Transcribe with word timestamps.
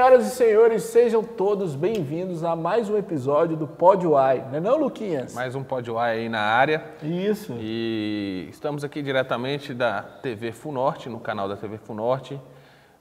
Senhoras 0.00 0.26
e 0.28 0.30
senhores, 0.30 0.82
sejam 0.84 1.22
todos 1.22 1.76
bem-vindos 1.76 2.42
a 2.42 2.56
mais 2.56 2.88
um 2.88 2.96
episódio 2.96 3.54
do 3.54 3.66
Pod 3.68 4.06
Uai. 4.06 4.42
Não 4.48 4.56
é 4.56 4.60
não, 4.60 4.78
Luquinhas? 4.78 5.34
Mais 5.34 5.54
um 5.54 5.62
Pod 5.62 5.90
Uai 5.90 6.20
aí 6.20 6.28
na 6.30 6.40
área. 6.40 6.82
Isso. 7.02 7.54
E 7.60 8.48
estamos 8.50 8.82
aqui 8.82 9.02
diretamente 9.02 9.74
da 9.74 10.00
TV 10.00 10.52
Funorte, 10.52 11.10
no 11.10 11.20
canal 11.20 11.46
da 11.50 11.54
TV 11.54 11.76
Funorte, 11.76 12.40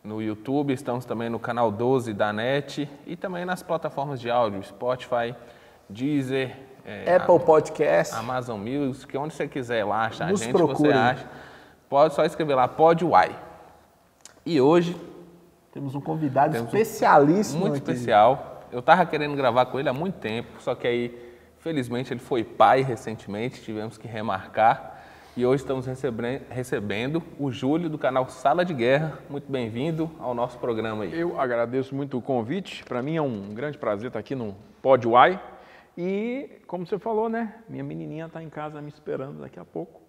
no 0.04 0.22
YouTube, 0.22 0.74
estamos 0.74 1.06
também 1.06 1.30
no 1.30 1.40
canal 1.40 1.72
12 1.72 2.14
da 2.14 2.34
NET 2.34 2.90
e 3.08 3.16
também 3.16 3.46
nas 3.46 3.64
plataformas 3.64 4.20
de 4.20 4.30
áudio, 4.30 4.62
Spotify, 4.62 5.34
Deezer, 5.90 6.54
é, 6.86 7.16
Apple 7.16 7.40
Podcast, 7.40 8.14
Amazon 8.14 8.60
Music, 8.60 9.18
onde 9.18 9.34
você 9.34 9.48
quiser 9.48 9.86
lá 9.86 10.08
achar 10.08 10.30
Nos 10.30 10.42
a 10.42 10.44
gente, 10.44 10.54
procure. 10.54 10.90
você 10.90 10.94
acha. 10.94 11.26
Pode 11.88 12.14
só 12.14 12.26
escrever 12.26 12.56
lá, 12.56 12.68
Pod 12.68 13.06
Uai. 13.06 13.34
E 14.46 14.60
hoje 14.60 14.98
temos 15.80 15.96
um 15.96 16.02
convidado 16.02 16.52
Temos 16.52 16.74
um- 16.74 16.78
especialíssimo 16.78 17.62
muito 17.62 17.78
aqui. 17.78 17.92
especial. 17.92 18.64
Eu 18.70 18.82
tava 18.82 19.06
querendo 19.06 19.34
gravar 19.36 19.66
com 19.68 19.80
ele 19.80 19.88
há 19.88 19.94
muito 19.94 20.16
tempo, 20.20 20.50
só 20.62 20.76
que 20.76 20.86
aí, 20.86 21.34
felizmente, 21.60 22.12
ele 22.12 22.20
foi 22.20 22.44
pai 22.44 22.82
recentemente, 22.82 23.62
tivemos 23.62 23.98
que 23.98 24.06
remarcar. 24.08 24.98
E 25.38 25.46
hoje 25.46 25.64
estamos 25.64 25.86
recebendo, 25.86 26.42
recebendo 26.50 27.24
o 27.40 27.50
Júlio 27.50 27.90
do 27.90 27.98
canal 27.98 28.28
Sala 28.28 28.66
de 28.66 28.74
Guerra. 28.74 29.20
Muito 29.30 29.50
bem-vindo 29.50 30.12
ao 30.20 30.34
nosso 30.34 30.58
programa 30.60 31.06
aí. 31.06 31.18
Eu 31.18 31.40
agradeço 31.40 31.96
muito 31.96 32.18
o 32.18 32.22
convite. 32.22 32.84
Para 32.84 33.02
mim 33.02 33.16
é 33.16 33.22
um 33.22 33.54
grande 33.54 33.78
prazer 33.78 34.08
estar 34.08 34.20
aqui 34.20 34.36
no 34.36 34.54
Pod 34.82 35.08
Uai. 35.08 35.42
E, 35.98 36.60
como 36.68 36.86
você 36.86 37.00
falou, 37.00 37.30
né? 37.30 37.54
Minha 37.70 37.84
menininha 37.86 38.26
está 38.26 38.44
em 38.44 38.50
casa 38.50 38.82
me 38.82 38.90
esperando 38.90 39.40
daqui 39.40 39.60
a 39.60 39.64
pouco 39.66 40.02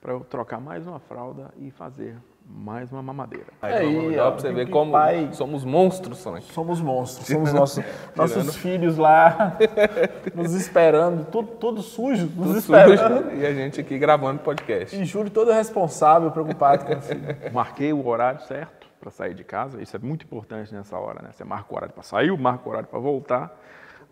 para 0.00 0.12
eu 0.12 0.20
trocar 0.20 0.60
mais 0.60 0.86
uma 0.86 1.00
fralda 1.00 1.52
e 1.58 1.70
fazer 1.72 2.16
mais 2.52 2.90
uma 2.92 3.02
mamadeira. 3.02 3.46
Aí, 3.62 3.74
Aí, 3.74 3.94
vamos 3.96 4.16
ó, 4.18 4.24
lá 4.24 4.30
pra 4.32 4.40
você 4.40 4.52
ver 4.52 4.68
como 4.68 4.92
pai- 4.92 5.28
somos 5.32 5.64
monstros, 5.64 6.24
né? 6.26 6.40
Somos 6.52 6.80
monstros, 6.80 7.26
somos 7.26 7.52
nossos, 7.52 7.84
nossos 8.16 8.56
filhos 8.56 8.96
lá 8.98 9.56
nos 10.34 10.52
esperando, 10.54 11.24
tudo, 11.30 11.48
tudo 11.52 11.82
sujo, 11.82 12.26
nos 12.26 12.46
Tudo 12.48 12.58
esperando. 12.58 13.24
sujo. 13.24 13.36
E 13.36 13.46
a 13.46 13.54
gente 13.54 13.80
aqui 13.80 13.98
gravando 13.98 14.40
podcast. 14.40 14.94
E 14.96 15.04
Júlio 15.04 15.30
todo 15.30 15.52
responsável, 15.52 16.30
preocupado 16.30 16.84
com 16.84 16.94
o 16.94 17.00
filho. 17.00 17.20
Marquei 17.52 17.92
o 17.92 18.06
horário 18.06 18.40
certo 18.42 18.88
para 19.00 19.10
sair 19.10 19.32
de 19.34 19.44
casa. 19.44 19.80
Isso 19.80 19.96
é 19.96 19.98
muito 19.98 20.24
importante 20.24 20.74
nessa 20.74 20.98
hora, 20.98 21.22
né? 21.22 21.30
Você 21.32 21.44
marca 21.44 21.72
o 21.72 21.76
horário 21.76 21.94
para 21.94 22.02
sair, 22.02 22.36
marca 22.36 22.68
o 22.68 22.70
horário 22.70 22.88
para 22.88 22.98
voltar, 22.98 23.58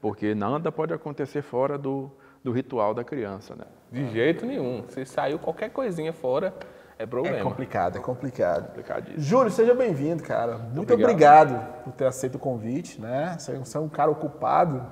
porque 0.00 0.34
nada 0.34 0.70
pode 0.73 0.95
acontecer 0.95 1.42
fora 1.42 1.77
do, 1.77 2.11
do 2.42 2.52
ritual 2.52 2.95
da 2.95 3.05
criança, 3.05 3.55
né? 3.55 3.64
De 3.92 4.08
jeito 4.12 4.47
nenhum. 4.47 4.84
Se 4.89 5.05
saiu 5.05 5.39
qualquer 5.39 5.70
coisinha 5.70 6.12
fora, 6.12 6.55
é 6.98 7.04
É 7.04 7.06
problema. 7.06 7.42
complicado, 7.42 7.96
é 7.96 8.00
complicado. 8.00 8.66
Complicadíssimo. 8.68 9.20
Júlio, 9.22 9.50
seja 9.50 9.72
bem-vindo, 9.74 10.22
cara. 10.22 10.58
Muito 10.58 10.92
obrigado. 10.92 11.52
obrigado. 11.52 11.84
por 11.84 11.92
ter 11.92 12.06
aceito 12.06 12.34
o 12.34 12.38
convite, 12.38 13.00
né? 13.00 13.36
Você 13.38 13.77
é 13.77 13.80
um 13.80 13.88
cara 13.88 14.10
ocupado, 14.10 14.84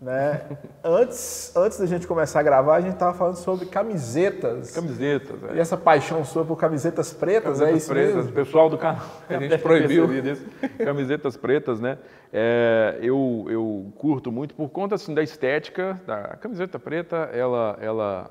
né? 0.00 0.42
antes, 0.84 1.52
antes 1.56 1.80
da 1.80 1.86
gente 1.86 2.06
começar 2.06 2.38
a 2.38 2.42
gravar, 2.44 2.76
a 2.76 2.80
gente 2.80 2.92
estava 2.92 3.12
falando 3.18 3.34
sobre 3.34 3.66
camisetas. 3.66 4.70
Camisetas, 4.70 5.42
é. 5.50 5.56
E 5.56 5.58
essa 5.58 5.76
paixão 5.76 6.24
sua 6.24 6.44
por 6.44 6.56
camisetas 6.56 7.12
pretas, 7.12 7.60
é 7.60 7.64
Camisetas 7.66 7.82
isso 7.82 7.92
pretas, 7.92 8.14
mesmo? 8.14 8.32
pessoal 8.32 8.70
do 8.70 8.78
canal. 8.78 9.04
A 9.28 9.38
gente 9.40 9.58
proibiu. 9.58 10.06
Camisetas 10.84 11.36
pretas, 11.36 11.80
né? 11.80 11.98
É, 12.32 12.96
eu, 13.02 13.44
eu 13.48 13.92
curto 13.96 14.30
muito 14.30 14.54
por 14.54 14.68
conta 14.68 14.94
assim, 14.94 15.12
da 15.12 15.22
estética. 15.22 16.00
Da 16.06 16.16
a 16.18 16.36
camiseta 16.36 16.78
preta, 16.78 17.28
ela, 17.32 17.76
ela 17.80 18.30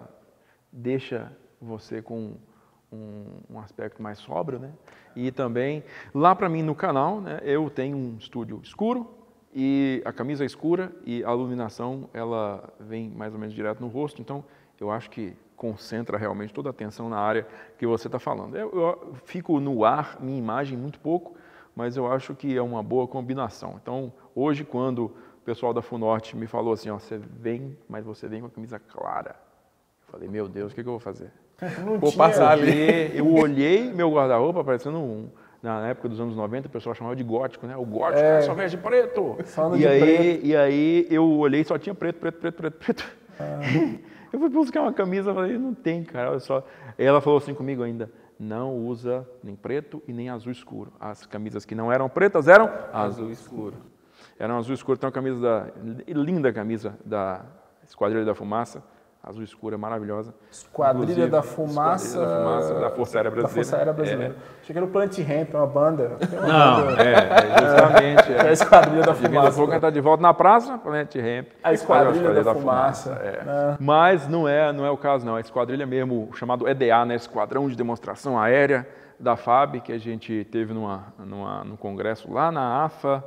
deixa 0.72 1.34
você 1.60 2.02
com 2.02 2.36
um, 2.92 3.26
um 3.50 3.60
aspecto 3.60 4.02
mais 4.02 4.18
sóbrio, 4.18 4.60
né? 4.60 4.72
E 5.16 5.32
também, 5.32 5.84
lá 6.14 6.36
para 6.36 6.48
mim 6.48 6.62
no 6.62 6.76
canal, 6.76 7.20
né, 7.20 7.40
eu 7.44 7.70
tenho 7.70 7.98
um 7.98 8.18
estúdio 8.18 8.60
escuro 8.64 9.10
e 9.54 10.02
a 10.06 10.14
camisa 10.14 10.44
é 10.44 10.46
escura 10.46 10.92
e 11.06 11.24
a 11.24 11.32
iluminação 11.32 12.10
ela 12.14 12.74
vem 12.80 13.10
mais 13.10 13.34
ou 13.34 13.40
menos 13.40 13.56
direto 13.56 13.82
no 13.82 13.88
rosto, 13.88 14.22
então 14.22 14.44
eu 14.80 14.92
acho 14.92 15.10
que 15.10 15.36
concentra 15.56 16.18
realmente 16.18 16.54
toda 16.54 16.70
a 16.70 16.72
atenção 16.72 17.10
na 17.10 17.18
área 17.18 17.48
que 17.80 17.88
você 17.88 18.08
está 18.08 18.20
falando. 18.20 18.56
Eu, 18.56 18.72
eu 18.72 19.16
fico 19.26 19.60
no 19.60 19.84
ar, 19.84 20.18
minha 20.22 20.38
imagem 20.38 20.78
muito 20.78 21.00
pouco, 21.00 21.36
mas 21.76 21.98
eu 21.98 22.12
acho 22.12 22.36
que 22.36 22.56
é 22.56 22.62
uma 22.62 22.84
boa 22.84 23.08
combinação. 23.08 23.80
Então, 23.82 24.14
hoje, 24.36 24.64
quando 24.64 25.06
o 25.06 25.42
pessoal 25.44 25.74
da 25.74 25.82
Funorte 25.82 26.38
me 26.38 26.46
falou 26.46 26.74
assim, 26.74 26.90
ó, 26.90 27.00
você 27.00 27.18
vem, 27.18 27.76
mas 27.90 28.06
você 28.06 28.28
vem 28.28 28.42
com 28.42 28.48
a 28.48 28.52
camisa 28.52 28.78
clara. 28.78 29.36
Eu 30.06 30.12
falei, 30.12 30.30
meu 30.30 30.48
Deus, 30.48 30.72
o 30.72 30.76
que, 30.76 30.84
que 30.84 30.88
eu 30.88 30.94
vou 30.94 31.00
fazer? 31.00 31.32
Não 31.84 31.98
Vou 31.98 32.12
passar 32.14 32.52
ali. 32.52 33.18
Eu 33.18 33.34
olhei 33.34 33.92
meu 33.92 34.12
guarda-roupa 34.12 34.64
parecendo 34.64 34.98
um. 34.98 35.28
Na 35.62 35.88
época 35.88 36.08
dos 36.08 36.20
anos 36.22 36.36
90, 36.36 36.68
o 36.68 36.72
pessoal 36.72 36.94
chamava 36.94 37.16
de 37.16 37.24
gótico, 37.24 37.66
né? 37.66 37.76
O 37.76 37.84
gótico 37.84 38.22
É. 38.22 38.38
é. 38.38 38.42
só 38.42 38.54
veste 38.54 38.78
preto. 38.78 39.38
Só 39.46 39.76
e, 39.76 39.80
de 39.80 39.88
aí, 39.88 40.00
preto. 40.00 40.46
e 40.46 40.56
aí 40.56 41.08
eu 41.10 41.28
olhei 41.28 41.64
só 41.64 41.80
tinha 41.80 41.96
preto, 41.96 42.20
preto, 42.20 42.40
preto, 42.40 42.56
preto, 42.56 42.78
preto. 42.78 43.18
Ah. 43.40 43.60
Eu 44.32 44.40
fui 44.40 44.50
buscar 44.50 44.82
uma 44.82 44.92
camisa, 44.92 45.34
falei, 45.34 45.58
não 45.58 45.74
tem, 45.74 46.04
cara, 46.04 46.32
olha 46.32 46.40
só. 46.40 46.62
Ela 46.98 47.22
falou 47.22 47.38
assim 47.38 47.54
comigo 47.54 47.82
ainda, 47.82 48.12
não 48.38 48.76
usa 48.76 49.28
nem 49.42 49.56
preto 49.56 50.04
e 50.06 50.12
nem 50.12 50.30
azul 50.30 50.52
escuro. 50.52 50.92
As 51.00 51.26
camisas 51.26 51.64
que 51.66 51.74
não 51.74 51.92
eram 51.92 52.10
pretas 52.10 52.48
eram 52.50 52.70
azul 52.92 53.32
escuro. 53.32 53.76
Eram 54.38 54.58
azul 54.58 54.74
escuro, 54.74 54.98
tem 54.98 55.08
uma 55.08 55.14
camisa 55.14 55.40
da, 55.40 55.68
linda 56.08 56.52
camisa 56.52 56.98
da 57.06 57.46
Esquadrilha 57.88 58.26
da 58.26 58.36
Fumaça, 58.36 58.84
azul 59.28 59.44
escura, 59.44 59.78
maravilhosa. 59.78 60.34
Esquadrilha 60.52 61.28
da 61.28 61.42
Fumaça. 61.42 62.06
Esquadrilha 62.08 62.36
da 62.36 62.44
Fumaça, 62.44 62.74
da 62.80 62.90
Força 62.92 63.18
Aérea 63.18 63.32
Da 63.32 63.36
Brasileira. 63.36 63.64
Força 63.64 63.78
Aérea 63.78 63.94
Brasileira. 63.94 64.36
Achei 64.62 64.74
que 64.74 64.78
era 64.78 64.86
o 64.86 64.90
Plant 64.90 65.18
Ramp, 65.20 65.54
uma 65.54 65.68
banda. 65.68 66.12
Uma 66.32 66.48
Não, 66.48 66.86
banda. 66.86 67.04
é, 67.04 67.14
é 67.14 67.62
justamente. 67.62 68.34
É 68.34 68.42
a 68.42 68.48
É. 68.50 68.54
Esquadrilha 68.54 69.04
da 69.04 69.14
Fumaça. 69.14 69.52
pouco 69.58 69.72
a 69.72 69.74
gente 69.76 69.82
tá 69.82 69.90
de 69.90 70.02
volta 70.02 70.22
na 70.24 70.34
praça, 70.34 70.78
Planet 70.78 71.16
Ramp. 71.16 71.48
A 71.64 71.74
Esquadrilha 71.74 72.34
Faz 72.34 72.46
da 72.46 72.54
Fumaça. 72.56 73.12
é. 73.24 73.44
Ah. 73.48 73.78
Mas 73.80 74.28
não 74.28 74.48
é, 74.48 74.72
não 74.72 74.86
é 74.86 74.90
o 74.92 74.98
caso, 74.98 75.26
não. 75.26 75.36
A 75.36 75.40
esquadrilha 75.42 75.86
mesmo, 75.86 76.30
chamado 76.34 76.68
EDA, 76.68 77.06
né? 77.06 77.16
Esquadrão 77.16 77.68
de 77.68 77.76
Demonstração 77.76 78.40
Aérea 78.40 78.88
da 79.20 79.36
FAB, 79.36 79.82
que 79.82 79.92
a 79.92 79.98
gente 79.98 80.48
teve 80.52 80.74
numa, 80.74 81.06
numa, 81.18 81.64
num 81.64 81.76
congresso 81.76 82.32
lá 82.32 82.52
na 82.52 82.84
AFA, 82.86 83.24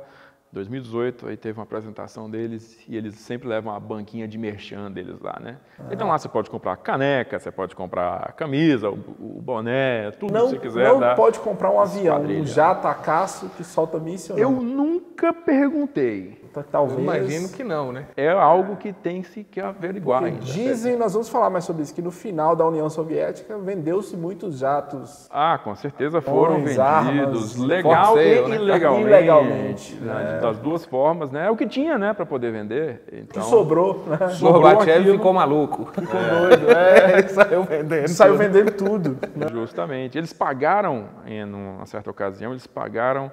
2018, 0.51 1.27
aí 1.27 1.37
teve 1.37 1.57
uma 1.59 1.63
apresentação 1.63 2.29
deles 2.29 2.77
e 2.87 2.97
eles 2.97 3.15
sempre 3.15 3.47
levam 3.47 3.73
a 3.73 3.79
banquinha 3.79 4.27
de 4.27 4.37
merchan 4.37 4.91
deles 4.91 5.19
lá, 5.21 5.39
né? 5.39 5.57
Então 5.89 6.07
lá 6.07 6.17
você 6.17 6.27
pode 6.27 6.49
comprar 6.49 6.75
caneca, 6.77 7.39
você 7.39 7.51
pode 7.51 7.75
comprar 7.75 8.33
camisa, 8.33 8.89
o, 8.89 8.93
o 9.19 9.41
boné, 9.41 10.11
tudo 10.11 10.33
Não, 10.33 10.45
que 10.49 10.55
você 10.55 10.59
quiser. 10.59 10.93
não 10.93 11.15
pode 11.15 11.39
comprar 11.39 11.71
um 11.71 11.79
avião, 11.79 12.15
um 12.15 12.19
esquadrilha. 12.19 12.45
jato 12.45 12.87
a 12.87 12.93
caço 12.93 13.49
que 13.55 13.63
solta 13.63 13.97
míssil. 13.97 14.37
Eu 14.37 14.51
não. 14.51 14.61
nunca 14.61 15.33
perguntei. 15.33 16.41
Então, 16.51 16.63
Talvez. 16.69 16.97
Eu 16.97 17.03
imagino 17.03 17.49
que 17.49 17.63
não, 17.63 17.93
né? 17.93 18.07
É 18.17 18.29
algo 18.29 18.75
que 18.75 18.91
tem 18.91 19.23
se 19.23 19.41
que 19.43 19.61
averiguar 19.61 20.23
ainda. 20.23 20.41
Dizem, 20.41 20.97
nós 20.97 21.13
vamos 21.13 21.29
falar 21.29 21.49
mais 21.49 21.63
sobre 21.63 21.81
isso, 21.83 21.93
que 21.95 22.01
no 22.01 22.11
final 22.11 22.57
da 22.57 22.67
União 22.67 22.89
Soviética 22.89 23.57
vendeu-se 23.57 24.17
muitos 24.17 24.57
jatos. 24.57 25.29
Ah, 25.31 25.57
com 25.63 25.73
certeza 25.75 26.21
foram 26.21 26.55
vendidos, 26.55 26.77
armas, 26.79 27.55
legal 27.55 28.07
forceio, 28.07 28.45
e 28.45 28.49
né? 28.49 28.55
ilegalmente. 28.57 29.07
Ilegalmente, 29.07 29.95
né, 29.95 30.39
Das 30.41 30.57
duas 30.59 30.85
formas, 30.85 31.31
né? 31.31 31.47
É 31.47 31.49
o 31.49 31.55
que 31.55 31.67
tinha, 31.67 31.97
né, 31.97 32.13
para 32.13 32.25
poder 32.25 32.51
vender. 32.51 33.03
Que 33.09 33.19
Então, 33.19 33.43
sobrou, 33.43 34.03
né? 34.07 34.29
Sobrou 34.29 34.61
Gorbachev 34.61 34.99
aquilo. 34.99 35.13
ficou 35.17 35.33
maluco. 35.33 35.85
Ficou 35.85 36.05
doido. 36.19 36.69
É, 36.71 37.19
Ele 37.19 37.27
saiu 37.29 37.63
vendendo. 37.63 38.07
saiu 38.07 38.37
vendendo 38.37 38.71
tudo. 38.71 39.17
Justamente. 39.51 40.17
Eles 40.17 40.33
pagaram, 40.33 41.05
em 41.25 41.43
uma 41.43 41.85
certa 41.85 42.09
ocasião, 42.09 42.51
eles 42.51 42.67
pagaram 42.67 43.31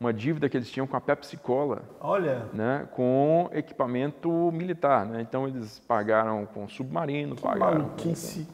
uma 0.00 0.12
dívida 0.12 0.48
que 0.48 0.56
eles 0.56 0.70
tinham 0.70 0.86
com 0.86 0.96
a 0.96 1.00
Pepsi 1.00 1.36
Cola, 1.36 1.82
Olha, 2.00 2.42
né, 2.54 2.86
com 2.92 3.50
equipamento 3.52 4.30
militar, 4.52 5.04
né? 5.04 5.20
Então 5.20 5.48
eles 5.48 5.80
pagaram 5.88 6.46
com 6.54 6.68
submarino, 6.68 7.34
pagaram 7.34 7.78
maluquice. 7.78 8.46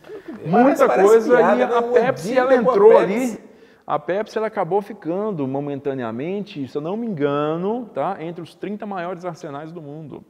muita 0.47 0.87
Parece 0.87 1.07
coisa 1.07 1.37
piada, 1.37 1.57
e 1.59 1.63
a 1.63 1.67
né? 1.67 1.75
Uma 1.79 1.83
Pepsi 1.93 2.39
ela 2.39 2.49
com 2.49 2.55
a 2.55 2.57
entrou 2.63 2.89
Pepsi. 2.99 3.05
ali. 3.05 3.54
A 3.87 3.99
Pepsi 3.99 4.39
ela 4.39 4.47
acabou 4.47 4.81
ficando 4.81 5.47
momentaneamente, 5.47 6.67
se 6.69 6.77
eu 6.77 6.81
não 6.81 6.97
me 6.97 7.07
engano, 7.07 7.85
tá, 7.93 8.17
entre 8.21 8.43
os 8.43 8.55
30 8.55 8.87
maiores 8.87 9.25
arsenais 9.25 9.71
do 9.73 9.83
mundo. 9.83 10.25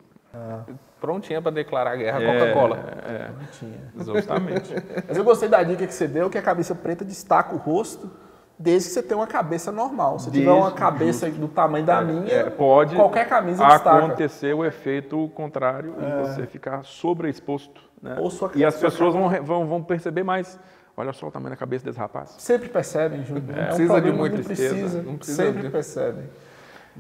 Prontinha 1.01 1.41
para 1.41 1.53
declarar 1.53 1.95
guerra 1.97 2.19
à 2.19 2.33
Coca-Cola. 2.33 2.77
É, 3.07 3.31
Tinha. 3.53 3.93
justamente. 3.97 4.75
Mas 5.07 5.17
eu 5.17 5.23
gostei 5.23 5.49
da 5.49 5.63
dica 5.63 5.87
que 5.87 5.95
você 5.95 6.09
deu, 6.09 6.29
que 6.29 6.37
a 6.39 6.43
cabeça 6.43 6.75
preta 6.75 7.05
destaca 7.05 7.55
o 7.55 7.59
rosto, 7.59 8.11
desde 8.59 8.89
que 8.89 8.95
você 8.95 9.03
tenha 9.03 9.19
uma 9.21 9.27
cabeça 9.29 9.71
normal. 9.71 10.19
Se 10.19 10.31
tiver 10.33 10.47
Desde- 10.47 10.61
uma 10.61 10.73
cabeça 10.73 11.31
do 11.31 11.47
tamanho 11.47 11.85
da 11.85 12.01
minha, 12.01 12.33
É, 12.33 12.51
pode 12.51 12.97
qualquer 12.97 13.29
camisa 13.29 13.65
destaca. 13.65 14.05
acontecer 14.05 14.55
o 14.55 14.65
efeito 14.65 15.29
contrário 15.35 15.95
e 16.01 16.23
você 16.27 16.47
ficar 16.47 16.83
sobreexposto. 16.85 17.81
Né? 18.03 18.17
Ou 18.19 18.29
sua- 18.31 18.51
e 18.57 18.65
as 18.65 18.77
pessoas 18.77 19.15
vão, 19.15 19.29
vão, 19.45 19.67
vão 19.67 19.83
perceber 19.83 20.25
mais. 20.25 20.59
Olha 20.97 21.13
só 21.13 21.27
o 21.27 21.31
tamanho 21.31 21.51
da 21.51 21.57
cabeça 21.57 21.85
desse 21.85 21.99
rapaz. 21.99 22.35
Sempre 22.39 22.69
percebem, 22.69 23.25
Júlio. 23.25 23.43
É, 23.51 23.63
um 23.63 23.67
precisa 23.67 23.83
de 23.83 23.87
problema 23.89 24.17
muita 24.17 24.37
tristeza, 24.43 24.75
precisa, 24.75 25.03
não 25.03 25.17
precisa 25.17 25.43
sempre 25.45 25.63
de- 25.63 25.71
percebem. 25.71 26.25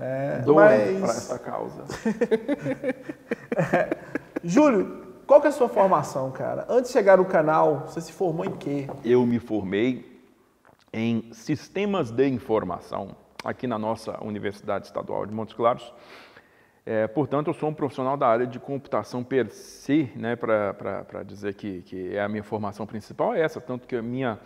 É, 0.00 0.42
mas, 0.44 1.00
para 1.00 1.10
essa 1.10 1.38
causa. 1.38 1.84
Júlio, 4.42 5.04
qual 5.26 5.40
que 5.40 5.46
é 5.46 5.50
a 5.50 5.52
sua 5.52 5.68
formação, 5.68 6.30
cara? 6.32 6.66
Antes 6.68 6.90
de 6.90 6.98
chegar 6.98 7.18
no 7.18 7.24
canal, 7.24 7.84
você 7.86 8.00
se 8.00 8.12
formou 8.12 8.44
em 8.44 8.52
quê? 8.52 8.88
Eu 9.04 9.24
me 9.24 9.38
formei 9.38 10.12
em 10.92 11.30
sistemas 11.32 12.10
de 12.10 12.26
informação 12.28 13.16
aqui 13.44 13.66
na 13.66 13.78
nossa 13.78 14.22
Universidade 14.24 14.86
Estadual 14.86 15.24
de 15.26 15.32
Montes 15.32 15.54
Claros. 15.54 15.92
É, 16.86 17.06
portanto, 17.06 17.46
eu 17.48 17.54
sou 17.54 17.70
um 17.70 17.74
profissional 17.74 18.14
da 18.16 18.26
área 18.28 18.46
de 18.46 18.58
computação 18.58 19.24
per 19.24 19.48
se, 19.50 20.10
né, 20.14 20.36
para 20.36 21.22
dizer 21.24 21.54
que, 21.54 21.80
que 21.82 22.14
é 22.14 22.20
a 22.22 22.28
minha 22.28 22.42
formação 22.42 22.86
principal 22.86 23.34
é 23.34 23.40
essa, 23.40 23.58
tanto 23.60 23.86
que 23.88 23.96
a 23.96 24.02
minha 24.02 24.38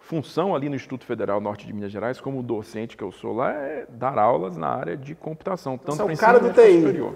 função 0.00 0.54
ali 0.54 0.70
no 0.70 0.74
Instituto 0.74 1.04
Federal 1.04 1.38
Norte 1.40 1.66
de 1.66 1.72
Minas 1.72 1.92
Gerais, 1.92 2.18
como 2.18 2.42
docente 2.42 2.96
que 2.96 3.04
eu 3.04 3.12
sou 3.12 3.34
lá, 3.34 3.52
é 3.52 3.86
dar 3.90 4.18
aulas 4.18 4.56
na 4.56 4.68
área 4.68 4.96
de 4.96 5.14
computação, 5.14 5.76
tanto 5.76 5.96
Você 5.96 6.02
é 6.02 6.04
o 6.04 6.08
para 6.08 6.16
cara 6.16 6.40
do 6.40 6.50
TI. 6.50 6.80
superior. 6.80 7.14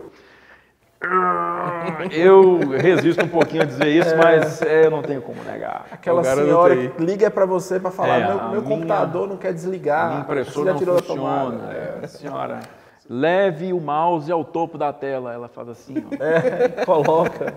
Eu 2.11 2.58
resisto 2.70 3.22
um 3.25 3.29
pouquinho 3.29 3.62
a 3.62 3.67
dizer 3.67 3.87
isso, 3.88 4.17
mas 4.17 4.62
é, 4.62 4.87
eu 4.87 4.90
não 4.90 5.02
tenho 5.02 5.20
como 5.20 5.43
negar. 5.44 5.87
Aquela 5.93 6.25
senhora 6.25 6.75
que 6.88 7.02
liga 7.05 7.31
para 7.31 7.44
você 7.44 7.79
para 7.79 7.90
falar, 7.90 8.19
É, 8.20 8.26
meu, 8.26 8.37
meu 8.37 8.49
minha- 8.50 8.62
computador 8.62 9.29
não 9.29 9.37
quer 9.37 9.52
desligar. 9.52 10.08
Minha 10.08 10.20
impressora 10.22 10.72
não 10.72 10.79
funciona. 10.81 11.72
É, 12.02 12.06
senhora, 12.06 12.61
leve 13.08 13.73
o 13.73 13.81
mouse 13.81 14.31
ao 14.31 14.44
topo 14.44 14.76
da 14.79 14.93
tela. 14.93 15.32
Ela 15.32 15.49
faz 15.49 15.69
assim, 15.69 15.94
ó. 16.05 16.23
É, 16.23 16.85
coloca. 16.85 17.55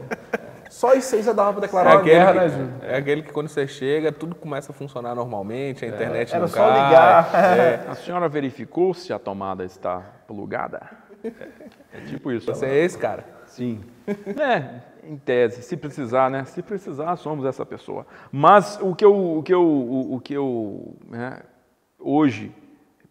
Só 0.69 0.94
isso 0.94 1.16
aí 1.16 1.24
já 1.24 1.34
dava 1.34 1.54
para 1.54 1.62
declarar 1.62 1.92
É 1.92 1.96
uma 1.96 2.04
guerra, 2.04 2.34
né, 2.34 2.46
aquele, 2.46 2.50
Júlio? 2.51 2.74
que, 2.80 2.86
é 2.86 2.96
aquele 2.96 3.22
que 3.24 3.31
quando 3.31 3.48
você 3.48 3.68
chega, 3.68 4.12
tudo 4.12 4.36
começa 4.36 4.72
a 4.72 4.75
funcionar 4.75 5.16
normalmente, 5.16 5.84
a 5.84 5.88
internet 5.88 6.31
Era 6.31 6.42
não 6.42 6.48
só 6.48 6.57
cai. 6.68 6.86
ligar. 6.86 7.36
É, 7.36 7.90
A 7.90 7.96
senhora 7.96 8.30
verificou 8.30 8.94
se 8.94 9.12
a 9.12 9.18
tomada 9.18 9.66
está 9.66 10.01
plugada? 10.28 10.81
É 11.92 12.01
tipo 12.06 12.31
isso. 12.31 12.46
você 12.46 12.68
é 12.68 12.86
esse 12.86 12.98
cara. 12.98 13.25
Sim. 13.48 13.81
É, 14.07 14.81
em 15.04 15.18
tese, 15.18 15.63
se 15.63 15.75
precisar, 15.75 16.30
né? 16.30 16.46
Se 16.46 16.62
precisar, 16.62 17.16
somos 17.16 17.46
essa 17.46 17.66
pessoa. 17.66 18.06
Mas 18.31 18.78
o 18.80 18.94
que 18.94 19.04
eu, 19.04 19.38
o 19.40 19.42
que 19.44 19.54
eu, 19.54 19.63
o, 19.63 20.16
o 20.16 20.19
que 20.19 20.34
eu 20.36 20.96
né, 21.10 21.40
hoje 21.98 22.51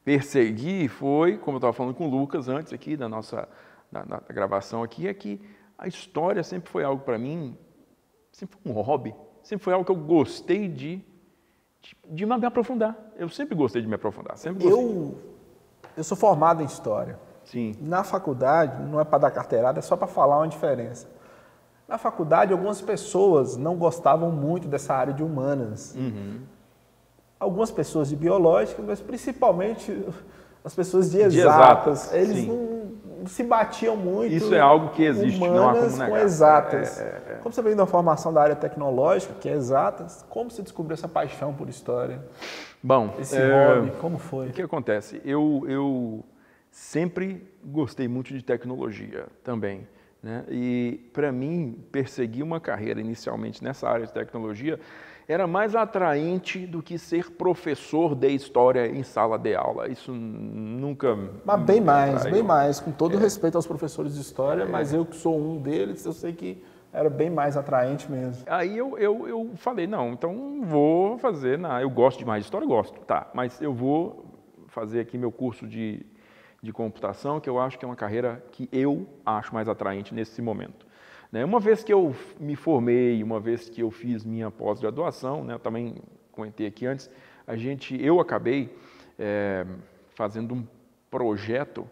persegui 0.08 0.88
foi, 0.88 1.36
como 1.36 1.56
eu 1.56 1.58
estava 1.58 1.74
falando 1.74 1.94
com 1.94 2.06
o 2.06 2.10
Lucas 2.10 2.48
antes 2.48 2.72
aqui 2.72 2.96
da 2.96 3.10
nossa 3.10 3.46
da, 3.92 4.02
da 4.04 4.20
gravação 4.30 4.82
aqui, 4.82 5.06
é 5.06 5.12
que 5.12 5.38
a 5.76 5.86
história 5.86 6.42
sempre 6.42 6.70
foi 6.70 6.82
algo 6.82 7.02
para 7.02 7.18
mim, 7.18 7.54
sempre 8.32 8.56
foi 8.56 8.72
um 8.72 8.74
hobby, 8.80 9.14
sempre 9.42 9.64
foi 9.64 9.74
algo 9.74 9.84
que 9.84 9.92
eu 9.92 9.96
gostei 9.96 10.66
de, 10.66 11.04
de, 11.82 11.96
de 12.06 12.24
me 12.24 12.46
aprofundar. 12.46 12.96
Eu 13.16 13.28
sempre 13.28 13.54
gostei 13.54 13.82
de 13.82 13.88
me 13.88 13.96
aprofundar, 13.96 14.38
sempre 14.38 14.64
gostei. 14.64 14.82
Eu, 14.82 15.14
eu 15.94 16.04
sou 16.04 16.16
formado 16.16 16.62
em 16.62 16.66
História. 16.66 17.18
Sim. 17.44 17.74
Na 17.78 18.02
faculdade, 18.02 18.82
não 18.84 18.98
é 18.98 19.04
para 19.04 19.18
dar 19.18 19.30
carteirada, 19.30 19.78
é 19.78 19.82
só 19.82 19.94
para 19.94 20.06
falar 20.06 20.38
uma 20.38 20.48
diferença. 20.48 21.06
Na 21.86 21.98
faculdade, 21.98 22.50
algumas 22.50 22.80
pessoas 22.80 23.58
não 23.58 23.76
gostavam 23.76 24.32
muito 24.32 24.68
dessa 24.68 24.94
área 24.94 25.12
de 25.12 25.22
humanas. 25.22 25.94
Uhum. 25.94 26.40
Algumas 27.38 27.70
pessoas 27.70 28.08
de 28.08 28.16
biológicas, 28.16 28.84
mas 28.84 29.00
principalmente 29.00 30.04
as 30.64 30.74
pessoas 30.74 31.10
de 31.10 31.18
De 31.18 31.38
exatas. 31.38 32.04
exatas, 32.06 32.14
Eles 32.14 32.36
sim. 32.38 32.46
não, 32.46 33.26
se 33.26 33.42
batiam 33.42 33.96
muito. 33.96 34.32
Isso 34.32 34.54
é 34.54 34.60
algo 34.60 34.90
que 34.90 35.02
existe, 35.02 35.38
não 35.40 35.68
há 35.68 35.74
como 35.74 35.90
negar. 35.90 36.08
com 36.08 36.16
exatas. 36.16 37.00
É, 37.00 37.02
é, 37.02 37.32
é. 37.32 37.34
Como 37.42 37.52
você 37.52 37.62
vem 37.62 37.76
da 37.76 37.86
formação 37.86 38.32
da 38.32 38.42
área 38.42 38.56
tecnológica, 38.56 39.34
que 39.40 39.48
é 39.48 39.52
exatas, 39.52 40.24
como 40.28 40.50
você 40.50 40.62
descobriu 40.62 40.94
essa 40.94 41.08
paixão 41.08 41.52
por 41.52 41.68
história? 41.68 42.24
Bom, 42.82 43.14
Esse 43.18 43.36
é, 43.36 43.74
hobby, 43.74 43.90
como 44.00 44.18
foi? 44.18 44.48
O 44.48 44.52
que 44.52 44.62
acontece? 44.62 45.20
Eu, 45.24 45.64
eu 45.66 46.24
sempre 46.70 47.48
gostei 47.64 48.06
muito 48.08 48.32
de 48.32 48.42
tecnologia 48.42 49.26
também. 49.42 49.86
Né? 50.22 50.44
E, 50.48 51.10
para 51.12 51.30
mim, 51.30 51.84
perseguir 51.92 52.42
uma 52.42 52.60
carreira 52.60 53.00
inicialmente 53.00 53.62
nessa 53.62 53.88
área 53.88 54.06
de 54.06 54.12
tecnologia 54.12 54.78
era 55.28 55.46
mais 55.46 55.76
atraente 55.76 56.66
do 56.66 56.82
que 56.82 56.98
ser 56.98 57.30
professor 57.32 58.14
de 58.14 58.34
história 58.34 58.86
em 58.86 59.02
sala 59.02 59.38
de 59.38 59.54
aula. 59.54 59.86
Isso 59.86 60.10
nunca. 60.10 61.14
Mas 61.44 61.60
bem 61.60 61.82
mais, 61.82 62.24
bem 62.24 62.42
mais. 62.42 62.80
Com 62.80 62.90
É. 62.90 62.94
todo 62.94 63.18
respeito 63.18 63.56
aos 63.56 63.66
professores 63.66 64.14
de 64.14 64.22
história, 64.22 64.64
mas 64.64 64.94
eu 64.94 65.04
que 65.04 65.14
sou 65.14 65.38
um 65.38 65.60
deles, 65.60 66.02
eu 66.06 66.14
sei 66.14 66.32
que 66.32 66.64
era 66.90 67.10
bem 67.10 67.28
mais 67.28 67.58
atraente 67.58 68.10
mesmo. 68.10 68.42
Aí 68.46 68.78
eu, 68.78 68.98
eu, 68.98 69.28
eu 69.28 69.50
falei, 69.56 69.86
não, 69.86 70.12
então 70.12 70.62
vou 70.62 71.18
fazer, 71.18 71.58
na, 71.58 71.82
eu 71.82 71.90
gosto 71.90 72.18
demais 72.18 72.42
de 72.42 72.46
história, 72.46 72.66
gosto, 72.66 72.98
tá, 73.00 73.30
mas 73.34 73.60
eu 73.60 73.74
vou 73.74 74.24
fazer 74.68 75.00
aqui 75.00 75.18
meu 75.18 75.30
curso 75.30 75.66
de, 75.66 76.06
de 76.62 76.72
computação, 76.72 77.38
que 77.38 77.50
eu 77.50 77.58
acho 77.58 77.78
que 77.78 77.84
é 77.84 77.88
uma 77.88 77.94
carreira 77.94 78.42
que 78.50 78.66
eu 78.72 79.06
acho 79.26 79.52
mais 79.52 79.68
atraente 79.68 80.14
nesse 80.14 80.40
momento. 80.40 80.87
Né? 81.30 81.44
Uma 81.44 81.60
vez 81.60 81.84
que 81.84 81.92
eu 81.92 82.14
me 82.40 82.56
formei, 82.56 83.22
uma 83.22 83.38
vez 83.38 83.68
que 83.68 83.82
eu 83.82 83.90
fiz 83.90 84.24
minha 84.24 84.50
pós-graduação, 84.50 85.44
né, 85.44 85.58
também 85.58 85.96
comentei 86.32 86.66
aqui 86.66 86.86
antes, 86.86 87.10
a 87.46 87.56
gente, 87.56 88.00
eu 88.02 88.20
acabei 88.20 88.74
eh, 89.18 89.66
fazendo 90.14 90.54
um 90.54 90.66
projeto 91.10 91.88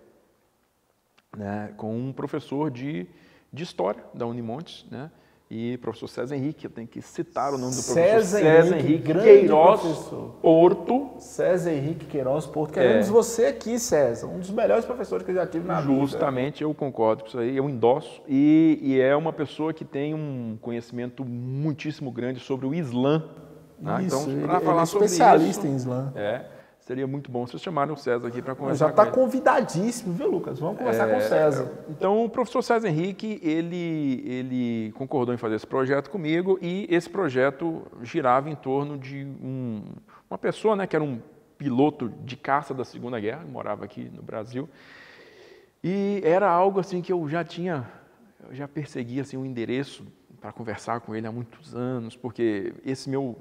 né, 1.36 1.72
com 1.76 1.96
um 1.96 2.12
professor 2.12 2.70
de, 2.70 3.06
de 3.52 3.62
história 3.62 4.04
da 4.14 4.26
Unimontes, 4.26 4.86
né? 4.90 5.10
E 5.48 5.76
professor 5.78 6.08
César 6.08 6.34
Henrique, 6.34 6.64
eu 6.64 6.70
tenho 6.70 6.88
que 6.88 7.00
citar 7.00 7.54
o 7.54 7.58
nome 7.58 7.70
do 7.76 7.80
professor 7.82 7.94
César 7.94 8.40
Henrique, 8.80 9.12
Henrique 9.12 9.12
Queiroz 9.12 9.80
professor. 9.80 10.34
Porto, 10.42 11.10
César 11.20 11.72
Henrique 11.72 12.04
Queiroz 12.06 12.46
Porto, 12.46 12.72
queremos 12.72 13.06
É. 13.06 13.10
você 13.12 13.46
aqui, 13.46 13.78
César, 13.78 14.26
um 14.26 14.40
dos 14.40 14.50
melhores 14.50 14.84
professores 14.84 15.24
que 15.24 15.30
eu 15.30 15.36
já 15.36 15.46
tive 15.46 15.64
na 15.68 15.80
vida. 15.80 16.00
justamente 16.00 16.64
eu 16.64 16.74
concordo 16.74 17.22
com 17.22 17.28
isso 17.28 17.38
aí, 17.38 17.56
eu 17.56 17.70
endosso, 17.70 18.20
e, 18.26 18.76
e 18.82 19.00
é 19.00 19.14
uma 19.14 19.32
pessoa 19.32 19.72
que 19.72 19.84
tem 19.84 20.14
um 20.14 20.58
conhecimento 20.60 21.24
muitíssimo 21.24 22.10
grande 22.10 22.40
sobre 22.40 22.66
o 22.66 22.74
Islã. 22.74 23.22
né? 23.78 24.02
Isso, 24.04 24.16
então, 24.16 24.32
ele, 24.32 24.46
para 24.46 24.56
ele 24.56 24.64
falar 24.64 24.82
é 24.82 24.86
sobre 24.86 25.04
especialista 25.06 25.68
em 25.68 25.76
Islã. 25.76 26.12
é, 26.16 26.44
seria 26.86 27.04
muito 27.04 27.32
bom 27.32 27.44
vocês 27.44 27.60
chamarem 27.60 27.92
o 27.92 27.96
César 27.96 28.28
aqui 28.28 28.40
para 28.40 28.54
conversar 28.54 28.86
já 28.86 28.90
está 28.90 29.06
convidadíssimo, 29.10 30.12
viu, 30.14 30.30
Lucas? 30.30 30.60
Vamos 30.60 30.78
conversar 30.78 31.08
com 31.10 31.16
o 31.16 31.20
César. 31.20 31.72
Então, 31.90 32.24
o 32.24 32.30
professor 32.30 32.62
César 32.62 32.86
Henrique, 32.88 33.40
ele, 33.42 34.22
ele 34.24 34.92
concordou 34.92 35.34
em 35.34 35.36
fazer 35.36 35.56
esse 35.56 35.66
projeto 35.66 36.08
comigo 36.08 36.56
e 36.62 36.86
esse 36.88 37.10
projeto 37.10 37.82
girava 38.02 38.48
em 38.48 38.54
torno 38.54 38.96
de 38.96 39.24
um- 39.42 39.82
uma 40.30 40.38
pessoa, 40.38 40.76
né, 40.76 40.86
que 40.86 40.94
era 40.94 41.04
um 41.04 41.20
piloto 41.58 42.08
de 42.24 42.36
caça 42.36 42.72
da 42.72 42.84
Segunda 42.84 43.18
Guerra, 43.18 43.44
morava 43.44 43.84
aqui 43.84 44.08
no 44.14 44.22
Brasil, 44.22 44.68
e 45.82 46.20
era 46.22 46.48
algo 46.48 46.78
assim 46.78 47.02
que 47.02 47.12
eu 47.12 47.28
já 47.28 47.42
tinha, 47.42 47.84
eu 48.48 48.54
já 48.54 48.68
perseguia 48.68 49.22
assim 49.22 49.36
um 49.36 49.44
endereço 49.44 50.06
para 50.40 50.52
conversar 50.52 51.00
com 51.00 51.16
ele 51.16 51.26
há 51.26 51.32
muitos 51.32 51.74
anos, 51.74 52.16
porque 52.16 52.72
esse 52.84 53.10
meu 53.10 53.36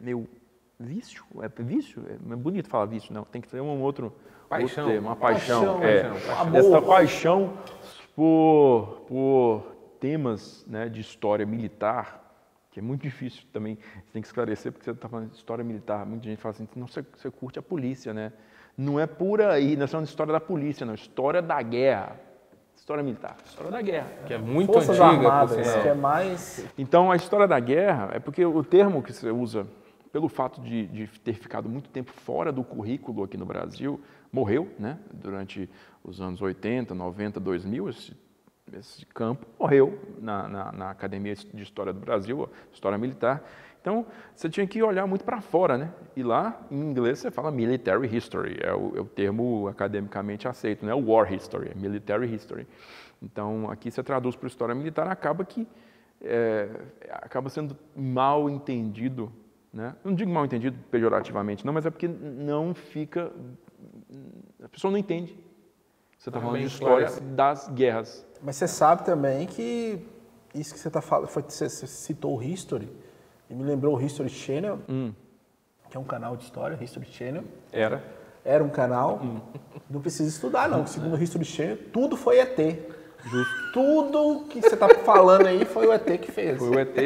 meu 0.00 0.28
vício, 0.78 1.24
é 1.40 1.62
vício, 1.62 2.04
é 2.08 2.36
bonito 2.36 2.68
falar 2.68 2.86
vício, 2.86 3.12
não, 3.12 3.24
tem 3.24 3.40
que 3.40 3.48
ter 3.48 3.60
um 3.60 3.82
outro 3.82 4.12
Paixão. 4.48 4.84
outro 4.84 4.92
termo, 4.92 5.08
uma 5.08 5.16
paixão, 5.16 5.78
Paixão, 5.78 5.82
é, 5.82 6.02
paixão, 6.02 6.36
paixão. 6.36 6.56
essa 6.56 6.82
paixão 6.82 7.52
por, 8.14 9.04
por 9.08 9.74
temas 10.00 10.64
né, 10.66 10.88
de 10.88 11.00
história 11.00 11.46
militar, 11.46 12.20
que 12.70 12.80
é 12.80 12.82
muito 12.82 13.02
difícil 13.02 13.44
também, 13.52 13.76
você 13.76 14.12
tem 14.12 14.20
que 14.20 14.28
esclarecer, 14.28 14.72
porque 14.72 14.84
você 14.84 14.90
está 14.90 15.08
falando 15.08 15.30
de 15.30 15.36
história 15.36 15.64
militar, 15.64 16.04
muita 16.04 16.28
gente 16.28 16.40
fala 16.40 16.54
assim, 16.54 16.68
não, 16.76 16.86
você, 16.86 17.04
você 17.16 17.30
curte 17.30 17.58
a 17.58 17.62
polícia, 17.62 18.12
né? 18.12 18.32
Não 18.76 18.98
é 18.98 19.06
por 19.06 19.40
aí, 19.40 19.76
não 19.76 19.84
é 19.84 19.86
só 19.86 19.98
uma 19.98 20.04
história 20.04 20.32
da 20.32 20.40
polícia, 20.40 20.84
não, 20.84 20.94
história 20.94 21.40
da 21.40 21.62
guerra, 21.62 22.20
história 22.76 23.02
militar, 23.02 23.36
história 23.46 23.70
da 23.70 23.80
guerra. 23.80 24.08
Que 24.26 24.34
é 24.34 24.38
muito 24.38 24.72
Forças 24.72 24.98
antiga, 24.98 25.28
Armadas, 25.28 25.74
que 25.74 25.88
é 25.88 25.94
mais... 25.94 26.66
Então, 26.76 27.10
a 27.10 27.16
história 27.16 27.46
da 27.46 27.60
guerra 27.60 28.10
é 28.12 28.18
porque 28.18 28.44
o 28.44 28.64
termo 28.64 29.02
que 29.02 29.12
você 29.12 29.30
usa, 29.30 29.66
pelo 30.14 30.28
fato 30.28 30.60
de, 30.60 30.86
de 30.86 31.08
ter 31.08 31.32
ficado 31.32 31.68
muito 31.68 31.90
tempo 31.90 32.12
fora 32.12 32.52
do 32.52 32.62
currículo 32.62 33.24
aqui 33.24 33.36
no 33.36 33.44
Brasil, 33.44 34.00
morreu, 34.30 34.72
né? 34.78 34.96
Durante 35.12 35.68
os 36.04 36.20
anos 36.20 36.40
80, 36.40 36.94
90, 36.94 37.40
2000, 37.40 37.88
esse, 37.88 38.16
esse 38.74 39.04
campo 39.06 39.44
morreu 39.58 40.00
na, 40.20 40.46
na, 40.46 40.70
na 40.70 40.90
Academia 40.90 41.34
de 41.34 41.60
História 41.60 41.92
do 41.92 41.98
Brasil, 41.98 42.48
História 42.72 42.96
Militar. 42.96 43.42
Então, 43.80 44.06
você 44.36 44.48
tinha 44.48 44.64
que 44.68 44.80
olhar 44.84 45.04
muito 45.04 45.24
para 45.24 45.40
fora, 45.40 45.76
né? 45.76 45.92
E 46.14 46.22
lá, 46.22 46.64
em 46.70 46.78
inglês, 46.78 47.18
você 47.18 47.32
fala 47.32 47.50
military 47.50 48.06
history, 48.16 48.56
é 48.62 48.72
o, 48.72 48.96
é 48.96 49.00
o 49.00 49.06
termo 49.06 49.66
academicamente 49.66 50.46
aceito, 50.46 50.86
não 50.86 50.92
é 50.92 50.94
war 50.94 51.32
history, 51.32 51.72
é 51.72 51.74
military 51.74 52.32
history. 52.32 52.68
Então, 53.20 53.68
aqui 53.68 53.90
você 53.90 54.00
traduz 54.00 54.36
para 54.36 54.46
história 54.46 54.76
militar, 54.76 55.08
acaba 55.08 55.44
que 55.44 55.66
é, 56.22 56.68
acaba 57.10 57.50
sendo 57.50 57.76
mal 57.96 58.48
entendido, 58.48 59.32
né? 59.74 59.94
Não 60.04 60.14
digo 60.14 60.30
mal 60.30 60.44
entendido 60.44 60.78
pejorativamente, 60.90 61.66
não, 61.66 61.72
mas 61.72 61.84
é 61.84 61.90
porque 61.90 62.06
não 62.08 62.72
fica, 62.74 63.30
a 64.62 64.68
pessoa 64.68 64.90
não 64.90 64.96
entende. 64.98 65.36
Você 66.18 66.30
está 66.30 66.38
Ah, 66.38 66.42
falando 66.42 66.60
de 66.60 66.66
história 66.66 67.04
esclarecido. 67.06 67.34
das 67.36 67.68
guerras. 67.68 68.26
Mas 68.40 68.56
você 68.56 68.68
sabe 68.68 69.04
também 69.04 69.46
que 69.46 69.98
isso 70.54 70.72
que 70.72 70.80
você 70.80 70.88
está 70.88 71.02
falando, 71.02 71.28
foi, 71.28 71.42
você, 71.42 71.68
você 71.68 71.86
citou 71.86 72.38
o 72.38 72.42
History, 72.42 72.88
e 73.50 73.54
me 73.54 73.62
lembrou 73.64 73.96
o 73.96 74.00
History 74.00 74.28
Channel, 74.30 74.78
Hum. 74.88 75.12
que 75.90 75.96
é 75.96 76.00
um 76.00 76.04
canal 76.04 76.36
de 76.36 76.44
história, 76.44 76.78
History 76.82 77.06
Channel. 77.06 77.44
Era. 77.72 78.02
Era 78.44 78.62
um 78.62 78.70
canal, 78.70 79.20
Hum. 79.22 79.40
não 79.90 80.00
precisa 80.00 80.28
estudar 80.28 80.68
não, 80.68 80.86
segundo 80.86 81.16
o 81.16 81.22
History 81.22 81.44
Channel, 81.44 81.78
tudo 81.92 82.16
foi 82.16 82.38
ET. 82.38 82.58
Tudo 83.72 84.44
que 84.48 84.60
você 84.60 84.76
tá 84.76 84.88
falando 84.88 85.46
aí 85.46 85.64
foi 85.64 85.86
o 85.86 85.92
ET 85.92 86.04
que 86.20 86.30
fez. 86.30 86.58
Foi 86.58 86.68
o 86.68 86.78
ET. 86.78 86.96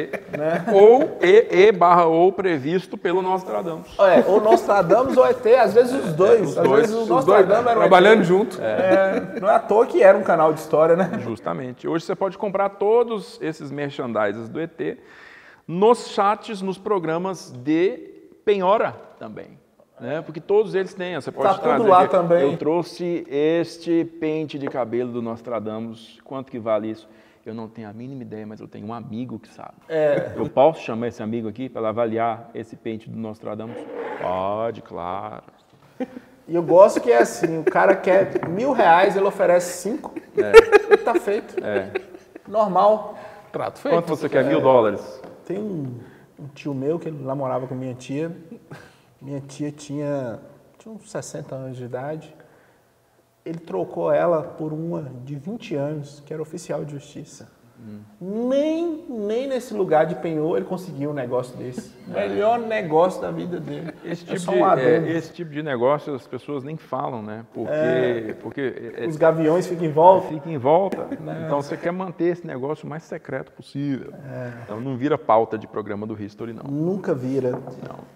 Ou 0.71 1.17
E, 1.21 1.67
e 1.67 1.71
barra 1.71 2.05
ou 2.05 2.31
previsto 2.31 2.97
pelo 2.97 3.21
Nostradamus. 3.21 3.87
É, 3.99 4.23
ou 4.27 4.39
Nostradamus 4.41 5.17
ou 5.17 5.25
ET, 5.25 5.45
às 5.59 5.73
vezes 5.73 5.93
os 5.93 6.13
dois. 6.13 6.49
os 6.49 6.57
às 6.57 6.63
dois, 6.63 6.81
vezes 6.81 6.95
o 6.95 7.01
os 7.03 7.09
Nostradamus 7.09 7.65
era 7.65 7.75
o 7.77 7.79
Trabalhando 7.79 8.21
ET. 8.21 8.27
junto. 8.27 8.61
É, 8.61 9.39
não 9.39 9.49
é 9.49 9.55
à 9.55 9.59
toa 9.59 9.85
que 9.85 10.03
era 10.03 10.17
um 10.17 10.23
canal 10.23 10.53
de 10.53 10.59
história, 10.59 10.95
né? 10.95 11.09
Justamente. 11.23 11.87
Hoje 11.87 12.05
você 12.05 12.15
pode 12.15 12.37
comprar 12.37 12.69
todos 12.69 13.39
esses 13.41 13.71
merchandises 13.71 14.47
do 14.49 14.59
ET 14.59 14.97
nos 15.67 16.07
chats, 16.09 16.61
nos 16.61 16.77
programas 16.77 17.51
de 17.51 17.97
penhora 18.43 18.95
também. 19.19 19.58
Né? 19.99 20.21
Porque 20.21 20.39
todos 20.39 20.75
eles 20.75 20.93
têm. 20.93 21.15
Você 21.15 21.31
pode 21.31 21.47
Tá 21.47 21.53
tudo 21.55 21.63
trazer 21.63 21.87
lá 21.87 22.01
aqui. 22.03 22.11
também. 22.11 22.51
Eu 22.51 22.57
trouxe 22.57 23.25
este 23.29 24.05
pente 24.05 24.57
de 24.57 24.67
cabelo 24.67 25.11
do 25.11 25.21
Nostradamus. 25.21 26.19
Quanto 26.23 26.51
que 26.51 26.59
vale 26.59 26.89
isso? 26.91 27.07
Eu 27.45 27.53
não 27.53 27.67
tenho 27.67 27.89
a 27.89 27.93
mínima 27.93 28.21
ideia, 28.21 28.45
mas 28.45 28.59
eu 28.59 28.67
tenho 28.67 28.85
um 28.87 28.93
amigo 28.93 29.39
que 29.39 29.49
sabe. 29.49 29.73
É. 29.87 30.33
Eu 30.35 30.47
posso 30.49 30.81
chamar 30.83 31.07
esse 31.07 31.23
amigo 31.23 31.47
aqui 31.47 31.67
para 31.67 31.89
avaliar 31.89 32.49
esse 32.53 32.75
pente 32.75 33.09
do 33.09 33.17
Nostradamus? 33.17 33.77
Pode, 34.21 34.81
claro. 34.81 35.43
E 36.47 36.53
eu 36.55 36.61
gosto 36.63 36.99
que 37.01 37.11
é 37.11 37.19
assim, 37.19 37.59
o 37.59 37.63
cara 37.63 37.95
quer 37.95 38.47
mil 38.49 38.71
reais, 38.71 39.15
ele 39.15 39.25
oferece 39.25 39.81
cinco, 39.81 40.13
e 40.91 40.97
tá 40.97 41.15
feito. 41.15 41.55
É. 41.63 41.91
Normal. 42.47 43.17
Trato 43.51 43.79
feito. 43.79 43.95
Quanto 43.95 44.07
você 44.07 44.27
quer? 44.29 44.43
Mil 44.45 44.61
dólares. 44.61 45.21
Tem 45.45 45.57
um, 45.59 45.97
um 46.39 46.47
tio 46.53 46.73
meu 46.73 46.99
que 46.99 47.07
ele 47.07 47.23
namorava 47.23 47.67
com 47.67 47.73
minha 47.75 47.93
tia. 47.93 48.31
Minha 49.21 49.41
tia 49.41 49.71
tinha, 49.71 50.39
tinha 50.77 50.93
uns 50.93 51.11
60 51.11 51.53
anos 51.53 51.77
de 51.77 51.83
idade. 51.83 52.35
Ele 53.45 53.59
trocou 53.59 54.11
ela 54.11 54.43
por 54.43 54.71
uma 54.71 55.03
de 55.23 55.35
20 55.35 55.75
anos, 55.75 56.21
que 56.25 56.33
era 56.33 56.41
oficial 56.41 56.85
de 56.85 56.93
justiça. 56.93 57.58
Nem, 58.21 59.05
nem 59.07 59.47
nesse 59.47 59.73
lugar 59.73 60.05
de 60.05 60.15
penhor 60.15 60.57
ele 60.57 60.65
conseguiu 60.65 61.11
um 61.11 61.13
negócio 61.13 61.55
desse. 61.57 61.91
Melhor 62.07 62.59
negócio 62.59 63.21
da 63.21 63.31
vida 63.31 63.59
dele. 63.59 63.93
Esse 64.03 64.23
É 64.29 64.35
tipo, 64.35 64.51
de, 64.51 64.57
um 64.57 64.65
é, 64.67 64.69
adendo. 64.71 65.07
esse 65.07 65.31
tipo 65.33 65.51
de 65.51 65.63
negócio 65.63 66.13
as 66.13 66.27
pessoas 66.27 66.63
nem 66.63 66.75
falam, 66.75 67.21
né? 67.21 67.45
Porque, 67.53 68.35
porque 68.41 68.93
é- 68.97 69.07
Os 69.07 69.15
gaviões 69.15 69.67
ficam 69.67 69.85
em 69.85 69.91
volta. 69.91 70.27
fica 70.27 70.49
em 70.49 70.57
volta. 70.57 71.07
Então 71.49 71.61
você 71.61 71.77
quer 71.77 71.91
manter 71.91 72.25
esse 72.25 72.45
negócio 72.45 72.85
o 72.85 72.89
mais 72.89 73.03
secreto 73.03 73.51
possível. 73.53 74.11
Então 74.63 74.79
não 74.81 74.97
vira 74.97 75.17
pauta 75.17 75.57
de 75.57 75.65
programa 75.67 76.05
do 76.05 76.21
History, 76.21 76.51
não. 76.53 76.63
Nunca 76.69 77.13
vira. 77.13 77.59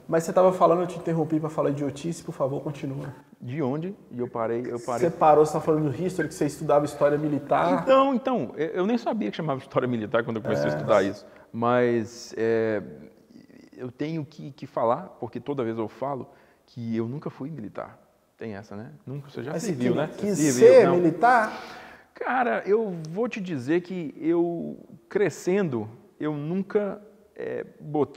Mas 0.08 0.24
você 0.24 0.32
estava 0.32 0.51
falando, 0.51 0.82
eu 0.82 0.88
te 0.88 0.98
interrompi 0.98 1.39
para 1.39 1.50
falar 1.50 1.70
de 1.70 1.75
idiotice, 1.77 2.24
por 2.24 2.34
favor, 2.34 2.62
continua. 2.62 3.08
De 3.44 3.62
onde? 3.62 3.94
E 4.10 4.20
eu 4.20 4.28
parei, 4.30 4.62
eu 4.66 4.80
parei. 4.80 5.10
Você 5.10 5.10
parou, 5.10 5.46
você 5.46 5.50
estava 5.50 5.66
falando 5.66 5.92
do 5.92 6.02
history, 6.02 6.30
que 6.30 6.34
você 6.34 6.46
estudava 6.46 6.86
história 6.86 7.18
militar. 7.18 7.84
Então, 7.84 8.16
então, 8.16 8.54
eu 8.56 8.86
nem 8.86 8.98
sabia 8.98 9.30
que 9.30 9.36
chamava 9.36 9.60
história 9.60 9.86
militar 9.86 10.24
quando 10.24 10.38
eu 10.38 10.42
comecei 10.42 10.68
a 10.68 10.70
estudar 10.70 11.04
isso. 11.04 11.26
Mas 11.52 12.34
é, 12.38 12.82
eu 13.76 13.92
tenho 13.92 14.24
que, 14.24 14.54
que 14.54 14.66
falar, 14.66 15.10
porque 15.20 15.42
toda 15.42 15.62
vez 15.62 15.78
eu 15.78 15.90
falo, 15.90 16.30
que 16.66 16.96
eu 16.96 17.06
nunca 17.06 17.30
fui 17.30 17.52
militar. 17.52 18.00
Tem 18.38 18.56
essa, 18.56 18.78
né? 18.78 18.92
Nunca, 19.06 19.30
você 19.30 19.44
já 19.44 19.52
Mas 19.52 19.64
você 19.64 19.90
né? 19.90 20.10
quis 20.18 20.38
ser 20.38 20.90
militar? 20.90 21.52
Cara, 22.14 22.64
eu 22.66 22.96
vou 23.10 23.28
te 23.28 23.42
dizer 23.42 23.82
que 23.82 24.16
eu, 24.18 24.78
crescendo, 25.10 25.90
eu 26.18 26.34
nunca 26.34 27.02
é, 27.36 27.66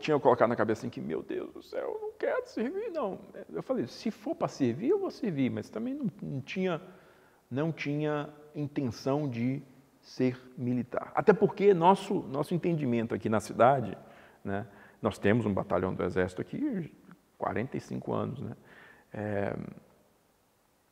tinha 0.01 0.19
colocado 0.19 0.49
na 0.49 0.57
cabeça 0.57 0.81
assim 0.81 0.91
que, 0.91 1.01
meu 1.01 1.23
Deus 1.23 1.53
do 1.53 1.63
céu, 1.63 1.95
eu 1.95 2.01
não 2.01 2.13
quero 2.19 2.47
servir, 2.47 2.91
não. 2.91 3.19
Eu 3.53 3.63
falei, 3.63 3.87
se 3.87 4.11
for 4.11 4.35
para 4.35 4.49
servir, 4.49 4.91
eu 4.91 4.99
vou 4.99 5.11
servir, 5.11 5.51
mas 5.51 5.71
também 5.71 5.95
não, 5.95 6.07
não 6.23 6.41
tinha, 6.41 6.81
não 7.51 7.73
tinha 7.73 8.29
intenção 8.55 9.29
de 9.29 9.63
ser 10.01 10.39
militar. 10.57 11.13
Até 11.15 11.33
porque 11.33 11.73
nosso, 11.73 12.15
nosso 12.15 12.55
entendimento 12.55 13.15
aqui 13.15 13.29
na 13.29 13.41
cidade, 13.41 13.97
né, 14.45 14.67
nós 15.01 15.19
temos 15.19 15.47
um 15.47 15.53
batalhão 15.53 15.95
do 15.95 16.03
Exército 16.05 16.41
aqui, 16.41 16.93
45 17.39 18.13
anos, 18.13 18.41
né? 18.41 18.53
É, 19.13 19.57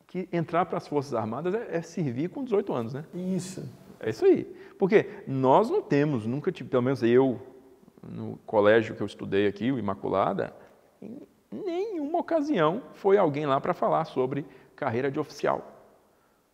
que 0.06 0.28
entrar 0.32 0.64
para 0.66 0.78
as 0.78 0.86
Forças 0.86 1.14
Armadas 1.14 1.54
é, 1.54 1.76
é 1.76 1.82
servir 1.82 2.30
com 2.30 2.44
18 2.44 2.72
anos, 2.72 2.94
né? 2.94 3.04
Isso. 3.12 3.68
É 4.00 4.10
isso 4.10 4.24
aí. 4.24 4.44
Porque 4.78 5.22
nós 5.26 5.70
não 5.70 5.82
temos, 5.82 6.26
nunca 6.26 6.52
tive, 6.52 6.68
pelo 6.68 6.82
menos 6.82 7.02
eu, 7.02 7.40
no 8.08 8.38
colégio 8.46 8.94
que 8.94 9.02
eu 9.02 9.06
estudei 9.06 9.46
aqui, 9.46 9.72
o 9.72 9.78
Imaculada, 9.78 10.54
em 11.00 11.26
nenhuma 11.50 12.18
ocasião 12.18 12.82
foi 12.92 13.16
alguém 13.16 13.46
lá 13.46 13.60
para 13.60 13.74
falar 13.74 14.04
sobre 14.04 14.46
carreira 14.76 15.10
de 15.10 15.18
oficial. 15.18 15.72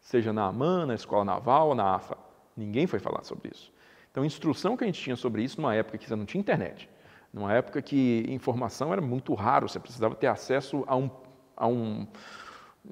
Seja 0.01 0.33
na 0.33 0.47
AMAN, 0.47 0.87
na 0.87 0.95
Escola 0.95 1.25
Naval 1.25 1.69
ou 1.69 1.75
na 1.75 1.95
AFA. 1.95 2.17
Ninguém 2.57 2.87
foi 2.87 2.99
falar 2.99 3.23
sobre 3.25 3.51
isso. 3.53 3.73
Então, 4.11 4.23
a 4.23 4.27
instrução 4.27 4.77
que 4.77 4.85
a 4.85 4.87
gente 4.87 5.01
tinha 5.01 5.17
sobre 5.17 5.43
isso 5.43 5.61
numa 5.61 5.75
época 5.75 5.97
que 5.99 6.07
você 6.07 6.17
não 6.17 6.25
tinha 6.25 6.41
internet, 6.41 6.89
numa 7.33 7.53
época 7.53 7.81
que 7.81 8.25
informação 8.29 8.93
era 8.93 9.01
muito 9.01 9.35
raro, 9.35 9.69
você 9.69 9.79
precisava 9.79 10.15
ter 10.15 10.27
acesso 10.27 10.85
a 10.87 10.97
um, 10.97 11.11
a 11.57 11.67
um 11.67 12.07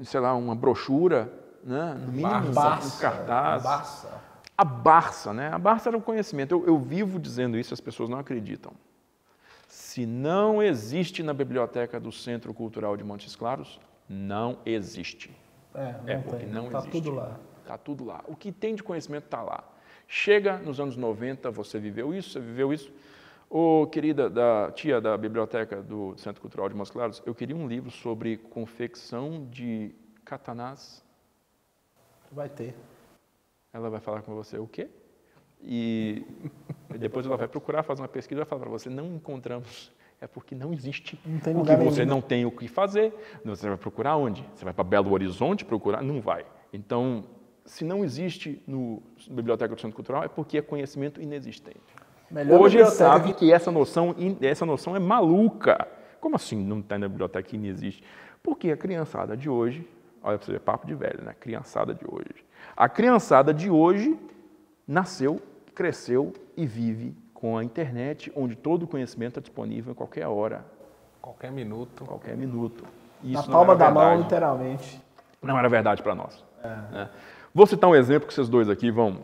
sei 0.02 0.20
lá, 0.20 0.34
uma 0.34 0.54
brochura, 0.54 1.32
né? 1.64 1.94
no 1.94 2.12
mínimo 2.12 2.50
um 2.50 3.00
cartaz. 3.00 3.62
Barça. 3.62 4.27
A 4.58 4.64
Barça, 4.64 5.32
né? 5.32 5.50
A 5.52 5.58
Barça 5.58 5.88
era 5.88 5.96
o 5.96 6.02
conhecimento. 6.02 6.52
Eu, 6.52 6.66
eu 6.66 6.78
vivo 6.78 7.20
dizendo 7.20 7.56
isso, 7.56 7.72
as 7.72 7.80
pessoas 7.80 8.08
não 8.08 8.18
acreditam. 8.18 8.72
Se 9.68 10.04
não 10.04 10.60
existe 10.60 11.22
na 11.22 11.32
biblioteca 11.32 12.00
do 12.00 12.10
Centro 12.10 12.52
Cultural 12.52 12.96
de 12.96 13.04
Montes 13.04 13.36
Claros, 13.36 13.78
não 14.08 14.58
existe. 14.66 15.30
É, 15.72 15.92
não 15.92 16.08
É, 16.08 16.16
porque 16.18 16.44
tem. 16.44 16.52
não 16.52 16.68
tá 16.70 16.78
existe. 16.78 16.90
tudo 16.90 17.10
lá. 17.12 17.38
Está 17.62 17.78
tudo 17.78 18.04
lá. 18.04 18.24
O 18.26 18.34
que 18.34 18.50
tem 18.50 18.74
de 18.74 18.82
conhecimento 18.82 19.26
está 19.26 19.42
lá. 19.42 19.62
Chega 20.08 20.56
nos 20.58 20.80
anos 20.80 20.96
90, 20.96 21.50
você 21.52 21.78
viveu 21.78 22.12
isso, 22.12 22.30
você 22.30 22.40
viveu 22.40 22.72
isso. 22.72 22.92
Ô, 23.48 23.86
querida 23.86 24.28
da 24.28 24.72
tia 24.72 25.00
da 25.00 25.16
biblioteca 25.16 25.80
do 25.82 26.16
Centro 26.18 26.40
Cultural 26.40 26.68
de 26.68 26.74
Montes 26.74 26.90
Claros, 26.90 27.22
eu 27.24 27.34
queria 27.34 27.54
um 27.54 27.68
livro 27.68 27.90
sobre 27.90 28.38
confecção 28.38 29.46
de 29.50 29.94
katanás. 30.24 31.04
Vai 32.32 32.48
ter. 32.48 32.74
Ela 33.72 33.90
vai 33.90 34.00
falar 34.00 34.22
com 34.22 34.34
você 34.34 34.58
o 34.58 34.66
quê? 34.66 34.88
E 35.62 36.25
depois 36.98 37.26
ela 37.26 37.37
vai 37.37 37.48
procurar 37.48 37.82
fazer 37.82 38.02
uma 38.02 38.08
pesquisa 38.08 38.40
e 38.40 38.42
vai 38.42 38.48
falar 38.48 38.62
para 38.62 38.70
você, 38.70 38.88
não 38.88 39.14
encontramos. 39.14 39.92
É 40.20 40.26
porque 40.26 40.54
não 40.54 40.72
existe. 40.72 41.18
Não 41.25 41.38
tem 41.38 41.54
lugar 41.54 41.78
você 41.78 42.04
não 42.04 42.20
tem 42.20 42.44
o 42.44 42.50
que 42.50 42.66
fazer. 42.66 43.14
Você 43.44 43.68
vai 43.68 43.76
procurar 43.76 44.16
onde? 44.16 44.44
Você 44.54 44.64
vai 44.64 44.75
para 44.75 44.82
Belo 44.82 45.12
Horizonte 45.12 45.64
procurar? 45.64 46.02
Não 46.02 46.20
vai. 46.20 46.44
Então, 46.72 47.25
se 47.64 47.84
não 47.84 48.04
existe 48.04 48.60
no 48.66 49.00
na 49.28 49.37
Biblioteca 49.37 49.75
do 49.75 49.80
Centro 49.80 49.94
Cultural, 49.94 50.25
é 50.25 50.28
porque 50.28 50.58
é 50.58 50.62
conhecimento 50.62 51.22
inexistente. 51.22 51.94
Melhor 52.30 52.60
Hoje 52.60 52.78
biblioteca 52.78 53.04
sabe 53.04 53.32
que 53.32 53.52
essa 53.52 53.70
noção, 53.70 54.14
essa 54.40 54.66
noção 54.66 54.96
é 54.96 54.98
maluca. 54.98 55.87
Como 56.20 56.34
assim 56.34 56.56
não 56.56 56.80
está 56.80 56.98
na 56.98 57.08
biblioteca 57.08 57.54
e 57.54 57.58
não 57.58 57.66
existe? 57.66 58.02
Porque 58.42 58.70
a 58.72 58.76
criançada 58.76 59.37
de 59.37 59.48
hoje, 59.48 59.87
olha 60.28 60.38
para 60.38 60.47
você 60.47 60.52
ver, 60.52 60.61
papo 60.61 60.87
de 60.87 60.94
velho, 60.94 61.23
né? 61.25 61.35
Criançada 61.40 61.94
de 61.94 62.04
hoje. 62.06 62.44
A 62.76 62.88
criançada 62.88 63.52
de 63.52 63.70
hoje 63.70 64.18
nasceu, 64.87 65.40
cresceu 65.75 66.32
e 66.56 66.66
vive 66.66 67.14
com 67.35 67.56
a 67.56 67.64
internet, 67.64 68.32
onde 68.35 68.56
todo 68.56 68.82
o 68.85 68.87
conhecimento 68.87 69.38
é 69.38 69.42
disponível 69.42 69.92
em 69.92 69.94
qualquer 69.94 70.26
hora, 70.26 70.64
Qualquer 71.20 71.50
minuto. 71.52 72.04
qualquer 72.04 72.37
minuto. 72.37 72.85
Na 73.23 73.40
isso 73.40 73.50
não 73.50 73.58
palma 73.58 73.76
da 73.76 73.90
mão, 73.90 74.02
verdade. 74.04 74.23
literalmente. 74.23 75.02
Não 75.42 75.58
era 75.58 75.68
verdade 75.68 76.02
para 76.02 76.14
nós. 76.14 76.44
né? 76.64 77.11
Vou 77.54 77.66
citar 77.66 77.88
um 77.90 77.94
exemplo 77.94 78.26
que 78.28 78.35
vocês 78.35 78.49
dois 78.49 78.68
aqui 78.70 78.90
vão, 78.90 79.18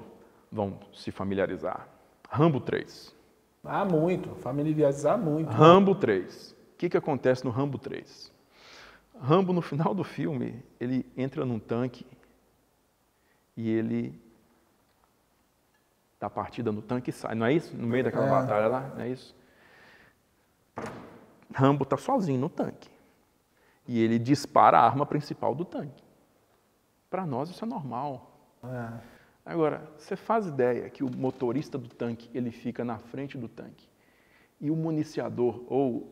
vão 0.50 0.78
se 0.92 1.10
familiarizar. 1.10 1.86
Rambo 2.28 2.60
3. 2.60 3.14
Ah, 3.64 3.84
muito. 3.84 4.28
Familiarizar 4.36 5.16
muito. 5.18 5.50
Rambo 5.50 5.94
3. 5.94 6.50
O 6.52 6.76
que, 6.76 6.88
que 6.90 6.96
acontece 6.96 7.44
no 7.44 7.50
Rambo 7.50 7.78
3? 7.78 8.30
Rambo, 9.24 9.54
no 9.54 9.62
final 9.62 9.94
do 9.94 10.04
filme, 10.04 10.62
ele 10.78 11.06
entra 11.16 11.46
num 11.46 11.58
tanque 11.58 12.06
e 13.56 13.70
ele 13.70 14.20
dá 16.20 16.28
partida 16.28 16.70
no 16.70 16.82
tanque 16.82 17.08
e 17.08 17.12
sai. 17.12 17.34
Não 17.34 17.46
é 17.46 17.52
isso? 17.54 17.74
No 17.74 17.86
meio 17.86 18.04
daquela 18.04 18.26
É. 18.26 18.30
batalha 18.30 18.66
lá, 18.66 18.80
não 18.94 19.00
é 19.00 19.08
isso? 19.08 19.34
Rambo 21.54 21.84
está 21.84 21.96
sozinho 21.96 22.38
no 22.38 22.50
tanque. 22.50 22.90
E 23.88 23.98
ele 23.98 24.18
dispara 24.18 24.78
a 24.78 24.84
arma 24.84 25.06
principal 25.06 25.54
do 25.54 25.64
tanque. 25.64 26.02
Para 27.08 27.24
nós 27.24 27.48
isso 27.48 27.64
é 27.64 27.68
normal. 27.68 28.30
É. 28.62 29.14
Agora, 29.46 29.88
você 29.96 30.16
faz 30.16 30.46
ideia 30.46 30.90
que 30.90 31.02
o 31.02 31.10
motorista 31.10 31.78
do 31.78 31.88
tanque 31.88 32.30
ele 32.34 32.50
fica 32.50 32.84
na 32.84 32.98
frente 32.98 33.38
do 33.38 33.48
tanque 33.48 33.88
e 34.60 34.70
o 34.70 34.76
municiador 34.76 35.62
ou 35.68 36.10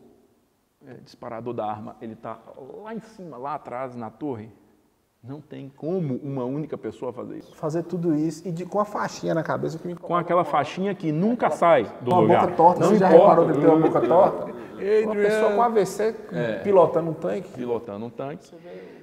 é, 0.87 0.93
disparador 0.95 1.53
da 1.53 1.65
arma 1.65 1.95
ele 2.01 2.13
está 2.13 2.39
lá 2.81 2.93
em 2.93 2.99
cima, 2.99 3.37
lá 3.37 3.55
atrás 3.55 3.95
na 3.95 4.09
torre? 4.09 4.49
Não 5.23 5.39
tem 5.39 5.71
como 5.77 6.15
uma 6.17 6.43
única 6.43 6.77
pessoa 6.77 7.13
fazer 7.13 7.37
isso. 7.37 7.55
Fazer 7.55 7.83
tudo 7.83 8.13
isso 8.13 8.45
e 8.45 8.51
de, 8.51 8.65
com 8.65 8.77
a 8.79 8.83
faixinha 8.85 9.33
na 9.33 9.41
cabeça 9.41 9.79
que 9.79 9.87
me 9.87 9.95
Com 9.95 10.15
aquela 10.15 10.43
faixinha 10.43 10.93
que 10.93 11.13
nunca 11.13 11.49
sai 11.49 11.83
do 12.01 12.11
Com 12.11 12.17
a 12.17 12.19
lugar. 12.19 12.41
boca 12.41 12.53
torta, 12.57 12.79
Não 12.81 12.89
você 12.89 12.97
já 12.97 13.07
importa. 13.07 13.29
reparou 13.29 13.45
que 13.45 13.51
ele 13.53 13.61
tem 13.61 13.69
uma 13.75 13.87
boca 13.87 14.01
torta? 14.07 14.53
Uma 15.05 15.15
pessoa 15.15 15.53
com 15.53 15.61
AVC 15.61 16.15
pilotando 16.61 17.09
um 17.11 17.13
tanque. 17.13 17.49
pilotando 17.53 18.05
um 18.05 18.09
tanque. 18.09 18.51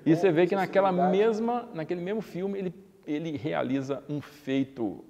E 0.05 0.15
você 0.15 0.31
vê 0.31 0.47
que 0.47 0.55
naquela 0.55 0.93
mesma, 0.93 1.67
naquele 1.73 2.03
mesmo 2.03 2.21
filme 2.21 2.59
ele 2.59 2.75
ele 3.07 3.37
realiza 3.39 4.05
um 4.09 4.21
feito 4.21 5.03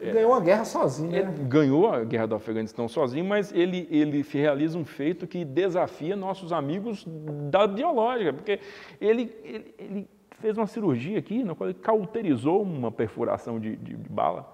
Ele 0.00 0.12
ganhou 0.12 0.32
uma 0.32 0.40
guerra 0.40 0.64
sozinho, 0.64 1.14
ele 1.14 1.24
né? 1.26 1.34
ganhou 1.48 1.88
a 1.90 2.02
guerra 2.04 2.26
do 2.26 2.34
Afeganistão 2.34 2.88
sozinho, 2.88 3.24
mas 3.24 3.52
ele, 3.52 3.86
ele 3.90 4.22
realiza 4.28 4.76
um 4.76 4.84
feito 4.84 5.26
que 5.26 5.44
desafia 5.44 6.16
nossos 6.16 6.52
amigos 6.52 7.04
da 7.50 7.66
biológica, 7.66 8.32
porque 8.32 8.58
ele, 9.00 9.32
ele, 9.44 9.74
ele 9.78 10.08
fez 10.40 10.58
uma 10.58 10.66
cirurgia 10.66 11.18
aqui, 11.18 11.44
na 11.44 11.54
qual 11.54 11.70
ele 11.70 11.78
cauterizou 11.78 12.60
uma 12.62 12.90
perfuração 12.90 13.58
de, 13.60 13.76
de- 13.76 13.94
de 13.96 14.10
bala. 14.10 14.52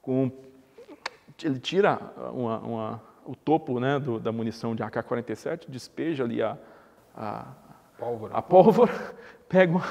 Com, 0.00 0.30
ele 1.42 1.58
tira 1.58 1.98
uma- 2.32 2.58
uma- 2.60 3.02
o 3.24 3.34
topo 3.34 3.80
né, 3.80 3.98
do- 3.98 4.20
da 4.20 4.30
munição 4.30 4.74
de 4.74 4.84
AK-47, 4.84 5.64
despeja 5.68 6.22
ali 6.22 6.40
a, 6.40 6.56
a, 7.14 7.44
Pólvora. 7.98 8.34
a 8.34 8.40
pólvora, 8.40 8.92
pega 9.48 9.72
uma, 9.72 9.84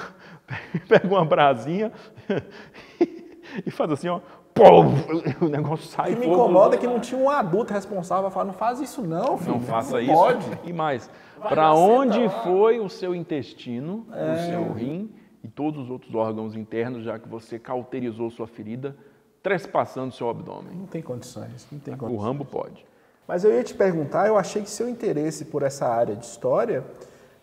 pega 0.88 1.06
uma 1.08 1.26
brasinha 1.26 1.92
e 3.66 3.70
faz 3.72 3.92
assim, 3.92 4.08
ó, 4.08 4.20
pô, 4.56 4.82
o 5.46 5.50
negócio 5.50 5.86
O 5.86 5.90
sai 5.90 6.14
que 6.16 6.20
me 6.22 6.26
incomoda 6.28 6.76
é 6.76 6.80
que 6.80 6.88
não 6.88 7.00
tinha 7.00 7.20
um 7.22 7.30
adulto 7.30 7.74
responsável 7.74 8.24
para 8.24 8.32
falar, 8.32 8.46
não 8.46 8.54
faz 8.54 8.80
isso 8.80 9.02
não, 9.04 9.38
filho. 9.38 9.52
Não 9.52 9.60
faça 9.62 10.02
isso. 10.02 10.12
Pode. 10.12 10.46
E 10.64 10.72
mais, 10.74 11.10
para 11.42 11.74
onde 11.74 12.28
foi 12.44 12.80
o 12.80 12.90
seu 12.90 13.14
intestino, 13.14 14.08
É. 14.14 14.34
o 14.34 14.38
seu 14.50 14.74
rim 14.74 15.12
e 15.44 15.48
todos 15.48 15.84
os 15.84 15.90
outros 15.92 16.16
órgãos 16.16 16.56
internos, 16.56 17.04
já 17.04 17.20
que 17.20 17.28
você 17.28 17.60
cauterizou 17.60 18.32
sua 18.32 18.48
ferida, 18.48 18.96
trespassando 19.44 20.12
seu 20.14 20.30
abdômen? 20.30 20.74
Não 20.76 20.88
tem 20.88 21.02
condições, 21.04 21.68
não 21.72 21.78
tem 21.78 21.94
O 21.94 21.98
condições. 21.98 22.24
Rambo 22.24 22.46
pode. 22.46 22.84
Mas 23.28 23.44
eu 23.44 23.52
ia 23.54 23.64
te 23.64 23.74
perguntar, 23.74 24.28
eu 24.28 24.38
achei 24.38 24.62
que 24.62 24.70
seu 24.70 24.88
interesse 24.88 25.46
por 25.46 25.62
essa 25.64 25.86
área 25.88 26.16
de 26.16 26.26
história 26.26 26.84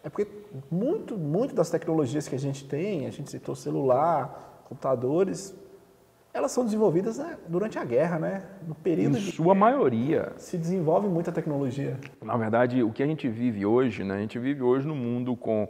é 0.03 0.09
porque 0.09 0.27
muito, 0.71 1.17
muito 1.17 1.55
das 1.55 1.71
tecnologias 1.71 2.27
que 2.27 2.35
a 2.35 2.39
gente 2.39 2.65
tem, 2.65 3.07
a 3.07 3.11
gente 3.11 3.31
citou 3.31 3.55
celular, 3.55 4.65
computadores, 4.69 5.55
elas 6.35 6.51
são 6.51 6.65
desenvolvidas 6.65 7.19
né, 7.19 7.37
durante 7.47 7.79
a 7.79 7.85
guerra, 7.85 8.19
né? 8.19 8.43
No 8.67 8.73
Em 8.73 8.83
período 8.83 9.19
de 9.19 9.33
sua 9.33 9.55
maioria, 9.55 10.33
se 10.37 10.57
desenvolve 10.57 11.07
muita 11.07 11.31
tecnologia. 11.31 11.99
Na 12.23 12.37
verdade, 12.37 12.83
o 12.83 12.91
que 12.91 13.03
a 13.03 13.07
gente 13.07 13.29
vive 13.29 13.67
hoje, 13.67 14.03
né, 14.03 14.15
a 14.15 14.21
gente 14.21 14.39
vive 14.39 14.63
hoje 14.63 14.87
num 14.87 14.97
mundo 14.97 15.37
com 15.37 15.69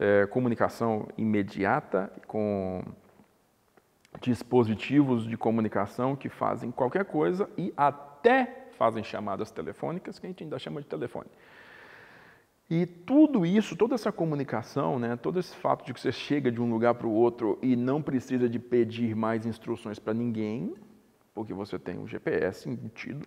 eh, 0.00 0.26
comunicação 0.26 1.06
imediata, 1.16 2.10
com 2.26 2.82
dispositivos 4.20 5.26
de 5.26 5.36
comunicação 5.36 6.16
que 6.16 6.28
fazem 6.28 6.70
qualquer 6.70 7.04
coisa 7.04 7.48
e 7.56 7.72
até 7.76 8.68
fazem 8.72 9.04
chamadas 9.04 9.50
telefônicas, 9.50 10.18
que 10.18 10.26
a 10.26 10.28
gente 10.28 10.42
ainda 10.42 10.58
chama 10.58 10.80
de 10.80 10.88
telefone. 10.88 11.28
E 12.70 12.86
tudo 12.86 13.44
isso, 13.44 13.76
toda 13.76 13.94
essa 13.94 14.10
comunicação, 14.10 14.98
né, 14.98 15.16
todo 15.16 15.38
esse 15.38 15.54
fato 15.54 15.84
de 15.84 15.92
que 15.92 16.00
você 16.00 16.10
chega 16.10 16.50
de 16.50 16.60
um 16.60 16.70
lugar 16.70 16.94
para 16.94 17.06
o 17.06 17.12
outro 17.12 17.58
e 17.60 17.76
não 17.76 18.00
precisa 18.00 18.48
de 18.48 18.58
pedir 18.58 19.14
mais 19.14 19.44
instruções 19.44 19.98
para 19.98 20.14
ninguém, 20.14 20.74
porque 21.34 21.52
você 21.52 21.78
tem 21.78 21.98
um 21.98 22.06
GPS 22.06 22.68
embutido, 22.68 23.26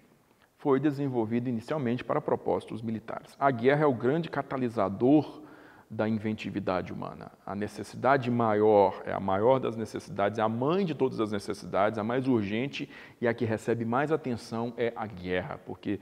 foi 0.58 0.80
desenvolvido 0.80 1.48
inicialmente 1.48 2.04
para 2.04 2.20
propósitos 2.20 2.82
militares. 2.82 3.36
A 3.40 3.52
guerra 3.52 3.84
é 3.84 3.88
o 3.88 3.94
grande 3.94 4.30
catalisador 4.30 5.44
da 5.90 6.10
inventividade 6.10 6.92
humana. 6.92 7.32
A 7.46 7.56
necessidade 7.56 8.32
maior 8.32 9.02
é 9.06 9.14
a 9.14 9.20
maior 9.20 9.60
das 9.60 9.76
necessidades, 9.76 10.40
é 10.40 10.42
a 10.42 10.50
mãe 10.50 10.84
de 10.86 10.96
todas 10.96 11.20
as 11.20 11.32
necessidades, 11.32 12.00
a 12.00 12.04
mais 12.04 12.28
urgente 12.28 12.90
e 13.22 13.28
a 13.28 13.34
que 13.34 13.46
recebe 13.46 13.86
mais 13.86 14.12
atenção 14.12 14.74
é 14.78 14.92
a 14.96 15.06
guerra, 15.06 15.60
porque 15.66 16.00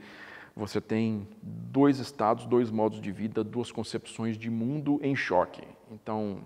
você 0.56 0.80
tem 0.80 1.26
dois 1.42 1.98
estados, 1.98 2.46
dois 2.46 2.70
modos 2.70 3.00
de 3.00 3.10
vida, 3.10 3.42
duas 3.42 3.72
concepções 3.72 4.38
de 4.38 4.48
mundo 4.48 5.00
em 5.02 5.16
choque. 5.16 5.62
Então, 5.90 6.42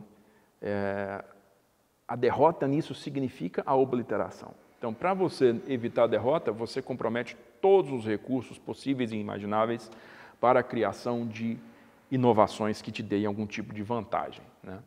é, 0.62 1.22
a 2.06 2.16
derrota 2.16 2.66
nisso 2.66 2.94
significa 2.94 3.62
a 3.66 3.74
obliteração. 3.74 4.54
Então, 4.78 4.94
para 4.94 5.12
você 5.12 5.60
evitar 5.66 6.04
a 6.04 6.06
derrota, 6.06 6.50
você 6.50 6.80
compromete 6.80 7.36
todos 7.60 7.92
os 7.92 8.06
recursos 8.06 8.56
possíveis 8.56 9.12
e 9.12 9.16
imagináveis 9.16 9.90
para 10.40 10.60
a 10.60 10.62
criação 10.62 11.26
de 11.26 11.58
inovações 12.10 12.80
que 12.80 12.90
te 12.90 13.02
deem 13.02 13.26
algum 13.26 13.46
tipo 13.46 13.74
de 13.74 13.82
vantagem. 13.82 14.42
né? 14.62 14.78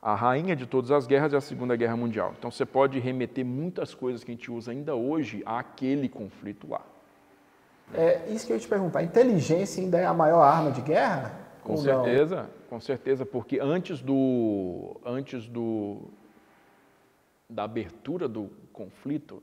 A 0.00 0.14
rainha 0.14 0.54
de 0.54 0.66
todas 0.66 0.92
as 0.92 1.08
guerras 1.08 1.34
é 1.34 1.36
a 1.36 1.40
Segunda 1.40 1.74
Guerra 1.74 1.96
Mundial. 1.96 2.32
Então, 2.38 2.50
você 2.50 2.64
pode 2.64 3.00
remeter 3.00 3.44
muitas 3.44 3.92
coisas 3.92 4.22
que 4.22 4.30
a 4.30 4.34
gente 4.34 4.52
usa 4.52 4.70
ainda 4.70 4.94
hoje 4.94 5.42
àquele 5.44 6.08
conflito 6.08 6.68
lá. 6.68 6.82
É 7.94 8.28
isso 8.30 8.46
que 8.46 8.52
eu 8.52 8.56
ia 8.56 8.60
te 8.60 8.68
perguntar. 8.68 8.98
A 9.00 9.02
inteligência 9.02 9.82
ainda 9.82 9.98
é 9.98 10.04
a 10.06 10.12
maior 10.14 10.42
arma 10.42 10.70
de 10.70 10.80
guerra? 10.82 11.32
Com 11.62 11.72
Ou 11.74 11.78
não? 11.78 12.04
certeza, 12.04 12.50
com 12.68 12.80
certeza, 12.80 13.24
porque 13.26 13.58
antes 13.60 14.00
do 14.02 14.96
antes 15.04 15.46
do 15.48 16.02
da 17.48 17.64
abertura 17.64 18.28
do 18.28 18.50
conflito, 18.72 19.42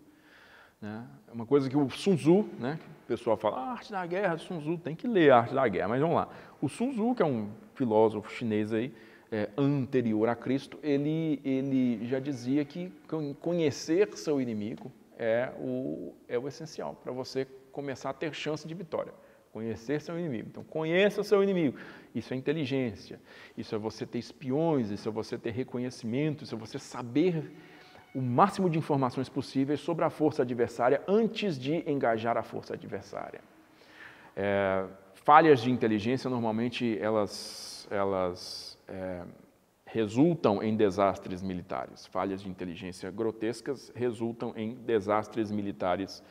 né, 0.79 1.03
é 1.27 1.31
uma 1.33 1.45
coisa 1.45 1.67
que 1.69 1.75
o 1.75 1.89
Sun 1.89 2.15
Tzu, 2.15 2.47
né, 2.59 2.79
o 3.03 3.07
pessoal 3.07 3.35
fala, 3.35 3.57
a 3.57 3.71
arte 3.71 3.91
da 3.91 4.05
guerra, 4.05 4.37
Sun 4.37 4.59
Tzu, 4.59 4.77
tem 4.77 4.95
que 4.95 5.07
ler 5.07 5.31
a 5.31 5.37
arte 5.39 5.55
da 5.55 5.67
guerra, 5.67 5.87
mas 5.87 6.01
vamos 6.01 6.15
lá. 6.15 6.29
O 6.61 6.69
Sun 6.69 6.91
Tzu, 6.91 7.15
que 7.15 7.23
é 7.23 7.25
um 7.25 7.49
filósofo 7.73 8.31
chinês 8.31 8.71
aí, 8.71 8.93
é, 9.31 9.49
anterior 9.57 10.29
a 10.29 10.35
Cristo, 10.35 10.77
ele, 10.83 11.41
ele 11.43 12.05
já 12.05 12.19
dizia 12.19 12.63
que 12.63 12.93
con- 13.07 13.33
conhecer 13.41 14.15
seu 14.15 14.39
inimigo 14.39 14.91
é 15.17 15.49
o, 15.59 16.13
é 16.27 16.37
o 16.37 16.47
essencial 16.47 16.95
para 17.03 17.11
você 17.11 17.47
começar 17.75 18.09
a 18.09 18.13
ter 18.13 18.33
chance 18.33 18.65
de 18.65 18.73
vitória. 18.73 19.13
Conhecer 19.51 19.99
seu 20.01 20.17
inimigo. 20.17 20.47
Então, 20.49 20.63
conheça 20.63 21.23
seu 21.23 21.43
inimigo. 21.43 21.77
Isso 22.13 22.33
é 22.33 22.37
inteligência. 22.37 23.19
Isso 23.57 23.75
é 23.75 23.77
você 23.77 24.05
ter 24.05 24.19
espiões, 24.19 24.91
isso 24.91 25.09
é 25.09 25.11
você 25.11 25.37
ter 25.37 25.51
reconhecimento, 25.51 26.43
isso 26.45 26.55
é 26.55 26.57
você 26.57 26.79
saber 26.79 27.51
o 28.13 28.21
máximo 28.21 28.69
de 28.69 28.77
informações 28.77 29.27
possíveis 29.27 29.81
sobre 29.81 30.05
a 30.05 30.09
força 30.09 30.41
adversária 30.41 31.01
antes 31.05 31.59
de 31.59 31.83
engajar 31.89 32.37
a 32.37 32.43
força 32.43 32.73
adversária. 32.73 33.41
É, 34.35 34.85
falhas 35.15 35.61
de 35.61 35.69
inteligência 35.69 36.29
normalmente 36.29 36.97
elas, 37.01 37.87
elas 37.91 38.77
é, 38.87 39.23
resultam 39.85 40.63
em 40.63 40.75
desastres 40.77 41.41
militares. 41.41 42.05
Falhas 42.07 42.41
de 42.41 42.49
inteligência 42.49 43.11
grotescas 43.11 43.91
resultam 43.93 44.53
em 44.55 44.75
desastres 44.75 45.51
militares 45.51 46.23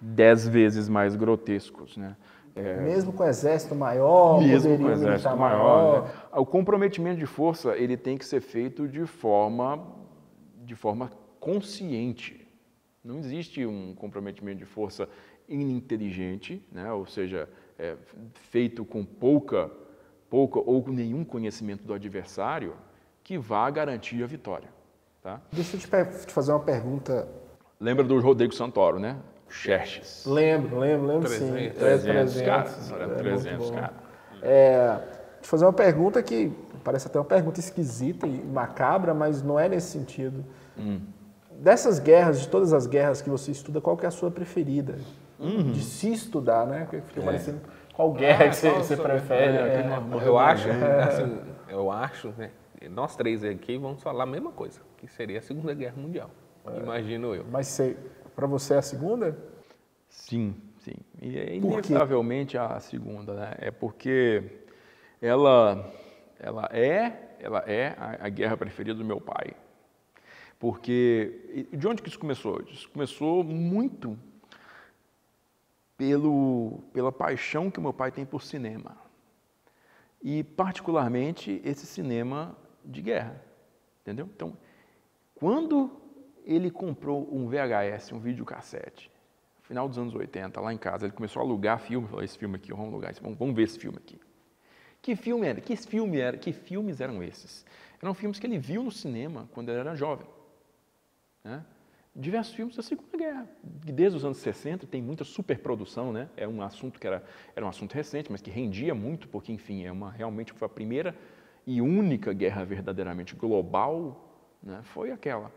dez 0.00 0.46
vezes 0.46 0.88
mais 0.88 1.16
grotescos, 1.16 1.96
né? 1.96 2.16
É, 2.54 2.80
Mesmo 2.80 3.12
com 3.12 3.24
exército 3.24 3.74
maior, 3.74 4.40
mesmo 4.40 4.76
com 4.76 4.84
o 4.84 4.90
exército 4.90 5.28
militar 5.28 5.36
maior, 5.36 6.04
né? 6.04 6.10
o 6.32 6.44
comprometimento 6.44 7.18
de 7.18 7.26
força 7.26 7.76
ele 7.76 7.96
tem 7.96 8.18
que 8.18 8.24
ser 8.24 8.40
feito 8.40 8.88
de 8.88 9.06
forma 9.06 9.86
de 10.64 10.74
forma 10.74 11.10
consciente. 11.38 12.46
Não 13.02 13.18
existe 13.18 13.64
um 13.64 13.94
comprometimento 13.94 14.58
de 14.58 14.64
força 14.64 15.08
ininteligente, 15.48 16.62
né? 16.70 16.92
ou 16.92 17.06
seja, 17.06 17.48
é, 17.78 17.96
feito 18.50 18.84
com 18.84 19.04
pouca, 19.04 19.70
pouca 20.28 20.58
ou 20.58 20.82
com 20.82 20.90
nenhum 20.90 21.24
conhecimento 21.24 21.84
do 21.84 21.94
adversário, 21.94 22.74
que 23.24 23.38
vá 23.38 23.70
garantir 23.70 24.22
a 24.22 24.26
vitória. 24.26 24.68
Tá? 25.22 25.40
Deixa 25.52 25.76
eu 25.76 25.80
te, 25.80 26.26
te 26.26 26.32
fazer 26.32 26.52
uma 26.52 26.60
pergunta. 26.60 27.26
Lembra 27.80 28.04
do 28.04 28.20
Rodrigo 28.20 28.54
Santoro, 28.54 28.98
né? 28.98 29.16
Xerxes. 29.48 30.24
Lembro, 30.26 30.78
lembro, 30.78 31.06
lembro 31.06 31.28
sim. 31.28 31.50
300, 31.50 31.78
300, 31.78 32.40
cara. 32.42 32.68
É, 32.68 32.94
Era 32.94 33.06
muito 33.06 33.18
300, 33.18 33.70
bom. 33.70 33.74
cara. 33.74 33.92
É, 34.42 34.98
te 35.40 35.48
fazer 35.48 35.64
uma 35.64 35.72
pergunta 35.72 36.22
que 36.22 36.52
parece 36.84 37.06
até 37.06 37.18
uma 37.18 37.24
pergunta 37.24 37.58
esquisita 37.60 38.26
e 38.26 38.42
macabra, 38.44 39.12
mas 39.14 39.42
não 39.42 39.58
é 39.58 39.68
nesse 39.68 39.88
sentido. 39.90 40.44
Hum. 40.78 41.00
Dessas 41.52 41.98
guerras, 41.98 42.40
de 42.40 42.48
todas 42.48 42.72
as 42.72 42.86
guerras 42.86 43.20
que 43.20 43.28
você 43.28 43.50
estuda, 43.50 43.80
qual 43.80 43.96
que 43.96 44.04
é 44.04 44.08
a 44.08 44.12
sua 44.12 44.30
preferida? 44.30 44.96
Uhum. 45.40 45.72
De 45.72 45.82
se 45.82 46.12
estudar, 46.12 46.66
né? 46.66 46.80
Porque 46.80 46.96
É. 46.96 47.00
Fica 47.00 47.22
parecendo 47.22 47.60
qual 47.94 48.12
guerra 48.12 48.44
Ah, 48.44 48.48
que 48.48 48.56
você, 48.56 48.70
você 48.70 48.96
prefere. 48.96 49.56
É, 49.56 49.58
é. 49.58 50.26
Eu 50.26 50.38
acho, 50.38 50.68
assim, 50.70 51.38
eu 51.68 51.90
acho, 51.90 52.34
né? 52.36 52.50
Nós 52.90 53.16
três 53.16 53.42
aqui 53.42 53.76
vamos 53.76 54.02
falar 54.02 54.22
a 54.22 54.26
mesma 54.26 54.52
coisa, 54.52 54.80
que 54.98 55.08
seria 55.08 55.38
a 55.38 55.42
Segunda 55.42 55.74
Guerra 55.74 55.96
Mundial. 55.96 56.30
Imagino 56.80 57.34
eu. 57.34 57.44
Mas 57.50 57.66
você, 57.68 57.96
para 58.38 58.46
você 58.46 58.74
é 58.74 58.76
a 58.76 58.82
segunda? 58.82 59.36
Sim, 60.08 60.54
sim. 60.78 60.94
E 61.20 61.36
é 61.36 61.56
inevitavelmente 61.56 62.56
a 62.56 62.78
segunda, 62.78 63.34
né? 63.34 63.54
É 63.58 63.72
porque 63.72 64.60
ela, 65.20 65.92
ela 66.38 66.68
é, 66.70 67.34
ela 67.40 67.64
é 67.66 67.96
a, 67.98 68.26
a 68.26 68.28
guerra 68.28 68.56
preferida 68.56 68.96
do 68.96 69.04
meu 69.04 69.20
pai. 69.20 69.56
Porque 70.56 71.66
de 71.72 71.88
onde 71.88 72.00
que 72.00 72.08
isso 72.08 72.18
começou? 72.20 72.62
Isso 72.70 72.88
começou 72.90 73.42
muito 73.42 74.16
pelo, 75.96 76.78
pela 76.92 77.10
paixão 77.10 77.72
que 77.72 77.80
o 77.80 77.82
meu 77.82 77.92
pai 77.92 78.12
tem 78.12 78.24
por 78.24 78.44
cinema. 78.44 78.96
E 80.22 80.44
particularmente 80.44 81.60
esse 81.64 81.86
cinema 81.86 82.56
de 82.84 83.02
guerra, 83.02 83.42
entendeu? 84.00 84.30
Então, 84.32 84.56
quando 85.34 85.97
ele 86.48 86.70
comprou 86.70 87.28
um 87.32 87.46
VHS, 87.46 88.12
um 88.12 88.18
videocassete, 88.18 89.10
no 89.58 89.62
final 89.62 89.88
dos 89.88 89.98
anos 89.98 90.14
80, 90.14 90.60
lá 90.60 90.72
em 90.72 90.78
casa, 90.78 91.04
ele 91.04 91.12
começou 91.12 91.40
a 91.40 91.44
alugar 91.44 91.78
filme, 91.78 92.08
falou, 92.08 92.24
esse 92.24 92.38
filme 92.38 92.56
aqui, 92.56 92.70
vamos 92.72 92.88
alugar, 92.88 93.10
esse, 93.10 93.20
vamos, 93.20 93.38
vamos 93.38 93.54
ver 93.54 93.64
esse 93.64 93.78
filme 93.78 93.98
aqui. 93.98 94.18
Que 95.02 95.14
filme 95.14 95.46
era? 95.46 95.60
Que 95.60 95.76
filme 95.76 96.18
era? 96.18 96.36
Que 96.36 96.52
filmes 96.52 97.00
eram 97.00 97.22
esses? 97.22 97.64
Eram 98.02 98.14
filmes 98.14 98.38
que 98.38 98.46
ele 98.46 98.58
viu 98.58 98.82
no 98.82 98.90
cinema 98.90 99.48
quando 99.52 99.68
ele 99.68 99.78
era 99.78 99.94
jovem. 99.94 100.26
né? 101.44 101.64
diversos 102.18 102.52
filmes 102.52 102.74
da 102.74 102.82
Segunda 102.82 103.16
Guerra. 103.16 103.48
Desde 103.62 104.16
os 104.16 104.24
anos 104.24 104.38
60 104.38 104.86
tem 104.88 105.00
muita 105.00 105.22
superprodução, 105.22 106.12
né? 106.12 106.28
É 106.36 106.48
um 106.48 106.60
assunto 106.60 106.98
que 106.98 107.06
era, 107.06 107.22
era 107.54 107.64
um 107.64 107.68
assunto 107.68 107.94
recente, 107.94 108.30
mas 108.32 108.42
que 108.42 108.50
rendia 108.50 108.94
muito, 108.94 109.28
porque, 109.28 109.52
enfim, 109.52 109.84
é 109.84 109.92
uma, 109.92 110.10
realmente 110.10 110.52
foi 110.52 110.66
a 110.66 110.68
primeira 110.68 111.14
e 111.64 111.80
única 111.80 112.32
guerra 112.32 112.64
verdadeiramente 112.64 113.36
global, 113.36 114.34
né? 114.60 114.80
Foi 114.82 115.12
aquela. 115.12 115.52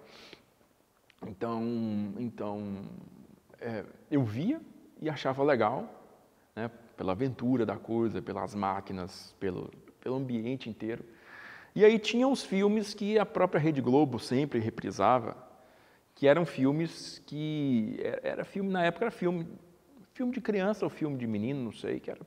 Então, 1.28 1.64
então 2.18 2.82
é, 3.60 3.86
eu 4.10 4.24
via 4.24 4.60
e 5.02 5.10
achava 5.10 5.44
legal, 5.44 5.88
né? 6.56 6.70
Pela 6.98 7.14
aventura 7.14 7.66
da 7.66 7.78
coisa, 7.78 8.22
pelas 8.22 8.54
máquinas, 8.54 9.36
pelo, 9.40 9.72
pelo 10.00 10.16
ambiente 10.16 10.70
inteiro. 10.70 11.04
E 11.74 11.86
aí 11.86 11.98
tinha 11.98 12.28
os 12.28 12.44
filmes 12.44 12.94
que 12.94 13.18
a 13.18 13.26
própria 13.26 13.60
Rede 13.60 13.82
Globo 13.82 14.20
sempre 14.20 14.60
reprisava, 14.60 15.38
que 16.14 16.28
eram 16.28 16.46
filmes 16.46 17.22
que 17.26 17.98
era 18.22 18.44
filme 18.44 18.70
na 18.70 18.84
época 18.84 19.06
era 19.06 19.12
filme 19.12 19.48
filme 20.14 20.34
de 20.34 20.42
criança 20.42 20.86
ou 20.86 20.90
filme 20.90 21.18
de 21.18 21.26
menino, 21.26 21.64
não 21.64 21.72
sei, 21.72 22.00
que 22.00 22.12
era 22.12 22.20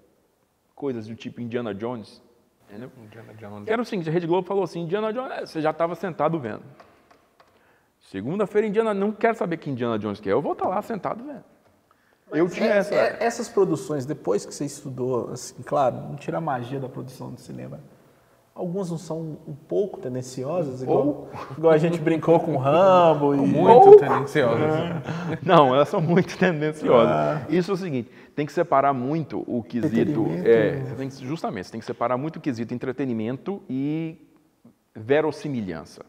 coisas 0.74 1.06
do 1.06 1.14
tipo 1.14 1.40
Indiana 1.40 1.74
Jones, 1.74 2.22
entendeu? 2.66 2.90
Indiana 2.98 3.34
Jones. 3.34 3.64
Que 3.64 3.72
era 3.72 3.82
o 3.82 3.84
seguinte, 3.84 4.08
a 4.08 4.12
Rede 4.12 4.26
Globo 4.26 4.46
falou 4.46 4.64
assim, 4.64 4.80
Indiana 4.80 5.12
Jones, 5.12 5.50
você 5.50 5.60
já 5.60 5.70
estava 5.70 5.94
sentado 5.94 6.38
vendo. 6.40 6.64
Segunda-feira, 8.10 8.66
Indiana, 8.66 8.92
não 8.94 9.12
quero 9.12 9.36
saber 9.36 9.56
que 9.56 9.70
Indiana 9.70 9.98
Jones 9.98 10.20
que 10.20 10.28
é, 10.28 10.32
eu 10.32 10.42
vou 10.42 10.52
estar 10.52 10.68
lá 10.68 10.80
sentado 10.82 11.24
vendo. 11.24 11.42
eu 12.32 12.48
tinha 12.48 12.66
É- 12.68 12.78
essa... 12.78 12.94
é- 12.94 13.16
essas 13.20 13.48
produções, 13.48 14.04
depois 14.04 14.44
que 14.44 14.54
você 14.54 14.64
estudou, 14.64 15.30
assim, 15.30 15.54
claro, 15.64 15.96
não 15.96 16.14
tira 16.16 16.38
a 16.38 16.40
magia 16.40 16.78
da 16.80 16.88
produção 16.88 17.30
do 17.32 17.40
cinema. 17.40 17.80
Algumas 18.54 18.88
não 18.90 18.98
são 18.98 19.36
um 19.48 19.54
pouco 19.54 19.98
tendenciosas, 20.00 20.80
igual, 20.82 21.28
igual 21.58 21.72
a 21.72 21.78
gente 21.78 21.98
brincou 22.00 22.38
com 22.38 22.54
o 22.54 22.56
Rambo 22.56 23.34
e 23.34 23.38
Muito 23.38 23.96
tendencioso. 23.98 24.56
Não, 25.42 25.74
elas 25.74 25.88
são 25.88 26.00
muito 26.00 26.38
tendenciosas. 26.38 27.42
Isso 27.48 27.72
é 27.72 27.74
o 27.74 27.76
seguinte, 27.76 28.10
tem 28.36 28.46
que 28.46 28.52
separar 28.52 28.92
muito 28.92 29.42
o 29.46 29.60
quesito. 29.62 30.26
É, 30.44 30.82
justamente, 31.26 31.66
você 31.66 31.72
tem 31.72 31.80
que 31.80 31.86
separar 31.86 32.16
muito 32.16 32.36
o 32.36 32.40
quesito 32.40 32.72
entretenimento 32.72 33.60
e 33.68 34.18
verossimilhança. 34.94 36.04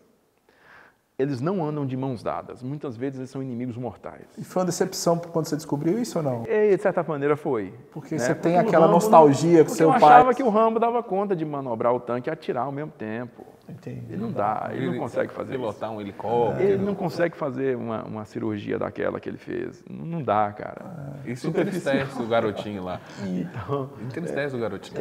Eles 1.17 1.39
não 1.39 1.65
andam 1.65 1.85
de 1.85 1.95
mãos 1.95 2.21
dadas. 2.21 2.61
Muitas 2.61 2.97
vezes 2.97 3.19
eles 3.19 3.29
são 3.29 3.41
inimigos 3.41 3.77
mortais. 3.77 4.25
E 4.37 4.43
foi 4.43 4.61
uma 4.61 4.65
decepção 4.65 5.17
quando 5.17 5.45
você 5.45 5.55
descobriu 5.55 5.97
isso 5.97 6.17
ou 6.19 6.23
não? 6.23 6.43
E, 6.45 6.75
de 6.75 6.81
certa 6.81 7.01
maneira, 7.03 7.37
foi. 7.37 7.73
Porque 7.91 8.15
né? 8.15 8.19
você 8.19 8.35
tem 8.35 8.57
o 8.57 8.59
aquela 8.59 8.85
Rambo 8.85 8.95
nostalgia 8.95 9.59
com 9.59 9.65
porque 9.65 9.77
seu 9.77 9.93
eu 9.93 9.99
pai. 9.99 10.13
achava 10.13 10.33
que 10.33 10.43
o 10.43 10.49
Rambo 10.49 10.77
dava 10.77 11.01
conta 11.01 11.33
de 11.33 11.45
manobrar 11.45 11.93
o 11.93 12.01
tanque 12.01 12.29
e 12.29 12.31
atirar 12.31 12.65
ao 12.65 12.71
mesmo 12.71 12.91
tempo. 12.91 13.45
Entendi. 13.67 14.05
Ele 14.09 14.21
não 14.21 14.31
dá, 14.31 14.69
ele 14.71 14.91
não 14.91 14.97
consegue 14.99 15.31
fazer 15.33 15.53
isso. 15.53 15.59
Pilotar 15.59 15.91
um 15.91 15.99
helicóptero. 15.99 16.69
Ele 16.69 16.83
não 16.83 16.93
consegue 16.93 17.35
fazer 17.35 17.75
uma, 17.75 18.03
uma 18.03 18.25
cirurgia 18.25 18.77
daquela 18.77 19.19
que 19.19 19.27
ele 19.27 19.37
fez. 19.37 19.83
Não 19.89 20.05
não 20.05 20.21
dá, 20.21 20.51
cara. 20.51 21.19
Isso 21.25 21.47
entristece 21.47 22.21
o 22.21 22.27
garotinho 22.27 22.83
lá. 22.83 22.99
Então, 23.25 23.89
Entristece 24.03 24.55
o 24.55 24.59
garotinho. 24.59 24.99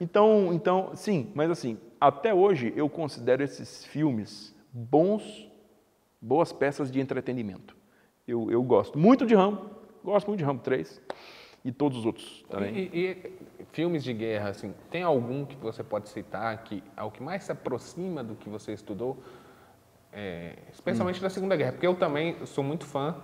então, 0.00 0.50
então, 0.52 0.90
sim, 0.94 1.30
mas 1.34 1.50
assim, 1.50 1.78
até 2.00 2.34
hoje 2.34 2.72
eu 2.76 2.88
considero 2.88 3.42
esses 3.42 3.84
filmes 3.84 4.49
bons, 4.72 5.50
boas 6.20 6.52
peças 6.52 6.90
de 6.90 7.00
entretenimento. 7.00 7.76
Eu, 8.26 8.50
eu 8.50 8.62
gosto 8.62 8.98
muito 8.98 9.26
de 9.26 9.34
Rambo, 9.34 9.70
gosto 10.04 10.28
muito 10.28 10.38
de 10.38 10.44
Rambo 10.44 10.62
3 10.62 11.00
e 11.64 11.72
todos 11.72 11.98
os 11.98 12.06
outros 12.06 12.44
também. 12.48 12.90
E, 12.92 12.98
e 13.58 13.64
filmes 13.72 14.02
de 14.02 14.12
guerra, 14.12 14.50
assim, 14.50 14.74
tem 14.90 15.02
algum 15.02 15.44
que 15.44 15.56
você 15.56 15.82
pode 15.82 16.08
citar 16.08 16.62
que 16.62 16.82
é 16.96 17.02
o 17.02 17.10
que 17.10 17.22
mais 17.22 17.44
se 17.44 17.52
aproxima 17.52 18.22
do 18.22 18.34
que 18.34 18.48
você 18.48 18.72
estudou? 18.72 19.18
É, 20.12 20.56
especialmente 20.72 21.20
da 21.20 21.30
Segunda 21.30 21.54
Guerra, 21.54 21.72
porque 21.72 21.86
eu 21.86 21.94
também 21.94 22.34
sou 22.44 22.64
muito 22.64 22.84
fã 22.84 23.14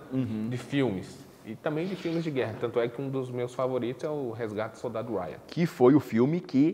de 0.49 0.57
filmes 0.57 1.27
e 1.45 1.53
também 1.53 1.85
de 1.85 1.97
filmes 1.97 2.23
de 2.23 2.31
guerra. 2.31 2.55
Tanto 2.59 2.79
é 2.79 2.87
que 2.87 3.01
um 3.01 3.09
dos 3.09 3.29
meus 3.29 3.53
favoritos 3.53 4.05
é 4.05 4.09
o 4.09 4.31
Resgate 4.31 4.75
do 4.75 4.77
Soldado 4.77 5.13
Ryan. 5.13 5.37
que 5.47 5.65
foi 5.65 5.95
o 5.95 5.99
filme 5.99 6.39
que 6.39 6.73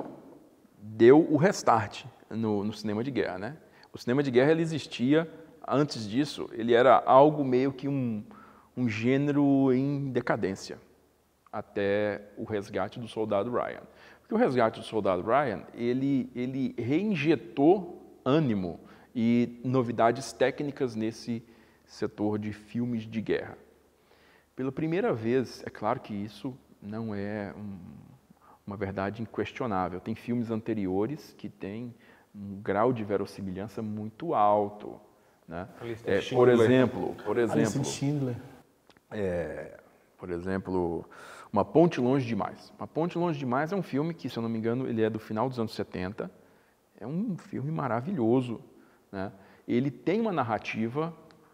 deu 0.78 1.20
o 1.20 1.38
restart 1.38 2.06
no, 2.30 2.64
no 2.64 2.74
cinema 2.74 3.04
de 3.04 3.10
guerra, 3.10 3.40
né? 3.40 3.58
O 3.94 3.98
cinema 4.00 4.24
de 4.24 4.32
guerra 4.32 4.52
ele 4.52 4.64
existia 4.64 5.32
antes 5.68 6.10
disso, 6.10 6.50
ele 6.52 6.74
era 6.74 7.02
algo 7.06 7.46
meio 7.46 7.72
que 7.72 7.88
um, 7.88 8.24
um 8.76 8.90
gênero 8.90 9.72
em 9.72 10.12
decadência 10.12 10.80
até 11.52 12.30
o 12.36 12.44
resgate 12.44 13.00
do 13.00 13.08
soldado 13.08 13.52
Ryan. 13.52 13.84
Porque 14.20 14.34
o 14.34 14.38
resgate 14.38 14.80
do 14.80 14.86
soldado 14.86 15.22
Ryan 15.22 15.62
ele 15.76 16.28
ele 16.34 16.74
reinjetou 16.76 18.20
ânimo 18.26 18.80
e 19.14 19.62
novidades 19.64 20.34
técnicas 20.34 20.96
nesse 20.96 21.44
setor 21.86 22.40
de 22.40 22.52
filmes 22.52 23.04
de 23.04 23.22
guerra. 23.22 23.58
Pela 24.56 24.72
primeira 24.72 25.14
vez, 25.14 25.62
é 25.68 25.70
claro 25.70 26.00
que 26.00 26.16
isso 26.16 26.58
não 26.82 27.14
é 27.14 27.54
um, 27.56 27.78
uma 28.66 28.76
verdade 28.76 29.22
inquestionável. 29.22 30.00
Tem 30.00 30.16
filmes 30.16 30.50
anteriores 30.50 31.36
que 31.38 31.48
têm 31.48 31.94
um 32.36 32.62
grau 32.62 32.92
de 32.92 33.04
verossimilhança 33.04 33.82
muito 33.82 34.34
alto. 34.34 35.00
Né? 35.48 35.68
A 35.80 35.86
É, 36.10 36.22
por 36.22 36.50
exemplo, 36.50 37.16
por 37.24 37.38
exemplo, 37.38 37.84
é, 39.12 39.80
por 40.18 40.32
exemplo, 40.32 41.06
Uma 41.52 41.64
Ponte 41.64 42.02
Longe 42.02 42.26
Demais. 42.26 42.74
Uma 42.78 42.88
Ponte 42.88 43.18
Longe 43.18 43.38
Demais 43.38 43.72
é 43.72 43.76
um 43.76 43.84
filme 43.84 44.14
que, 44.14 44.30
se 44.30 44.38
eu 44.38 44.44
não 44.44 44.50
me 44.50 44.58
engano, 44.58 44.88
ele 44.88 45.02
é 45.02 45.10
do 45.10 45.20
final 45.20 45.48
dos 45.48 45.60
anos 45.60 45.74
70. 45.76 46.32
É 47.00 47.06
um 47.06 47.38
filme 47.38 47.72
maravilhoso. 47.72 48.62
Né? 49.12 49.32
Ele 49.68 49.92
tem 49.92 50.20
uma 50.20 50.32
narrativa 50.32 51.14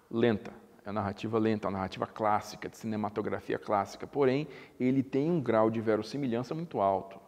lenta. 0.10 0.52
É 0.86 0.90
uma 0.90 1.02
narrativa 1.02 1.38
lenta, 1.38 1.68
uma 1.68 1.74
narrativa 1.74 2.08
clássica, 2.08 2.70
de 2.70 2.78
cinematografia 2.78 3.60
clássica. 3.60 4.08
Porém, 4.08 4.48
ele 4.80 5.04
tem 5.04 5.30
um 5.30 5.42
grau 5.42 5.70
de 5.70 5.82
verossimilhança 5.82 6.56
muito 6.56 6.80
alto, 6.80 7.20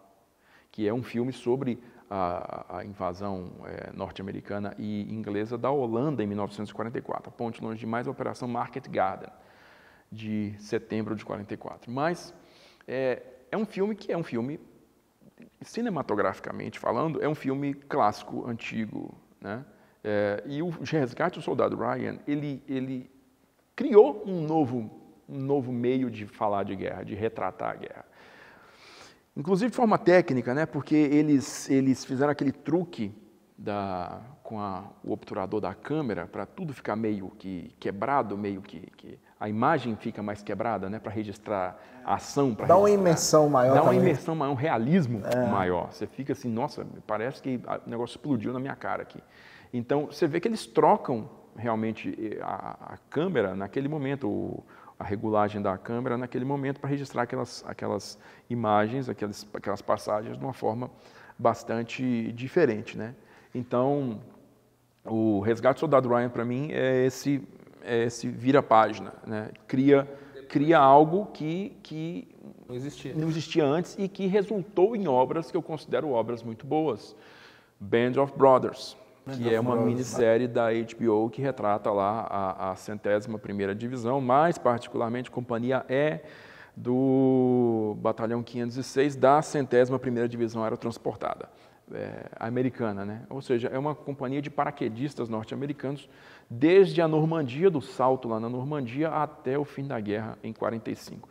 que 0.72 0.88
é 0.88 0.94
um 0.94 1.04
filme 1.04 1.34
sobre 1.34 1.82
a, 2.14 2.80
a 2.80 2.86
invasão 2.86 3.50
eh, 3.66 3.90
norte-americana 3.94 4.76
e 4.78 5.04
inglesa 5.10 5.58
da 5.58 5.72
Holanda 5.72 6.22
em 6.22 6.28
1944. 6.28 7.30
A 7.30 7.32
Ponte 7.32 7.64
Longe 7.64 7.80
Demais, 7.80 8.06
a 8.06 8.12
Operação 8.12 8.50
Market 8.50 8.90
Garden, 8.90 9.30
de 10.12 10.54
setembro 10.60 11.16
de 11.16 11.24
44. 11.24 11.90
Mas 11.90 12.34
é, 12.86 13.24
é 13.50 13.56
um 13.56 13.66
filme 13.66 13.96
que 13.96 14.12
é 14.12 14.18
um 14.18 14.24
filme, 14.24 14.60
cinematograficamente 15.62 16.78
falando, 16.78 17.24
é 17.24 17.30
um 17.30 17.36
filme 17.36 17.74
clássico, 17.74 18.46
antigo. 18.46 19.18
Né? 19.40 19.64
É, 20.04 20.44
e 20.46 20.62
o 20.62 20.70
Resgate 20.70 21.40
do 21.40 21.42
Soldado 21.42 21.78
Ryan, 21.78 22.20
ele, 22.28 22.62
ele 22.68 23.10
criou 23.74 24.22
um 24.28 24.42
novo, 24.42 24.92
um 25.30 25.40
novo 25.40 25.72
meio 25.72 26.12
de 26.12 26.28
falar 26.28 26.64
de 26.64 26.76
guerra, 26.76 27.04
de 27.04 27.16
retratar 27.16 27.70
a 27.70 27.76
guerra. 27.76 28.06
Inclusive 29.36 29.72
de 29.72 29.76
forma 29.78 29.98
técnica, 29.98 30.54
né? 30.54 30.66
porque 30.66 30.96
eles, 30.96 31.70
eles 31.70 32.04
fizeram 32.04 32.32
aquele 32.32 32.52
truque 32.52 33.14
da, 33.58 34.20
com 34.44 34.60
a, 34.60 34.84
o 35.04 35.12
obturador 35.14 35.62
da 35.62 35.74
câmera 35.74 36.26
para 36.28 36.46
tudo 36.46 36.74
ficar 36.74 36.96
meio 36.96 37.30
que 37.38 37.74
quebrado, 37.80 38.38
meio 38.38 38.62
que, 38.62 38.82
que 38.98 39.18
a 39.40 39.48
imagem 39.48 39.96
fica 39.96 40.22
mais 40.22 40.42
quebrada, 40.44 40.90
né? 40.90 41.00
para 41.00 41.12
registrar 41.12 41.80
a 42.04 42.16
ação. 42.16 42.54
Dá 42.68 42.76
uma 42.76 42.90
imersão 42.90 43.50
maior 43.50 43.74
Dá 43.76 43.82
uma 43.82 43.92
também. 43.94 44.02
imersão 44.02 44.36
maior, 44.36 44.52
um 44.52 44.56
realismo 44.56 45.22
maior. 45.50 45.94
Você 45.94 46.06
fica 46.08 46.34
assim, 46.34 46.50
nossa, 46.50 46.86
parece 47.08 47.42
que 47.42 47.62
o 47.86 47.90
negócio 47.90 48.16
explodiu 48.16 48.52
na 48.52 48.60
minha 48.60 48.76
cara 48.76 49.02
aqui. 49.04 49.20
Então, 49.74 50.08
você 50.08 50.28
vê 50.28 50.42
que 50.42 50.48
eles 50.50 50.66
trocam 50.66 51.30
realmente 51.56 52.14
eh, 52.20 52.40
a, 52.42 52.94
a 52.96 52.98
câmera 53.10 53.56
naquele 53.56 53.88
momento, 53.88 54.28
o- 54.28 54.64
a 55.02 55.04
regulagem 55.04 55.60
da 55.60 55.76
câmera 55.80 56.16
naquele 56.16 56.46
momento 56.46 56.80
para 56.80 56.88
registrar 56.90 57.24
aquelas, 57.24 57.66
aquelas 57.68 58.20
imagens, 58.48 59.10
aquelas, 59.10 59.48
aquelas 59.52 59.82
passagens 59.82 60.38
de 60.38 60.44
uma 60.44 60.54
forma 60.54 60.92
bastante 61.38 62.32
diferente, 62.34 62.96
né? 62.96 63.16
Então, 63.54 64.22
o 65.04 65.40
Resgate 65.40 65.78
do 65.78 65.80
Soldado 65.80 66.08
Ryan, 66.08 66.30
para 66.30 66.46
mim, 66.46 66.72
é 66.72 67.06
esse, 67.08 67.42
é 67.82 68.04
esse 68.04 68.30
vira-página, 68.30 69.12
né? 69.26 69.50
Cria, 69.68 70.08
cria 70.48 70.78
algo 70.78 71.26
que, 71.34 71.76
que 71.82 72.28
Não 72.70 72.76
existia. 72.76 73.16
não 73.16 73.28
existia 73.28 73.66
antes 73.66 73.96
e 73.98 74.08
que 74.08 74.28
resultou 74.28 74.96
em 74.96 75.08
obras 75.08 75.50
que 75.50 75.58
eu 75.58 75.64
considero 75.64 76.12
obras 76.12 76.44
muito 76.44 76.68
boas. 76.68 77.16
Band 77.80 78.22
of 78.22 78.34
Brothers, 78.38 78.96
que 79.30 79.54
é 79.54 79.60
uma 79.60 79.76
minissérie 79.76 80.48
da 80.48 80.68
HBO 80.72 81.30
que 81.30 81.42
retrata 81.42 81.92
lá 81.92 82.28
a, 82.30 82.72
a 82.72 82.76
centésima 82.76 83.38
primeira 83.38 83.76
divisão, 83.76 84.20
mais 84.20 84.58
particularmente 84.58 85.30
Companhia 85.30 85.86
E 85.90 86.20
do 86.76 87.96
Batalhão 88.00 88.42
506 88.42 89.16
da 89.16 89.42
centésima 89.42 90.00
primeira 90.00 90.28
divisão 90.28 90.64
aerotransportada 90.64 91.50
é, 91.94 92.30
americana, 92.40 93.06
né? 93.06 93.24
Ou 93.30 93.42
seja, 93.42 93.68
é 93.68 93.78
uma 93.78 93.94
companhia 93.94 94.42
de 94.42 94.50
paraquedistas 94.50 95.30
norte-americanos 95.30 96.10
desde 96.50 97.02
a 97.02 97.08
Normandia, 97.08 97.70
do 97.70 97.82
salto 97.82 98.28
lá 98.28 98.40
na 98.40 98.50
Normandia, 98.50 99.10
até 99.10 99.58
o 99.58 99.66
fim 99.66 99.86
da 99.86 100.00
guerra 100.00 100.38
em 100.44 100.54
45. 100.54 101.28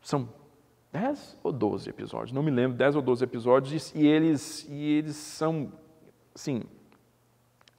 São 0.00 0.28
10 0.92 1.36
ou 1.42 1.52
12 1.52 1.90
episódios, 1.90 2.32
não 2.32 2.42
me 2.42 2.50
lembro, 2.50 2.76
10 2.76 2.96
ou 2.96 3.02
12 3.02 3.24
episódios, 3.24 3.94
e 3.94 4.06
eles, 4.06 4.66
e 4.68 4.92
eles 4.92 5.16
são, 5.16 5.72
assim, 6.34 6.62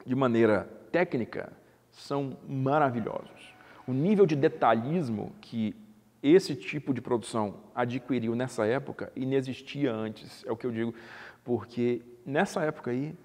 de 0.10 0.16
maneira 0.16 0.68
técnica, 0.92 1.54
são 1.92 2.36
maravilhosos. 2.48 3.54
O 3.86 3.94
nível 3.94 4.26
de 4.26 4.36
detalhismo 4.36 5.36
que 5.40 5.76
esse 6.24 6.56
tipo 6.56 6.96
de 6.96 7.00
produção 7.00 7.58
adquiriu 7.76 8.36
nessa 8.36 8.66
época 8.66 9.12
inexistia 9.16 9.94
antes, 9.94 10.44
é 10.48 10.52
o 10.52 10.58
que 10.58 10.66
eu 10.66 10.72
digo, 10.72 10.96
porque 11.44 12.02
nessa 12.26 12.64
época 12.64 12.90
aí 12.90 13.16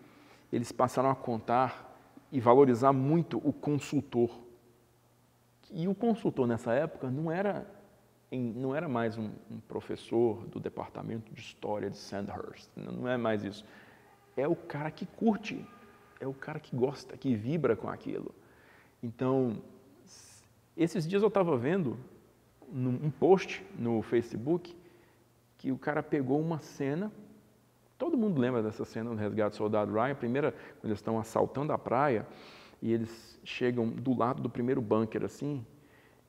eles 0.52 0.72
passaram 0.72 1.08
a 1.08 1.14
contar 1.14 1.98
e 2.30 2.38
valorizar 2.38 2.92
muito 2.92 3.40
o 3.42 3.50
consultor. 3.50 4.30
E 5.72 5.88
o 5.88 5.94
consultor 5.94 6.46
nessa 6.46 6.74
época 6.74 7.10
não 7.10 7.32
era, 7.32 7.66
não 8.30 8.76
era 8.76 8.90
mais 8.90 9.16
um, 9.16 9.30
um 9.50 9.58
professor 9.66 10.46
do 10.48 10.60
departamento 10.60 11.32
de 11.32 11.40
história 11.40 11.88
de 11.88 11.96
Sandhurst, 11.96 12.68
não 12.76 13.08
é 13.08 13.16
mais 13.16 13.42
isso. 13.42 13.64
É 14.36 14.46
o 14.46 14.54
cara 14.54 14.90
que 14.90 15.06
curte, 15.06 15.66
é 16.20 16.26
o 16.26 16.34
cara 16.34 16.58
que 16.60 16.74
gosta, 16.74 17.16
que 17.16 17.34
vibra 17.34 17.76
com 17.76 17.88
aquilo. 17.88 18.34
Então, 19.02 19.62
esses 20.76 21.06
dias 21.06 21.22
eu 21.22 21.28
estava 21.28 21.56
vendo 21.56 21.98
um 22.72 23.10
post 23.10 23.64
no 23.78 24.02
Facebook 24.02 24.76
que 25.58 25.70
o 25.70 25.78
cara 25.78 26.02
pegou 26.02 26.40
uma 26.40 26.58
cena 26.58 27.12
Todo 27.96 28.16
mundo 28.16 28.40
lembra 28.40 28.62
dessa 28.62 28.84
cena 28.84 29.10
no 29.10 29.16
Resgate 29.16 29.50
do 29.50 29.56
Soldado 29.56 29.92
Ryan, 29.92 30.12
a 30.12 30.14
primeira, 30.14 30.52
quando 30.52 30.86
eles 30.86 30.98
estão 30.98 31.18
assaltando 31.18 31.72
a 31.72 31.78
praia, 31.78 32.26
e 32.82 32.92
eles 32.92 33.40
chegam 33.44 33.88
do 33.88 34.16
lado 34.16 34.42
do 34.42 34.50
primeiro 34.50 34.82
bunker, 34.82 35.24
assim, 35.24 35.64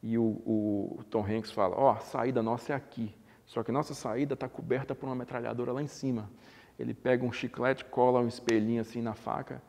e 0.01 0.17
o, 0.17 0.41
o 0.45 1.03
Tom 1.09 1.25
Hanks 1.25 1.51
fala, 1.51 1.75
ó, 1.75 1.87
oh, 1.87 1.89
a 1.89 1.99
saída 1.99 2.43
nossa 2.43 2.71
é 2.73 2.75
aqui, 2.75 3.13
só 3.45 3.63
que 3.63 3.71
nossa 3.71 3.93
saída 3.95 4.35
está 4.35 4.47
coberta 4.47 4.93
por 4.93 5.07
uma 5.07 5.15
metralhadora 5.15 5.71
lá 5.71 5.81
em 5.81 5.87
cima. 5.87 6.29
Ele 6.77 6.93
pega 6.93 7.25
um 7.25 7.31
chiclete, 7.31 7.83
cola 7.85 8.19
um 8.19 8.27
espelhinho 8.27 8.81
assim 8.81 9.01
na 9.01 9.13
faca 9.13 9.61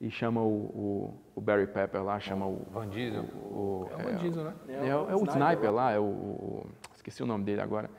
e 0.00 0.10
chama 0.10 0.40
o, 0.42 0.46
o, 0.46 1.14
o 1.34 1.40
Barry 1.40 1.66
Pepper 1.66 2.02
lá, 2.02 2.20
chama 2.20 2.46
o... 2.46 2.64
Van 2.70 2.88
Diesel. 2.88 3.22
O, 3.22 3.88
é 3.90 3.94
o 3.94 3.98
Van 3.98 4.16
Diesel, 4.16 4.44
né? 4.44 4.54
É, 4.68 4.72
é, 4.72 4.88
é 4.88 4.96
o, 4.96 5.24
sniper 5.24 5.72
lá, 5.72 5.92
é 5.92 5.98
o, 5.98 6.66
esqueci 6.94 7.22
o 7.22 7.26
nome 7.26 7.44
dele 7.44 7.60
agora. 7.60 7.90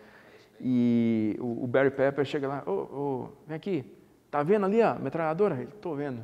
E 0.61 1.37
o, 1.39 1.63
o 1.63 1.67
Barry 1.67 1.91
Pepper 1.91 2.23
chega 2.25 2.47
lá, 2.47 2.63
ô, 2.65 2.71
oh, 2.71 2.97
oh, 2.97 3.47
vem 3.47 3.55
aqui, 3.55 3.85
tá 4.31 4.43
vendo 4.43 4.65
ali 4.65 4.81
a 4.81 4.95
metralhadora? 4.95 5.55
Ele, 5.55 5.71
tô 5.81 5.93
vendo. 5.95 6.23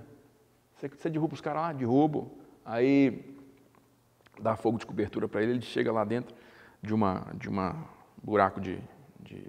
Você, 0.75 0.87
você 0.87 1.09
derruba 1.09 1.33
os 1.33 1.41
caras 1.41 1.61
lá? 1.61 1.73
Derrubo. 1.73 2.31
Aí 2.63 3.35
dá 4.39 4.55
fogo 4.55 4.77
de 4.77 4.85
cobertura 4.85 5.27
para 5.27 5.41
ele, 5.41 5.51
ele 5.53 5.61
chega 5.61 5.91
lá 5.91 6.03
dentro 6.03 6.35
de 6.81 6.93
uma 6.93 7.27
de 7.35 7.47
uma 7.49 7.85
buraco 8.21 8.59
de, 8.59 8.79
de, 9.19 9.45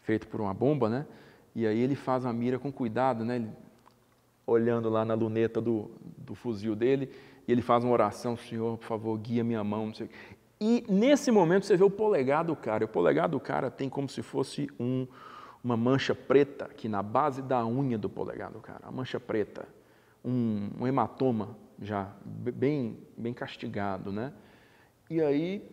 feito 0.00 0.28
por 0.28 0.40
uma 0.40 0.54
bomba, 0.54 0.88
né? 0.88 1.06
E 1.54 1.66
aí 1.66 1.78
ele 1.78 1.96
faz 1.96 2.24
a 2.24 2.32
mira 2.32 2.58
com 2.58 2.72
cuidado, 2.72 3.24
né? 3.24 3.36
Ele, 3.36 3.50
olhando 4.46 4.88
lá 4.88 5.04
na 5.04 5.14
luneta 5.14 5.60
do, 5.60 5.90
do 6.18 6.34
fuzil 6.34 6.74
dele, 6.74 7.10
e 7.46 7.52
ele 7.52 7.62
faz 7.62 7.84
uma 7.84 7.92
oração, 7.92 8.36
Senhor, 8.36 8.78
por 8.78 8.86
favor, 8.86 9.18
guia 9.18 9.42
minha 9.42 9.62
mão, 9.64 9.86
não 9.86 9.94
sei. 9.94 10.08
E 10.60 10.84
nesse 10.88 11.30
momento 11.30 11.66
você 11.66 11.76
vê 11.76 11.82
o 11.82 11.90
polegar 11.90 12.44
do 12.44 12.54
cara. 12.54 12.84
O 12.84 12.88
polegar 12.88 13.28
do 13.28 13.40
cara 13.40 13.70
tem 13.70 13.88
como 13.88 14.08
se 14.08 14.22
fosse 14.22 14.70
um, 14.78 15.06
uma 15.62 15.76
mancha 15.76 16.14
preta 16.14 16.66
aqui 16.66 16.88
na 16.88 17.02
base 17.02 17.42
da 17.42 17.66
unha 17.66 17.98
do 17.98 18.08
polegar 18.08 18.50
do 18.52 18.60
cara. 18.60 18.80
Uma 18.84 18.92
mancha 18.92 19.18
preta, 19.18 19.66
um, 20.24 20.70
um 20.78 20.86
hematoma 20.86 21.56
já 21.80 22.12
bem, 22.24 22.96
bem 23.16 23.34
castigado, 23.34 24.12
né? 24.12 24.32
E 25.10 25.20
aí 25.20 25.68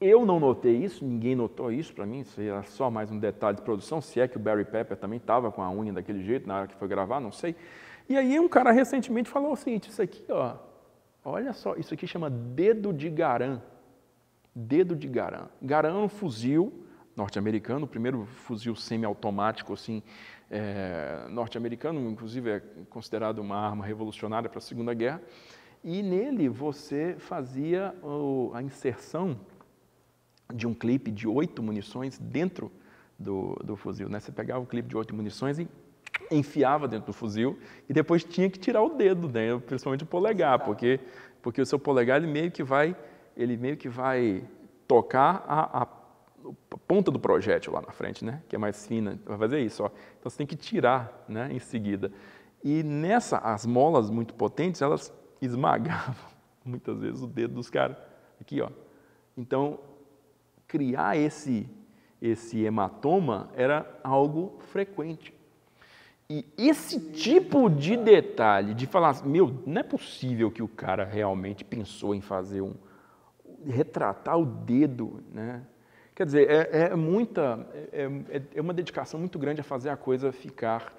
eu 0.00 0.24
não 0.24 0.38
notei 0.38 0.76
isso, 0.76 1.04
ninguém 1.04 1.34
notou 1.34 1.72
isso 1.72 1.94
para 1.94 2.06
mim, 2.06 2.20
isso 2.20 2.40
era 2.40 2.62
só 2.62 2.90
mais 2.90 3.10
um 3.10 3.18
detalhe 3.18 3.56
de 3.56 3.62
produção, 3.62 4.00
se 4.00 4.20
é 4.20 4.28
que 4.28 4.36
o 4.36 4.40
Barry 4.40 4.64
Pepper 4.64 4.96
também 4.96 5.18
estava 5.18 5.50
com 5.50 5.62
a 5.62 5.70
unha 5.70 5.92
daquele 5.92 6.22
jeito 6.22 6.46
na 6.46 6.58
hora 6.58 6.66
que 6.66 6.74
foi 6.74 6.88
gravar, 6.88 7.20
não 7.20 7.32
sei. 7.32 7.56
E 8.08 8.16
aí 8.16 8.38
um 8.38 8.48
cara 8.48 8.70
recentemente 8.70 9.28
falou 9.28 9.52
o 9.52 9.56
seguinte, 9.56 9.90
isso 9.90 10.00
aqui, 10.00 10.24
ó, 10.28 10.56
Olha 11.28 11.52
só, 11.52 11.74
isso 11.74 11.92
aqui 11.92 12.06
chama 12.06 12.30
dedo 12.30 12.92
de 12.92 13.10
garã. 13.10 13.60
Dedo 14.54 14.94
de 14.94 15.08
garã. 15.08 15.48
Garã 15.60 15.88
é 15.88 16.04
um 16.04 16.08
fuzil 16.08 16.72
norte-americano, 17.16 17.84
o 17.84 17.88
primeiro 17.88 18.26
fuzil 18.26 18.76
semiautomático 18.76 19.72
assim, 19.72 20.04
é, 20.48 21.26
norte-americano, 21.28 22.08
inclusive 22.08 22.50
é 22.50 22.62
considerado 22.88 23.40
uma 23.40 23.56
arma 23.56 23.84
revolucionária 23.84 24.48
para 24.48 24.58
a 24.58 24.62
Segunda 24.62 24.94
Guerra. 24.94 25.20
E 25.82 26.00
nele 26.00 26.48
você 26.48 27.16
fazia 27.18 27.92
a 28.54 28.62
inserção 28.62 29.36
de 30.52 30.66
um 30.66 30.74
clipe 30.74 31.10
de 31.10 31.26
oito 31.26 31.62
munições 31.62 32.18
dentro 32.18 32.70
do, 33.18 33.54
do 33.64 33.76
fuzil. 33.76 34.08
Né? 34.08 34.20
Você 34.20 34.32
pegava 34.32 34.60
o 34.60 34.66
clipe 34.66 34.88
de 34.88 34.96
oito 34.96 35.14
munições 35.14 35.58
e 35.58 35.68
enfiava 36.30 36.88
dentro 36.88 37.06
do 37.06 37.12
fuzil 37.12 37.58
e 37.88 37.92
depois 37.92 38.24
tinha 38.24 38.48
que 38.48 38.58
tirar 38.58 38.82
o 38.82 38.90
dedo, 38.90 39.28
né? 39.28 39.58
principalmente 39.66 40.04
o 40.04 40.06
polegar, 40.06 40.58
porque, 40.60 41.00
porque 41.42 41.60
o 41.60 41.66
seu 41.66 41.78
polegar 41.78 42.22
ele 42.22 42.30
meio 42.30 42.50
que 42.50 42.62
vai, 42.62 42.96
ele 43.36 43.56
meio 43.56 43.76
que 43.76 43.88
vai 43.88 44.44
tocar 44.86 45.44
a, 45.46 45.82
a, 45.82 45.88
ponta 46.86 47.10
do 47.10 47.18
projétil 47.18 47.72
lá 47.72 47.82
na 47.82 47.90
frente, 47.90 48.24
né? 48.24 48.42
que 48.48 48.54
é 48.54 48.58
mais 48.58 48.86
fina, 48.86 49.18
vai 49.24 49.38
fazer 49.38 49.60
isso. 49.60 49.82
Ó. 49.82 49.90
Então 50.18 50.30
você 50.30 50.38
tem 50.38 50.46
que 50.46 50.56
tirar 50.56 51.24
né? 51.28 51.48
em 51.52 51.58
seguida. 51.58 52.12
E 52.62 52.82
nessa, 52.82 53.38
as 53.38 53.66
molas 53.66 54.10
muito 54.10 54.34
potentes, 54.34 54.80
elas 54.80 55.12
esmagavam 55.42 56.36
muitas 56.64 56.98
vezes 56.98 57.22
o 57.22 57.26
dedo 57.26 57.54
dos 57.54 57.70
caras. 57.70 57.96
Aqui, 58.40 58.60
ó. 58.60 58.68
Então, 59.36 59.78
criar 60.66 61.16
esse, 61.16 61.68
esse 62.20 62.62
hematoma 62.62 63.50
era 63.54 63.98
algo 64.02 64.58
frequente. 64.72 65.34
E 66.28 66.44
esse 66.58 66.98
tipo 67.12 67.70
de 67.70 67.96
detalhe, 67.96 68.74
de 68.74 68.86
falar, 68.86 69.10
assim, 69.10 69.28
meu, 69.28 69.62
não 69.64 69.80
é 69.80 69.84
possível 69.84 70.50
que 70.50 70.62
o 70.62 70.66
cara 70.66 71.04
realmente 71.04 71.64
pensou 71.64 72.14
em 72.14 72.20
fazer 72.20 72.60
um. 72.60 72.74
retratar 73.64 74.36
o 74.36 74.44
dedo, 74.44 75.22
né? 75.32 75.62
Quer 76.16 76.26
dizer, 76.26 76.50
é, 76.50 76.90
é 76.90 76.96
muita. 76.96 77.64
É, 77.92 78.10
é, 78.30 78.42
é 78.56 78.60
uma 78.60 78.74
dedicação 78.74 79.20
muito 79.20 79.38
grande 79.38 79.60
a 79.60 79.64
fazer 79.64 79.90
a 79.90 79.96
coisa 79.96 80.32
ficar 80.32 80.92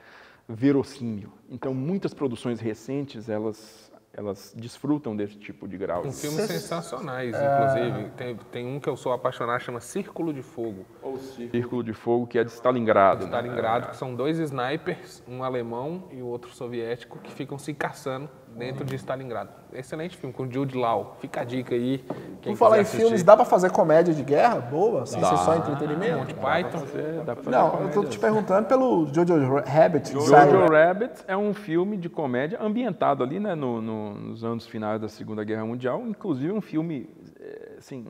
verossímil. 0.48 1.34
Então, 1.50 1.74
muitas 1.74 2.14
produções 2.14 2.62
recentes, 2.62 3.28
elas 3.28 3.87
elas 4.18 4.52
desfrutam 4.58 5.16
desse 5.16 5.38
tipo 5.38 5.68
de 5.68 5.78
grau. 5.78 6.02
Com 6.02 6.12
filmes 6.12 6.48
sensacionais, 6.48 7.36
inclusive. 7.36 8.10
Tem, 8.18 8.36
tem, 8.52 8.66
um 8.66 8.80
que 8.80 8.90
eu 8.90 8.98
sou 8.98 9.14
apaixonado, 9.14 9.62
chama 9.62 9.80
Círculo 9.80 10.34
de 10.34 10.42
Fogo. 10.42 10.88
Ou 11.04 11.20
Círculo 11.20 11.84
de 11.84 11.94
Fogo, 11.94 12.26
que 12.26 12.40
é 12.40 12.44
de 12.44 12.50
Stalingrado. 12.50 13.20
De 13.20 13.26
Stalingrado, 13.26 13.86
né? 13.86 13.92
que 13.92 13.98
são 13.98 14.16
dois 14.16 14.40
snipers, 14.40 15.24
um 15.28 15.44
alemão 15.44 16.06
e 16.12 16.20
o 16.20 16.26
outro 16.26 16.50
soviético, 16.50 17.20
que 17.20 17.32
ficam 17.32 17.60
se 17.60 17.76
caçando 17.76 18.28
dentro 18.58 18.84
de 18.84 18.96
Stalingrado. 18.96 19.52
Excelente 19.72 20.18
filme, 20.18 20.34
com 20.34 20.50
Jude 20.52 20.76
Law. 20.76 21.16
Fica 21.22 21.42
a 21.42 21.44
dica 21.44 21.76
aí. 21.76 22.04
Por 22.42 22.56
falar 22.56 22.80
em 22.80 22.82
assistir. 22.82 23.02
filmes, 23.02 23.24
dá 23.24 23.36
para 23.36 23.46
fazer 23.46 23.72
comédia 23.72 24.14
de 24.14 24.24
guerra 24.24 24.60
boa? 24.60 25.06
Sem 25.06 25.24
ser 25.24 25.38
só 25.38 25.56
entretenimento? 25.56 26.18
Monty 26.18 26.34
Python. 26.34 27.24
Dá 27.24 27.36
pra 27.36 27.44
fazer, 27.44 27.58
Não, 27.58 27.82
eu 27.82 27.92
tô 27.92 28.04
te 28.04 28.18
perguntando 28.18 28.68
pelo 28.68 29.08
Jojo 29.14 29.62
Rabbit. 29.66 30.12
Jojo 30.12 30.26
Silent. 30.26 30.70
Rabbit 30.70 31.24
é 31.28 31.38
um 31.38 31.54
filme 31.54 31.98
de 31.98 32.10
comédia 32.10 32.60
ambientado 32.62 33.24
ali 33.24 33.40
né, 33.40 33.54
no, 33.54 33.82
no, 33.82 34.16
nos 34.16 34.44
anos 34.44 34.66
finais 34.66 35.00
da 35.00 35.08
Segunda 35.08 35.44
Guerra 35.44 35.66
Mundial. 35.66 36.02
Inclusive 36.08 36.52
um 36.52 36.62
filme 36.62 37.10
eh, 37.40 37.76
assim, 37.78 38.06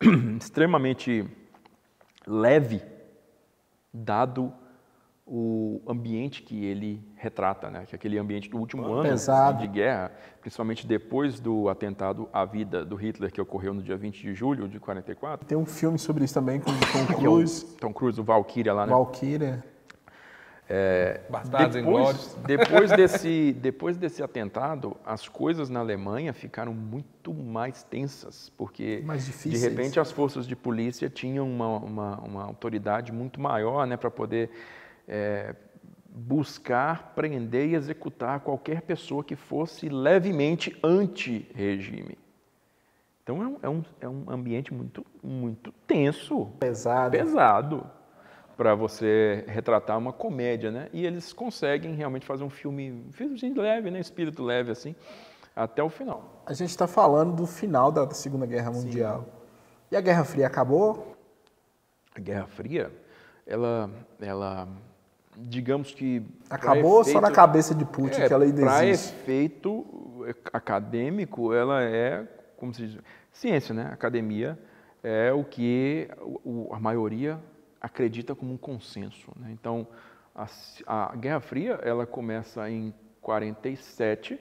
extremamente 0.40 1.28
leve, 2.26 2.80
dado 3.92 4.52
o 5.26 5.80
ambiente 5.86 6.42
que 6.42 6.64
ele 6.64 7.02
retrata, 7.14 7.70
né? 7.70 7.84
que 7.86 7.94
é 7.94 7.96
aquele 7.96 8.18
ambiente 8.18 8.50
do 8.50 8.58
último 8.58 8.84
ano 8.84 9.02
Pesado. 9.02 9.60
de 9.60 9.68
guerra, 9.68 10.10
principalmente 10.40 10.86
depois 10.86 11.38
do 11.38 11.68
atentado 11.68 12.28
à 12.32 12.44
vida 12.44 12.84
do 12.84 12.96
Hitler 12.96 13.30
que 13.30 13.40
ocorreu 13.40 13.72
no 13.72 13.82
dia 13.82 13.96
20 13.96 14.20
de 14.20 14.34
julho 14.34 14.68
de 14.68 14.80
44. 14.80 15.46
Tem 15.46 15.56
um 15.56 15.66
filme 15.66 15.98
sobre 15.98 16.24
isso 16.24 16.34
também 16.34 16.60
com 16.60 16.70
o 16.70 16.74
Tom 16.74 17.14
Cruise. 17.14 17.64
É 17.64 17.74
o 17.74 17.78
Tom 17.78 17.92
Cruise, 17.92 18.20
o 18.20 18.24
Valkyria 18.24 18.72
lá, 18.72 18.84
né? 18.84 18.92
Valkyria. 18.92 19.64
É, 20.68 21.20
depois, 21.70 22.38
depois, 22.46 22.90
desse, 22.92 23.52
depois 23.60 23.96
desse 23.96 24.22
atentado, 24.22 24.96
as 25.04 25.28
coisas 25.28 25.68
na 25.68 25.80
Alemanha 25.80 26.32
ficaram 26.32 26.72
muito 26.72 27.34
mais 27.34 27.82
tensas, 27.82 28.50
porque 28.56 29.02
mais 29.04 29.26
de 29.26 29.58
repente 29.58 30.00
as 30.00 30.10
forças 30.10 30.46
de 30.46 30.56
polícia 30.56 31.10
tinham 31.10 31.46
uma, 31.46 31.76
uma, 31.78 32.20
uma 32.20 32.44
autoridade 32.44 33.12
muito 33.12 33.40
maior 33.40 33.86
né, 33.86 33.96
para 33.96 34.10
poder 34.10 34.50
é, 35.12 35.54
buscar, 36.08 37.12
prender 37.14 37.68
e 37.68 37.74
executar 37.74 38.40
qualquer 38.40 38.80
pessoa 38.80 39.22
que 39.22 39.36
fosse 39.36 39.90
levemente 39.90 40.74
anti-regime. 40.82 42.18
Então 43.22 43.42
é 43.42 43.46
um, 43.46 43.58
é 43.62 43.68
um, 43.68 43.84
é 44.00 44.08
um 44.08 44.24
ambiente 44.30 44.72
muito, 44.72 45.04
muito 45.22 45.70
tenso. 45.86 46.46
Pesado. 46.58 47.10
Pesado 47.10 47.86
para 48.56 48.74
você 48.74 49.44
retratar 49.48 49.98
uma 49.98 50.12
comédia, 50.12 50.70
né? 50.70 50.88
E 50.92 51.04
eles 51.04 51.32
conseguem 51.32 51.94
realmente 51.94 52.24
fazer 52.24 52.44
um 52.44 52.50
filme, 52.50 53.06
filme 53.12 53.36
leve, 53.54 53.90
né? 53.90 54.00
Espírito 54.00 54.42
leve 54.42 54.70
assim, 54.70 54.94
até 55.54 55.82
o 55.82 55.90
final. 55.90 56.42
A 56.46 56.54
gente 56.54 56.70
está 56.70 56.86
falando 56.86 57.34
do 57.34 57.46
final 57.46 57.92
da 57.92 58.08
Segunda 58.10 58.46
Guerra 58.46 58.70
Mundial. 58.70 59.24
Sim. 59.24 59.30
E 59.90 59.96
a 59.96 60.00
Guerra 60.00 60.24
Fria 60.24 60.46
acabou? 60.46 61.16
A 62.14 62.20
Guerra 62.20 62.46
Fria, 62.46 62.92
ela, 63.46 63.90
ela 64.20 64.68
digamos 65.36 65.92
que... 65.92 66.22
Acabou 66.50 67.02
só 67.04 67.20
na 67.20 67.30
cabeça 67.30 67.74
de 67.74 67.84
Putin 67.84 68.20
é, 68.20 68.28
que 68.28 68.32
ela 68.34 68.44
ainda 68.44 68.60
Para 68.60 68.86
existe. 68.86 69.14
efeito 69.14 69.86
acadêmico, 70.52 71.52
ela 71.52 71.82
é, 71.82 72.26
como 72.56 72.72
se 72.72 72.86
diz, 72.86 72.98
ciência, 73.32 73.74
né? 73.74 73.90
Academia 73.92 74.58
é 75.02 75.32
o 75.32 75.42
que 75.42 76.08
a 76.70 76.78
maioria 76.78 77.40
acredita 77.80 78.34
como 78.34 78.52
um 78.52 78.56
consenso. 78.56 79.32
Né? 79.36 79.48
Então, 79.50 79.86
a, 80.34 80.46
a 80.86 81.16
Guerra 81.16 81.40
Fria 81.40 81.80
ela 81.82 82.06
começa 82.06 82.70
em 82.70 82.94
47 83.20 84.38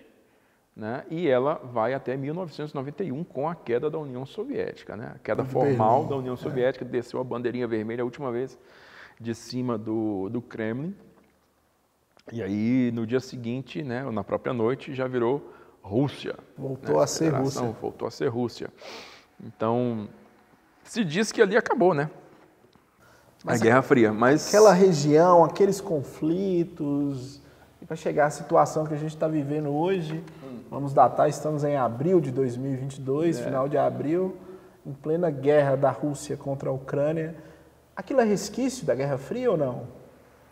né? 0.75 1.04
e 1.10 1.27
ela 1.27 1.56
vai 1.56 1.93
até 1.93 2.15
1991 2.15 3.23
com 3.23 3.49
a 3.49 3.56
queda 3.56 3.89
da 3.89 3.97
União 3.97 4.25
Soviética, 4.25 4.95
né? 4.95 5.13
a 5.15 5.19
queda 5.19 5.43
formal 5.43 6.06
da 6.06 6.15
União 6.15 6.38
Soviética, 6.38 6.86
desceu 6.86 7.19
a 7.19 7.23
bandeirinha 7.23 7.67
vermelha 7.67 8.04
a 8.04 8.06
última 8.06 8.32
vez 8.32 8.58
de 9.22 9.36
cima 9.36 9.78
do, 9.78 10.28
do 10.30 10.42
Kremlin. 10.42 10.96
E 12.32 12.42
aí, 12.42 12.92
no 12.92 13.06
dia 13.06 13.20
seguinte, 13.20 13.84
né, 13.84 14.04
na 14.10 14.24
própria 14.24 14.54
noite, 14.54 14.94
já 14.94 15.08
virou 15.08 15.54
Rússia. 15.82 16.36
Voltou 16.58 16.98
né? 16.98 17.04
a 17.04 17.08
ser 17.08 17.30
Rússia. 17.30 17.76
Voltou 17.80 18.08
a 18.08 18.12
ser 18.12 18.28
Rússia. 18.28 18.70
Então, 19.44 20.08
se 20.84 21.04
diz 21.04 21.32
que 21.32 21.42
ali 21.42 21.56
acabou, 21.56 21.94
né? 21.94 22.10
Mas 23.44 23.60
a 23.60 23.64
Guerra 23.64 23.82
Fria. 23.82 24.14
Mas 24.14 24.48
Aquela 24.48 24.74
região, 24.74 25.44
aqueles 25.44 25.82
conflitos, 25.82 27.42
para 27.88 27.96
chegar 27.96 28.28
à 28.28 28.30
situação 28.30 28.86
que 28.86 28.94
a 28.94 28.98
gente 28.98 29.14
está 29.14 29.28
vivendo 29.28 29.70
hoje, 29.70 30.24
vamos 30.70 30.94
datar, 30.94 31.28
estamos 31.28 31.64
em 31.64 31.76
abril 31.76 32.22
de 32.22 32.32
2022, 32.32 33.40
É. 33.40 33.44
final 33.44 33.68
de 33.68 33.78
abril, 33.78 34.38
em 34.86 34.94
plena 34.94 35.30
guerra 35.30 35.76
da 35.76 35.90
Rússia 35.90 36.38
contra 36.38 36.70
a 36.70 36.74
Ucrânia. 36.74 37.36
Aquilo 38.02 38.20
é 38.20 38.24
resquício 38.24 38.84
da 38.84 38.96
Guerra 38.96 39.16
Fria 39.16 39.52
ou 39.52 39.56
não? 39.56 39.88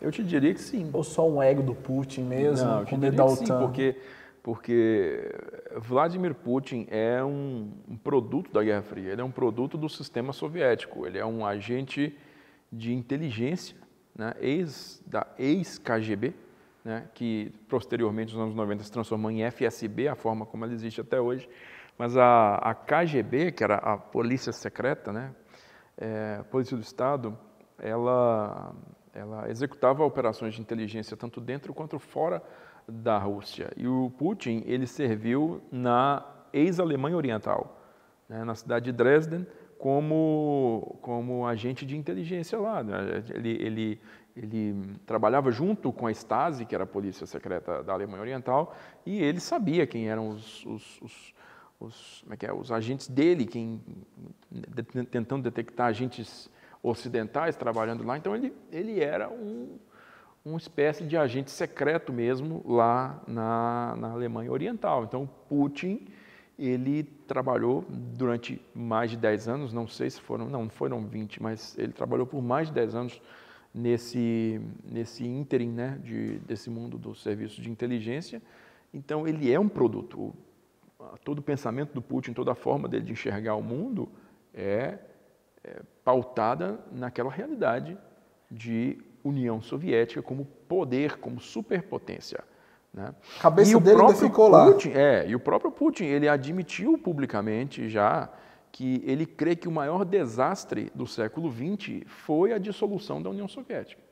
eu 0.00 0.12
te 0.12 0.22
diria 0.22 0.54
que 0.54 0.60
sim. 0.60 0.88
Ou 0.92 1.02
só 1.02 1.28
um 1.28 1.42
ego 1.42 1.64
do 1.64 1.74
Putin 1.74 2.22
mesmo, 2.22 2.64
Não, 2.64 2.78
eu 2.78 2.84
te 2.86 2.90
com 2.90 2.96
medo 2.96 3.10
diria 3.10 3.26
da 3.26 3.36
que 3.36 3.44
sim, 3.44 3.58
porque, 3.58 3.96
porque 4.40 5.34
Vladimir 5.76 6.32
Putin 6.32 6.86
é 6.88 7.22
um, 7.24 7.72
um 7.88 7.96
produto 7.96 8.52
da 8.52 8.62
Guerra 8.62 8.82
Fria, 8.82 9.10
ele 9.10 9.20
é 9.20 9.24
um 9.24 9.32
produto 9.32 9.76
do 9.76 9.88
sistema 9.88 10.32
soviético, 10.32 11.04
ele 11.04 11.18
é 11.18 11.26
um 11.26 11.44
agente 11.44 12.16
de 12.70 12.94
inteligência, 12.94 13.76
né, 14.14 14.32
ex, 14.40 15.02
da 15.04 15.26
ex-KGB, 15.36 16.32
né, 16.84 17.08
que 17.14 17.52
posteriormente, 17.68 18.32
nos 18.32 18.42
anos 18.44 18.54
90, 18.54 18.84
se 18.84 18.92
transformou 18.92 19.28
em 19.28 19.42
FSB, 19.50 20.06
a 20.06 20.14
forma 20.14 20.46
como 20.46 20.64
ela 20.64 20.72
existe 20.72 21.00
até 21.00 21.20
hoje. 21.20 21.48
Mas 21.98 22.16
a, 22.16 22.54
a 22.54 22.74
KGB, 22.76 23.50
que 23.50 23.64
era 23.64 23.74
a 23.74 23.96
polícia 23.96 24.52
secreta, 24.52 25.12
né, 25.12 25.32
é, 26.00 26.42
Polícia 26.50 26.76
do 26.76 26.82
Estado, 26.82 27.38
ela, 27.78 28.74
ela 29.14 29.50
executava 29.50 30.04
operações 30.04 30.54
de 30.54 30.60
inteligência 30.60 31.16
tanto 31.16 31.40
dentro 31.40 31.74
quanto 31.74 31.98
fora 31.98 32.42
da 32.88 33.18
Rússia. 33.18 33.70
E 33.76 33.86
o 33.86 34.10
Putin, 34.18 34.62
ele 34.66 34.86
serviu 34.86 35.62
na 35.70 36.24
ex-Alemanha 36.52 37.16
Oriental, 37.16 37.78
né, 38.28 38.42
na 38.44 38.54
cidade 38.54 38.86
de 38.86 38.92
Dresden, 38.92 39.46
como, 39.78 40.98
como 41.00 41.46
agente 41.46 41.86
de 41.86 41.96
inteligência 41.96 42.58
lá. 42.58 42.82
né. 42.82 43.22
Ele, 43.34 43.50
ele, 43.62 44.00
ele 44.36 44.76
trabalhava 45.06 45.50
junto 45.50 45.92
com 45.92 46.06
a 46.06 46.10
Stasi, 46.10 46.66
que 46.66 46.74
era 46.74 46.84
a 46.84 46.86
polícia 46.86 47.26
secreta 47.26 47.82
da 47.82 47.92
Alemanha 47.92 48.20
Oriental, 48.20 48.74
e 49.06 49.22
ele 49.22 49.40
sabia 49.40 49.86
quem 49.86 50.08
eram 50.08 50.28
os, 50.30 50.64
os, 50.66 51.00
os, 51.00 51.34
os, 51.80 52.20
como 52.22 52.34
é 52.34 52.36
que 52.36 52.46
é, 52.46 52.52
os 52.52 52.70
agentes 52.70 53.08
dele, 53.08 53.46
quem, 53.46 53.80
de- 54.50 55.04
tentando 55.04 55.42
detectar 55.42 55.86
agentes 55.86 56.50
ocidentais 56.82 57.56
trabalhando 57.56 58.04
lá. 58.04 58.16
Então, 58.16 58.36
ele, 58.36 58.52
ele 58.70 59.00
era 59.00 59.28
um, 59.28 59.78
uma 60.44 60.58
espécie 60.58 61.04
de 61.04 61.16
agente 61.16 61.50
secreto 61.50 62.12
mesmo 62.12 62.62
lá 62.66 63.22
na, 63.26 63.96
na 63.98 64.10
Alemanha 64.10 64.52
Oriental. 64.52 65.04
Então, 65.04 65.28
Putin, 65.48 66.06
ele 66.58 67.04
trabalhou 67.26 67.84
durante 67.88 68.60
mais 68.74 69.10
de 69.10 69.16
10 69.16 69.48
anos, 69.48 69.72
não 69.72 69.86
sei 69.88 70.10
se 70.10 70.20
foram, 70.20 70.48
não, 70.48 70.68
foram 70.68 71.06
20, 71.06 71.42
mas 71.42 71.76
ele 71.78 71.92
trabalhou 71.92 72.26
por 72.26 72.42
mais 72.42 72.68
de 72.68 72.74
10 72.74 72.94
anos 72.94 73.22
nesse, 73.74 74.60
nesse 74.84 75.24
ínterim 75.26 75.70
né, 75.70 75.98
de, 76.02 76.38
desse 76.40 76.68
mundo 76.68 76.98
dos 76.98 77.22
serviços 77.22 77.56
de 77.62 77.70
inteligência. 77.70 78.42
Então, 78.92 79.26
ele 79.26 79.50
é 79.50 79.58
um 79.58 79.68
produto. 79.68 80.34
Todo 81.24 81.38
o 81.38 81.42
pensamento 81.42 81.92
do 81.92 82.02
Putin, 82.02 82.32
toda 82.32 82.52
a 82.52 82.54
forma 82.54 82.88
dele 82.88 83.04
de 83.04 83.12
enxergar 83.12 83.54
o 83.54 83.62
mundo 83.62 84.08
é 84.52 84.98
é, 85.62 85.82
pautada 86.04 86.80
naquela 86.90 87.30
realidade 87.30 87.96
de 88.50 88.98
União 89.22 89.60
Soviética 89.60 90.22
como 90.22 90.44
poder, 90.44 91.18
como 91.18 91.40
superpotência. 91.40 92.42
Né? 92.92 93.14
A 93.38 93.42
cabeça 93.42 93.72
E 93.72 93.76
o 93.76 93.80
dele 93.80 93.96
próprio 93.96 94.18
ficou 94.18 94.48
lá. 94.48 94.66
Putin, 94.66 94.90
É, 94.94 95.28
e 95.28 95.34
o 95.34 95.40
próprio 95.40 95.70
Putin, 95.70 96.04
ele 96.04 96.28
admitiu 96.28 96.98
publicamente 96.98 97.88
já 97.88 98.28
que 98.72 99.02
ele 99.04 99.26
crê 99.26 99.56
que 99.56 99.68
o 99.68 99.72
maior 99.72 100.04
desastre 100.04 100.90
do 100.94 101.06
século 101.06 101.50
XX 101.50 102.04
foi 102.06 102.52
a 102.52 102.58
dissolução 102.58 103.20
da 103.20 103.28
União 103.28 103.48
Soviética. 103.48 104.02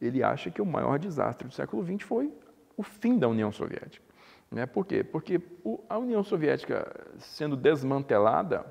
Ele 0.00 0.22
acha 0.22 0.50
que 0.50 0.62
o 0.62 0.66
maior 0.66 0.98
desastre 0.98 1.46
do 1.46 1.52
século 1.52 1.84
XX 1.84 2.02
foi 2.02 2.32
o 2.76 2.82
fim 2.82 3.18
da 3.18 3.28
União 3.28 3.52
Soviética. 3.52 4.09
Né? 4.50 4.66
Por 4.66 4.84
quê? 4.84 5.04
Porque 5.04 5.40
a 5.88 5.96
União 5.98 6.24
Soviética 6.24 6.90
sendo 7.18 7.56
desmantelada, 7.56 8.66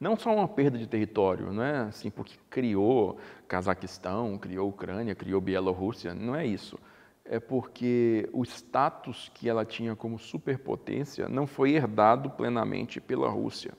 não 0.00 0.16
só 0.16 0.34
uma 0.34 0.48
perda 0.48 0.78
de 0.78 0.86
território, 0.86 1.52
não 1.52 1.62
é 1.62 1.78
assim 1.80 2.10
porque 2.10 2.34
criou 2.48 3.18
Cazaquistão, 3.46 4.38
criou 4.38 4.68
Ucrânia, 4.68 5.14
criou 5.14 5.40
Bielorrússia, 5.40 6.14
não 6.14 6.34
é 6.34 6.46
isso. 6.46 6.78
É 7.24 7.38
porque 7.38 8.28
o 8.32 8.42
status 8.42 9.30
que 9.32 9.48
ela 9.48 9.64
tinha 9.64 9.94
como 9.94 10.18
superpotência 10.18 11.28
não 11.28 11.46
foi 11.46 11.72
herdado 11.72 12.30
plenamente 12.30 13.00
pela 13.00 13.28
Rússia. 13.28 13.72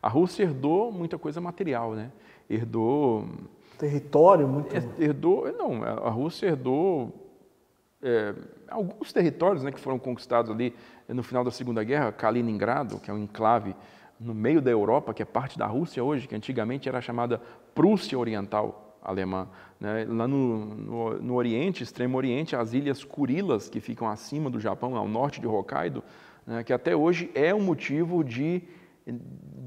A 0.00 0.08
Rússia 0.08 0.44
herdou 0.44 0.92
muita 0.92 1.18
coisa 1.18 1.40
material, 1.40 1.94
né? 1.94 2.12
Herdou 2.48 3.26
Território 3.78 4.46
muito... 4.46 4.72
herdou, 5.00 5.50
não, 5.52 5.82
a 5.82 6.10
Rússia 6.10 6.46
herdou 6.46 7.21
é, 8.02 8.34
alguns 8.68 9.12
territórios 9.12 9.62
né, 9.62 9.70
que 9.70 9.80
foram 9.80 9.98
conquistados 9.98 10.50
ali 10.50 10.74
no 11.08 11.22
final 11.22 11.44
da 11.44 11.50
Segunda 11.50 11.84
Guerra, 11.84 12.10
Kaliningrado, 12.12 12.98
que 12.98 13.10
é 13.10 13.14
um 13.14 13.18
enclave 13.18 13.74
no 14.18 14.34
meio 14.34 14.60
da 14.60 14.70
Europa, 14.70 15.14
que 15.14 15.22
é 15.22 15.26
parte 15.26 15.58
da 15.58 15.66
Rússia 15.66 16.02
hoje, 16.02 16.26
que 16.26 16.34
antigamente 16.34 16.88
era 16.88 17.00
chamada 17.00 17.40
Prússia 17.74 18.18
Oriental 18.18 18.98
Alemã. 19.02 19.48
né? 19.80 20.04
Lá 20.08 20.28
no, 20.28 20.64
no, 20.74 21.18
no 21.20 21.34
Oriente, 21.34 21.82
Extremo 21.82 22.16
Oriente, 22.16 22.54
as 22.54 22.72
ilhas 22.72 23.02
Kurilas, 23.02 23.68
que 23.68 23.80
ficam 23.80 24.08
acima 24.08 24.48
do 24.48 24.60
Japão, 24.60 24.96
ao 24.96 25.08
norte 25.08 25.40
de 25.40 25.46
Hokkaido, 25.46 26.04
né, 26.46 26.62
que 26.62 26.72
até 26.72 26.94
hoje 26.94 27.30
é 27.34 27.54
um 27.54 27.60
motivo 27.60 28.22
de 28.22 28.62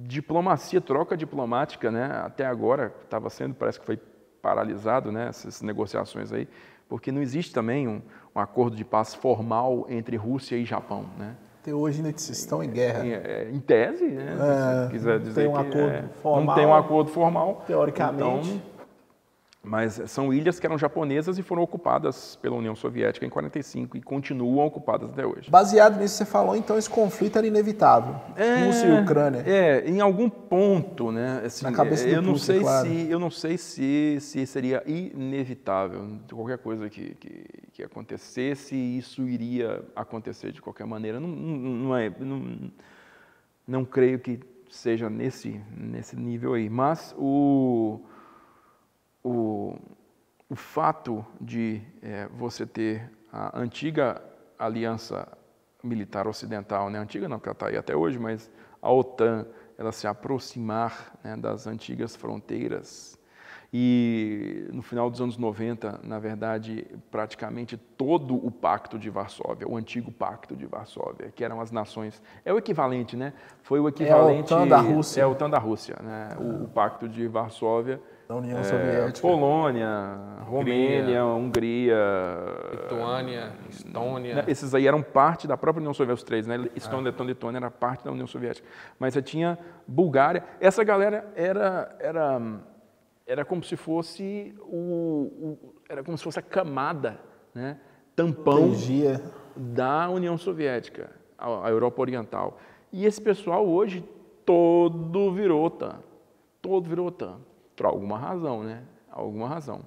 diplomacia, 0.04 0.80
troca 0.80 1.17
diplomática, 1.17 1.91
né? 1.91 2.06
Até 2.24 2.45
agora 2.45 2.93
estava 3.04 3.30
sendo, 3.30 3.54
parece 3.54 3.80
que 3.80 3.86
foi 3.86 3.98
paralisado, 4.41 5.12
né? 5.12 5.28
Essas 5.28 5.62
negociações 5.62 6.32
aí, 6.32 6.48
porque 6.88 7.12
não 7.12 7.21
existe 7.21 7.54
também 7.54 7.88
um, 7.88 8.02
um 8.36 8.39
acordo 8.39 8.76
de 8.76 8.86
paz 8.86 9.13
formal 9.13 9.86
entre 9.89 10.15
Rússia 10.15 10.56
e 10.56 10.65
Japão, 10.65 11.06
né? 11.17 11.36
Até 11.62 11.74
hoje 11.74 11.98
ainda 11.98 12.12
estão 12.12 12.63
em 12.63 12.69
guerra. 12.69 13.06
Em, 13.06 13.12
é, 13.12 13.50
em 13.52 13.60
tese, 13.60 14.06
né? 14.06 14.38
É, 14.39 14.86
se 14.86 14.91
quiser 14.91 15.19
dizer 15.19 15.34
tem 15.41 15.50
um 15.50 15.54
que, 15.54 15.60
acordo 15.60 15.80
é, 15.80 16.04
formal. 16.21 16.45
Não 16.45 16.54
tem 16.56 16.65
um 16.65 16.76
acordo 16.76 17.10
formal. 17.10 17.63
Teoricamente. 17.65 18.50
Então, 18.50 18.62
mas 19.65 20.01
são 20.08 20.34
ilhas 20.34 20.60
que 20.60 20.65
eram 20.65 20.78
japonesas 20.78 21.38
e 21.38 21.43
foram 21.43 21.63
ocupadas 21.63 22.38
pela 22.41 22.56
União 22.56 22.75
Soviética 22.75 23.25
em 23.25 23.30
45 23.30 23.97
e 23.97 24.01
continuam 24.01 24.65
ocupadas 24.65 25.10
até 25.10 25.26
hoje. 25.26 25.49
Baseado 25.49 25.99
nisso 25.99 26.13
que 26.13 26.26
você 26.26 26.26
falou, 26.26 26.55
então 26.55 26.78
esse 26.78 26.89
conflito 26.89 27.38
era 27.38 27.47
inevitável. 27.47 28.16
Rússia 28.66 28.88
e 28.88 29.01
Ucrânia. 29.01 29.43
É, 29.45 29.89
em 29.89 29.99
algum 30.01 30.30
ponto, 30.30 31.11
né? 31.11 31.41
assim, 31.45 31.66
Na 31.66 31.72
cabeça 31.72 32.05
do 32.05 32.11
eu 32.11 32.22
não 32.22 32.34
Putin, 32.34 32.45
sei 32.45 32.59
claro. 32.59 32.88
se 32.88 33.09
eu 33.09 33.20
não 33.20 33.32
sei 33.32 33.57
se, 33.57 34.18
se 34.20 34.45
seria 34.45 34.84
inevitável 34.86 36.20
qualquer 36.32 36.57
coisa 36.57 36.89
que, 36.89 37.16
que, 37.16 37.45
que 37.74 37.84
acontecesse, 37.84 38.76
isso 38.76 39.28
iria 39.28 39.84
acontecer 39.95 40.51
de 40.51 40.61
qualquer 40.61 40.86
maneira. 40.86 41.20
Não, 41.20 41.28
não, 41.28 41.57
não 41.57 41.97
é, 41.97 42.11
não, 42.20 42.72
não 43.68 43.86
creio 43.86 44.20
que 44.20 44.39
seja 44.70 45.09
nesse 45.09 45.59
nesse 45.76 46.16
nível 46.16 46.53
aí. 46.53 46.70
Mas 46.70 47.16
o 47.18 47.99
o, 49.26 49.76
o 50.47 50.55
fato 50.55 51.26
de 51.41 51.82
eh, 52.03 52.30
você 52.38 52.63
ter 52.63 53.11
a 53.34 53.59
antiga 53.59 54.21
aliança 54.57 55.28
militar 55.84 56.28
ocidental, 56.28 56.91
né? 56.91 56.99
antiga 56.99 57.28
não, 57.28 57.39
porque 57.39 57.49
ela 57.49 57.55
está 57.55 57.67
aí 57.67 57.78
até 57.78 57.95
hoje, 57.95 58.19
mas 58.19 58.51
a 58.80 58.91
OTAN, 58.91 59.47
ela 59.80 59.91
se 59.91 60.05
aproximar 60.05 61.17
né, 61.23 61.36
das 61.36 61.65
antigas 61.65 62.15
fronteiras 62.15 63.19
E 63.73 64.69
no 64.71 64.84
final 64.84 65.09
dos 65.09 65.19
anos 65.19 65.38
90, 65.38 66.01
na 66.03 66.19
verdade, 66.19 66.86
praticamente 67.09 67.76
todo 67.76 68.36
o 68.36 68.51
Pacto 68.51 68.99
de 68.99 69.09
Varsóvia, 69.09 69.67
o 69.67 69.76
antigo 69.76 70.11
Pacto 70.11 70.55
de 70.55 70.67
Varsóvia, 70.67 71.32
que 71.34 71.43
eram 71.43 71.59
as 71.59 71.71
nações, 71.71 72.21
é 72.45 72.53
o 72.53 72.59
equivalente, 72.59 73.17
né? 73.17 73.34
Foi 73.63 73.80
o 73.80 73.89
equivalente 73.89 74.53
É 74.53 74.55
o 74.55 74.59
OTAN 74.59 74.67
da 74.67 74.78
Rússia. 74.78 75.21
É 75.21 75.26
o 75.26 75.32
OTAN 75.32 75.49
da 75.49 75.57
Rússia, 75.57 75.97
né? 76.01 76.38
O, 76.39 76.65
o 76.65 76.67
Pacto 76.67 77.09
de 77.09 77.28
Varsóvia. 77.28 77.99
Da 78.28 78.36
União 78.36 78.57
é, 78.59 78.63
Soviética. 78.63 79.28
Polônia, 79.28 80.17
Romênia, 80.45 81.23
Hungria, 81.26 81.95
Lituânia, 82.71 83.51
Estônia. 83.69 84.36
né, 84.36 84.43
Esses 84.47 84.73
aí 84.73 84.88
eram 84.88 85.01
parte 85.03 85.47
da 85.47 85.55
própria 85.55 85.80
União 85.82 85.93
Soviética, 85.93 86.15
os 86.21 86.23
três, 86.23 86.47
né? 86.47 86.67
Estônia, 86.76 87.05
Letônia 87.05 87.32
e 87.32 87.34
Letônia 87.34 87.57
era 87.59 87.69
parte 87.71 88.03
da 88.03 88.11
União 88.11 88.26
Soviética. 88.26 88.67
Mas 88.99 89.13
você 89.13 89.21
tinha 89.21 89.59
Bulgária. 89.88 90.43
Essa 90.59 90.84
galera 90.84 91.32
era, 91.36 91.95
era, 91.99 92.41
era 93.28 93.45
como 93.45 93.63
se 93.63 93.76
fosse 93.76 94.55
o, 94.61 95.57
o- 95.61 95.76
era 95.88 96.03
como 96.03 96.17
se 96.17 96.23
fosse 96.23 96.39
a 96.39 96.41
camada, 96.41 97.19
né? 97.53 97.78
Tampão 98.15 98.71
da 99.55 100.09
União 100.09 100.38
Soviética, 100.38 101.11
a, 101.38 101.67
a 101.67 101.69
Europa 101.69 102.01
Oriental. 102.01 102.57
E 102.91 103.05
esse 103.05 103.21
pessoal 103.21 103.67
hoje 103.67 104.03
todo 104.45 105.32
virou 105.32 105.63
OTAN, 105.65 105.95
todo 106.61 106.88
virou 106.89 107.07
OTAN, 107.07 107.38
por 107.76 107.86
alguma 107.86 108.17
razão, 108.17 108.63
né? 108.63 108.84
Alguma 109.11 109.47
razão. 109.47 109.86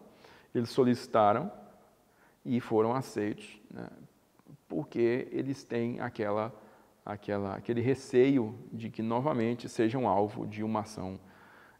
Eles 0.55 0.70
solicitaram 0.70 1.51
e 2.45 2.61
foram 2.61 2.95
aceitos, 2.95 3.61
né? 3.70 3.89
porque 4.66 5.28
eles 5.30 5.62
têm 5.62 6.01
aquela, 6.01 6.53
aquela, 7.05 7.55
aquele 7.55 7.80
receio 7.80 8.59
de 8.72 8.91
que 8.91 9.03
novamente 9.03 9.68
sejam 9.68 10.09
alvo 10.09 10.47
de 10.47 10.62
uma 10.62 10.80
ação 10.80 11.18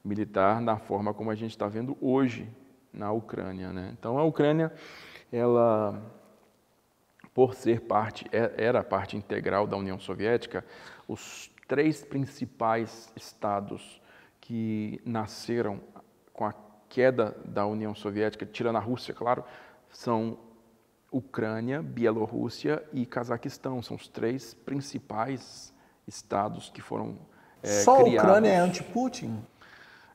militar 0.05 0.63
da 0.63 0.77
forma 0.77 1.13
como 1.13 1.31
a 1.31 1.35
gente 1.35 1.51
está 1.51 1.67
vendo 1.67 1.97
hoje 2.01 2.49
na 2.93 3.11
Ucrânia. 3.13 3.73
Né? 3.73 3.95
Então 3.99 4.19
a 4.19 4.25
Ucrânia, 4.25 4.73
ela 5.33 6.03
por 7.39 7.55
ser 7.55 7.83
parte, 7.83 8.27
é- 8.33 8.53
era 8.57 8.83
parte 8.83 9.17
integral 9.17 9.65
da 9.65 9.77
União 9.77 9.97
Soviética, 9.97 10.65
os 11.07 11.49
três 11.69 12.05
principais 12.05 13.13
estados 13.15 14.03
que 14.41 15.01
nasceram 15.05 15.81
com 16.39 16.45
a 16.45 16.55
queda 16.89 17.37
da 17.45 17.67
União 17.67 17.97
Soviética, 17.97 18.47
tirando 18.47 18.77
a 18.77 18.79
Rússia, 18.79 19.13
claro, 19.13 19.43
são 19.91 20.39
Ucrânia, 21.11 21.83
Bielorrússia 21.83 22.81
e 22.93 23.05
Cazaquistão. 23.05 23.83
São 23.83 23.97
os 23.97 24.07
três 24.07 24.55
principais 24.55 25.75
estados 26.07 26.71
que 26.71 26.81
foram 26.81 27.19
é, 27.61 27.67
Só 27.83 27.97
a 27.97 28.05
criados. 28.05 28.31
Ucrânia 28.31 28.51
é 28.51 28.57
anti-Putin? 28.59 29.37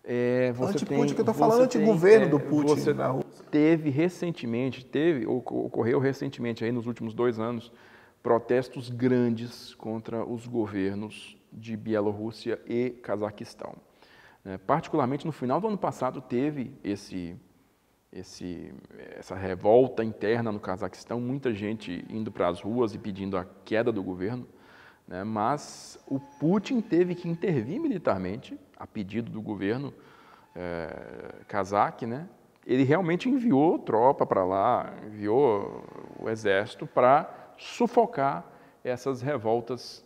É, 0.01 0.53
Anti-Putin 0.61 1.13
que 1.13 1.19
eu 1.19 1.25
você 1.25 1.33
falando, 1.39 1.67
tem, 1.67 1.81
anti-governo 1.81 2.25
é, 2.27 2.29
do 2.29 2.39
Putin 2.39 2.75
Você 2.75 2.93
na 2.93 3.07
Rússia. 3.07 3.45
teve 3.51 3.89
recentemente, 3.89 4.85
teve, 4.85 5.27
ocor- 5.27 5.65
ocorreu 5.65 5.99
recentemente 5.99 6.63
aí 6.63 6.71
nos 6.71 6.87
últimos 6.87 7.13
dois 7.13 7.37
anos, 7.37 7.69
protestos 8.21 8.89
grandes 8.89 9.73
contra 9.75 10.23
os 10.25 10.47
governos 10.47 11.37
de 11.51 11.75
Bielorrússia 11.75 12.61
e 12.65 12.91
Cazaquistão. 12.91 13.75
É, 14.45 14.57
particularmente 14.57 15.25
no 15.25 15.31
final 15.31 15.61
do 15.61 15.67
ano 15.67 15.77
passado 15.77 16.19
teve 16.19 16.77
esse, 16.83 17.35
esse, 18.11 18.73
essa 19.17 19.35
revolta 19.35 20.03
interna 20.03 20.51
no 20.51 20.59
Cazaquistão, 20.59 21.21
muita 21.21 21.53
gente 21.53 22.05
indo 22.09 22.29
para 22.29 22.49
as 22.49 22.59
ruas 22.59 22.93
e 22.93 22.97
pedindo 22.97 23.37
a 23.37 23.45
queda 23.63 23.89
do 23.89 24.03
governo, 24.03 24.45
né? 25.07 25.23
mas 25.23 25.97
o 26.07 26.19
Putin 26.19 26.81
teve 26.81 27.15
que 27.15 27.29
intervir 27.29 27.79
militarmente, 27.79 28.59
a 28.77 28.85
pedido 28.85 29.31
do 29.31 29.41
governo 29.41 29.93
eh, 30.53 31.35
cazaque, 31.47 32.05
né? 32.05 32.27
ele 32.67 32.83
realmente 32.83 33.29
enviou 33.29 33.79
tropa 33.79 34.25
para 34.25 34.43
lá, 34.43 34.93
enviou 35.05 35.83
o 36.19 36.29
exército 36.29 36.85
para 36.85 37.53
sufocar 37.57 38.45
essas 38.83 39.21
revoltas 39.21 40.05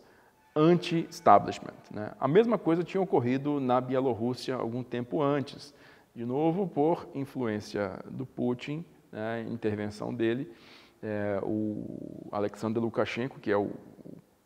anti-establishment. 0.58 1.74
Né? 1.90 2.10
A 2.18 2.26
mesma 2.26 2.58
coisa 2.58 2.82
tinha 2.82 3.00
ocorrido 3.00 3.60
na 3.60 3.80
Bielorrússia 3.80 4.56
algum 4.56 4.82
tempo 4.82 5.22
antes, 5.22 5.72
de 6.14 6.24
novo 6.24 6.66
por 6.66 7.08
influência 7.14 8.00
do 8.10 8.26
Putin, 8.26 8.84
né, 9.12 9.46
intervenção 9.48 10.12
dele, 10.12 10.50
é, 11.00 11.38
o 11.44 12.26
Alexander 12.32 12.82
Lukashenko, 12.82 13.38
que 13.38 13.50
é 13.52 13.56
o 13.56 13.70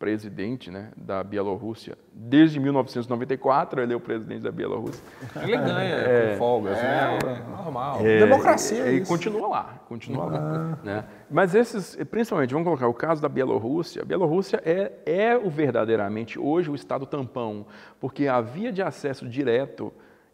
presidente 0.02 0.68
né, 0.68 0.90
da 0.96 1.22
Bielorrússia, 1.22 1.96
desde 2.12 2.58
1994 2.58 3.80
ele 3.80 3.92
é 3.92 3.96
o 3.96 4.00
presidente 4.00 4.42
da 4.42 4.50
Bielorrússia. 4.50 5.00
Ele 5.40 5.56
ganha 5.56 6.32
com 6.32 6.38
folgas, 6.38 6.76
né? 6.76 7.18
Normal. 7.48 8.00
É, 8.00 8.18
Democracia, 8.18 8.88
e, 8.88 8.96
e 8.96 9.00
isso. 9.02 9.08
continua 9.08 9.46
lá, 9.46 9.80
continua 9.88 10.24
lá. 10.24 10.78
Né? 10.82 11.04
Mas 11.30 11.54
esses, 11.54 11.94
principalmente, 12.10 12.52
vamos 12.52 12.66
colocar 12.66 12.88
o 12.88 12.94
caso 12.94 13.22
da 13.22 13.28
Bielorrússia. 13.28 14.02
A 14.02 14.04
Bielorrússia 14.04 14.60
é, 14.64 14.90
é 15.06 15.38
o 15.38 15.48
verdadeiramente 15.48 16.36
hoje 16.36 16.68
o 16.68 16.74
Estado 16.74 17.06
tampão, 17.06 17.64
porque 18.00 18.26
a 18.26 18.40
via 18.40 18.72
de 18.72 18.82
acesso 18.82 19.28
direto 19.28 19.92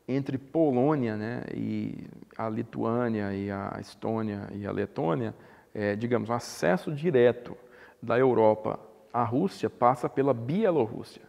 entre 0.09 0.39
Polônia 0.39 1.15
né, 1.15 1.43
e 1.55 2.07
a 2.39 2.49
Lituânia 2.49 3.35
e 3.35 3.51
a 3.51 3.77
Estônia 3.79 4.49
e 4.51 4.67
a 4.67 4.73
Letônia, 4.73 5.35
é, 5.75 5.95
digamos, 5.95 6.31
o 6.31 6.33
acesso 6.33 6.91
direto 6.91 7.55
da 8.03 8.19
Europa 8.19 8.88
à 9.21 9.25
Rússia 9.25 9.69
passa 9.69 10.09
pela 10.09 10.33
Bielorrússia. 10.33 11.23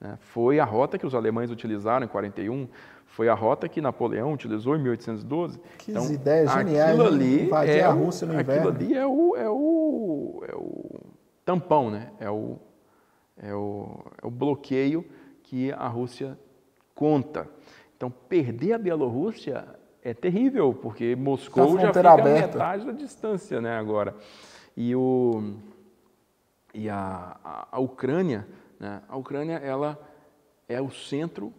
né? 0.00 0.18
Foi 0.20 0.58
a 0.58 0.64
rota 0.64 0.98
que 0.98 1.06
os 1.06 1.14
alemães 1.14 1.50
utilizaram 1.50 2.04
em 2.04 2.08
41, 2.08 2.68
foi 3.06 3.28
a 3.28 3.34
rota 3.34 3.68
que 3.68 3.80
Napoleão 3.80 4.32
utilizou 4.32 4.76
em 4.76 4.82
1812. 4.82 5.60
Que 5.78 5.92
ideias 5.92 6.50
geniais, 6.52 6.90
Aquilo 6.90 7.04
né? 7.04 7.08
ali 7.16 7.42
Invadir 7.46 7.74
é 7.76 7.82
a 7.82 7.90
Rússia 7.90 8.26
no 8.26 8.38
Aquilo 8.38 8.52
inverno. 8.52 8.68
ali 8.70 8.94
é 8.94 9.06
o, 9.06 9.36
é 9.36 9.48
o, 9.48 10.44
é 10.48 10.54
o 10.54 11.00
tampão, 11.44 11.90
né? 11.90 12.10
É 12.20 12.30
o, 12.30 12.56
é, 13.36 13.54
o, 13.54 14.00
é 14.22 14.26
o 14.26 14.30
bloqueio 14.30 15.04
que 15.42 15.72
a 15.72 15.88
Rússia 15.88 16.38
conta. 16.94 17.48
Então, 17.96 18.10
perder 18.10 18.74
a 18.74 18.78
Bielorrússia 18.78 19.64
é 20.02 20.14
terrível, 20.14 20.72
porque 20.72 21.14
Moscou 21.16 21.78
já 21.78 21.92
fica 21.92 22.08
a 22.08 22.12
aberta. 22.14 22.58
metade 22.58 22.86
da 22.86 22.92
distância, 22.92 23.60
né, 23.60 23.76
agora. 23.76 24.14
E, 24.76 24.94
o, 24.94 25.54
e 26.74 26.88
a, 26.88 27.36
a, 27.44 27.68
a 27.72 27.80
Ucrânia, 27.80 28.46
né, 28.78 29.00
a 29.08 29.16
Ucrânia, 29.16 29.56
ela 29.56 29.98
é 30.68 30.80
o 30.80 30.90
centro 30.90 31.52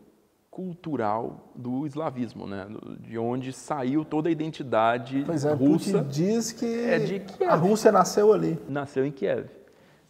cultural 0.50 1.52
do 1.56 1.86
eslavismo, 1.88 2.46
né, 2.46 2.68
de 3.00 3.18
onde 3.18 3.54
saiu 3.54 4.04
toda 4.04 4.28
a 4.30 4.32
identidade 4.32 5.24
Pois 5.26 5.46
é, 5.46 5.54
russa, 5.54 6.00
Putin 6.00 6.10
diz 6.10 6.52
que 6.52 6.66
é 6.86 7.00
de 7.00 7.20
Kiev. 7.22 7.50
a 7.52 7.56
Rússia 7.56 7.92
nasceu 7.92 8.34
ali. 8.34 8.62
nasceu 8.68 9.06
em 9.06 9.12
Kiev. 9.12 9.48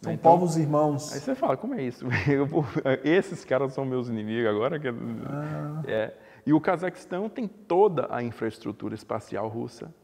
São 0.00 0.12
Então, 0.12 0.32
povos 0.32 0.56
irmãos. 0.56 1.12
Aí 1.12 1.20
você 1.20 1.34
fala, 1.36 1.56
como 1.56 1.74
é 1.74 1.82
isso? 1.82 2.04
Vou- 2.50 2.64
esses 3.04 3.44
caras 3.44 3.72
são 3.72 3.84
meus 3.84 4.08
inimigos 4.08 4.50
agora? 4.50 4.80
que- 4.80 4.88
Ah. 4.88 5.82
É. 5.86 6.12
E 6.44 6.52
o 6.52 6.60
Cazaquistão 6.60 7.28
tem 7.28 7.46
toda 7.46 8.08
a 8.10 8.20
infraestrutura 8.20 8.96
espacial 8.96 9.46
russa. 9.46 9.94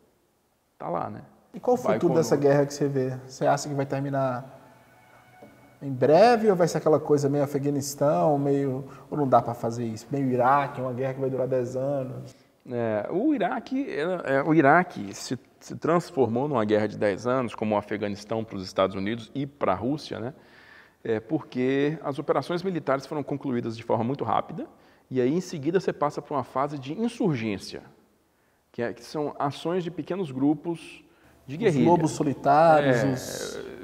Tá 0.78 0.88
lá, 0.88 1.10
né? 1.10 1.22
E 1.52 1.58
qual 1.58 1.74
o 1.74 1.76
futuro 1.76 2.14
dessa 2.14 2.36
guerra 2.36 2.64
que 2.64 2.72
você 2.72 2.86
vê? 2.86 3.16
Você 3.26 3.44
acha 3.44 3.68
que 3.68 3.74
vai 3.74 3.84
terminar 3.86 4.57
em 5.80 5.90
breve 5.92 6.50
ou 6.50 6.56
vai 6.56 6.66
ser 6.68 6.78
aquela 6.78 6.98
coisa 7.00 7.28
meio 7.28 7.44
Afeganistão, 7.44 8.38
meio. 8.38 8.84
Ou 9.10 9.16
não 9.16 9.28
dá 9.28 9.40
para 9.40 9.54
fazer 9.54 9.84
isso? 9.84 10.06
Meio 10.10 10.28
Iraque, 10.30 10.80
uma 10.80 10.92
guerra 10.92 11.14
que 11.14 11.20
vai 11.20 11.30
durar 11.30 11.46
10 11.46 11.76
anos. 11.76 12.34
É, 12.70 13.08
o 13.10 13.34
Iraque, 13.34 13.86
é, 13.88 14.36
é, 14.36 14.42
o 14.42 14.52
Iraque 14.52 15.14
se, 15.14 15.38
se 15.60 15.76
transformou 15.76 16.46
numa 16.48 16.64
guerra 16.64 16.86
de 16.86 16.98
10 16.98 17.26
anos, 17.26 17.54
como 17.54 17.74
o 17.74 17.78
Afeganistão 17.78 18.44
para 18.44 18.56
os 18.56 18.64
Estados 18.64 18.94
Unidos 18.94 19.30
e 19.34 19.46
para 19.46 19.72
a 19.72 19.74
Rússia, 19.76 20.18
né? 20.20 20.34
É, 21.02 21.20
porque 21.20 21.96
as 22.02 22.18
operações 22.18 22.62
militares 22.62 23.06
foram 23.06 23.22
concluídas 23.22 23.76
de 23.76 23.82
forma 23.82 24.04
muito 24.04 24.24
rápida, 24.24 24.66
e 25.10 25.20
aí 25.20 25.32
em 25.32 25.40
seguida 25.40 25.80
você 25.80 25.92
passa 25.92 26.20
para 26.20 26.34
uma 26.36 26.44
fase 26.44 26.78
de 26.78 26.92
insurgência, 26.92 27.82
que, 28.72 28.82
é- 28.82 28.92
que 28.92 29.02
são 29.04 29.34
ações 29.38 29.82
de 29.84 29.90
pequenos 29.90 30.30
grupos 30.30 31.02
de 31.46 31.54
Os 31.54 31.60
guerrilha. 31.62 31.88
lobos 31.88 32.10
solitários, 32.10 32.96
É, 32.96 33.12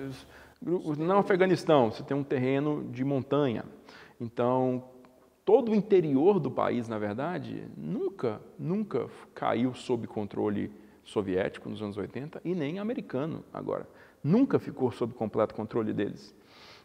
os. 0.09 0.27
No 0.65 1.19
Afeganistão, 1.19 1.91
você 1.91 2.03
tem 2.03 2.17
um 2.17 2.25
terreno 2.25 2.89
de 2.91 3.05
montanha. 3.05 3.65
Então, 4.19 4.83
todo 5.45 5.73
o 5.73 5.75
interior 5.75 6.41
do 6.41 6.51
país, 6.51 6.89
na 6.89 6.99
verdade, 6.99 7.69
nunca, 7.77 8.41
nunca 8.59 9.09
caiu 9.35 9.75
sob 9.75 10.07
controle 10.07 10.73
soviético 11.05 11.69
nos 11.69 11.83
anos 11.83 11.99
80 11.99 12.41
e 12.45 12.55
nem 12.55 12.79
americano 12.79 13.45
agora. 13.53 13.87
Nunca 14.23 14.59
ficou 14.59 14.91
sob 14.91 15.13
completo 15.13 15.55
controle 15.55 15.93
deles. 15.93 16.35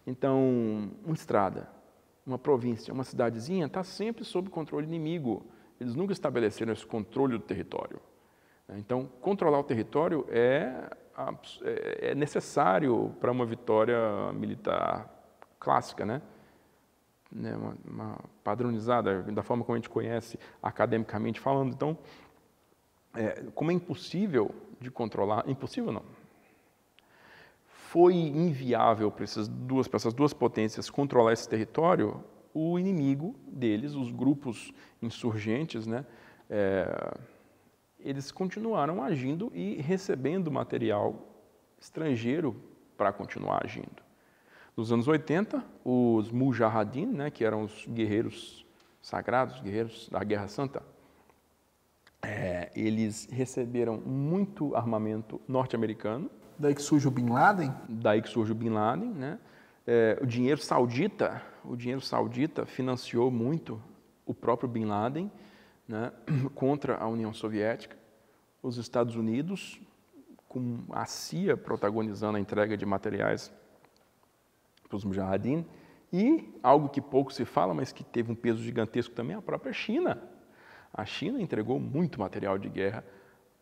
Então, 0.05 0.91
uma 1.05 1.13
estrada, 1.13 1.69
uma 2.25 2.37
província, 2.37 2.93
uma 2.93 3.05
cidadezinha 3.05 3.67
está 3.67 3.83
sempre 3.83 4.25
sob 4.25 4.49
controle 4.49 4.85
inimigo. 4.85 5.45
Eles 5.79 5.95
nunca 5.95 6.11
estabeleceram 6.11 6.73
esse 6.73 6.85
controle 6.85 7.37
do 7.37 7.43
território. 7.43 8.01
Então, 8.77 9.09
controlar 9.21 9.59
o 9.59 9.63
território 9.63 10.25
é, 10.29 10.91
é 11.63 12.11
é 12.11 12.15
necessário 12.15 13.15
para 13.19 13.31
uma 13.31 13.45
vitória 13.45 14.31
militar 14.33 15.09
clássica, 15.59 16.05
né? 16.05 16.21
Né, 17.31 17.55
Uma, 17.55 17.77
uma 17.85 18.19
padronizada, 18.43 19.21
da 19.23 19.43
forma 19.43 19.63
como 19.63 19.75
a 19.75 19.77
gente 19.77 19.89
conhece 19.89 20.39
academicamente 20.63 21.39
falando. 21.39 21.73
Então, 21.73 21.97
é, 23.13 23.43
como 23.53 23.69
é 23.69 23.73
impossível 23.73 24.53
de 24.79 24.89
controlar, 24.89 25.47
impossível 25.47 25.91
não, 25.91 26.03
foi 27.89 28.13
inviável 28.13 29.11
para 29.11 29.23
essas 29.23 29.47
duas, 29.47 29.87
para 29.87 29.97
essas 29.97 30.13
duas 30.13 30.33
potências 30.33 30.89
controlar 30.89 31.33
esse 31.33 31.47
território, 31.47 32.23
o 32.53 32.79
inimigo 32.79 33.35
deles, 33.47 33.93
os 33.93 34.11
grupos 34.11 34.71
insurgentes, 35.01 35.85
né, 35.85 36.05
é, 36.49 37.17
eles 37.99 38.31
continuaram 38.31 39.03
agindo 39.03 39.51
e 39.53 39.81
recebendo 39.81 40.51
material 40.51 41.27
estrangeiro 41.79 42.55
para 42.97 43.11
continuar 43.11 43.63
agindo. 43.63 44.03
Nos 44.75 44.91
anos 44.91 45.07
80, 45.07 45.63
os 45.83 46.31
Mujahideen, 46.31 47.07
né, 47.07 47.29
que 47.29 47.43
eram 47.43 47.63
os 47.63 47.85
guerreiros 47.87 48.65
sagrados, 49.01 49.59
guerreiros 49.59 50.07
da 50.09 50.23
Guerra 50.23 50.47
Santa, 50.47 50.83
é, 52.21 52.69
eles 52.75 53.27
receberam 53.31 53.97
muito 53.97 54.75
armamento 54.75 55.41
norte-americano. 55.47 56.29
Daí 56.57 56.75
que 56.75 56.81
surge 56.81 57.07
o 57.07 57.11
Bin 57.11 57.29
Laden? 57.29 57.73
Daí 57.87 58.21
que 58.21 58.29
surge 58.29 58.51
o 58.51 58.55
Bin 58.55 58.69
Laden, 58.69 59.09
né? 59.09 59.39
É, 59.87 60.19
o 60.21 60.25
dinheiro 60.25 60.61
saudita, 60.61 61.41
o 61.63 61.75
dinheiro 61.75 62.01
saudita 62.01 62.65
financiou 62.65 63.31
muito 63.31 63.81
o 64.25 64.33
próprio 64.33 64.69
Bin 64.69 64.85
Laden, 64.85 65.31
né, 65.89 66.13
contra 66.53 66.95
a 66.97 67.07
União 67.07 67.33
Soviética. 67.33 67.97
Os 68.61 68.77
Estados 68.77 69.15
Unidos, 69.15 69.81
com 70.47 70.83
a 70.91 71.05
CIA 71.05 71.57
protagonizando 71.57 72.37
a 72.37 72.39
entrega 72.39 72.77
de 72.77 72.85
materiais 72.85 73.51
para 74.87 74.95
os 74.95 75.03
Mujahideen, 75.03 75.65
e 76.11 76.57
algo 76.63 76.89
que 76.89 77.01
pouco 77.01 77.33
se 77.33 77.45
fala, 77.45 77.73
mas 77.73 77.91
que 77.91 78.03
teve 78.03 78.31
um 78.31 78.35
peso 78.35 78.61
gigantesco 78.61 79.13
também, 79.13 79.35
a 79.35 79.41
própria 79.41 79.73
China. 79.73 80.21
A 80.93 81.05
China 81.05 81.41
entregou 81.41 81.79
muito 81.79 82.19
material 82.19 82.57
de 82.57 82.69
guerra 82.69 83.03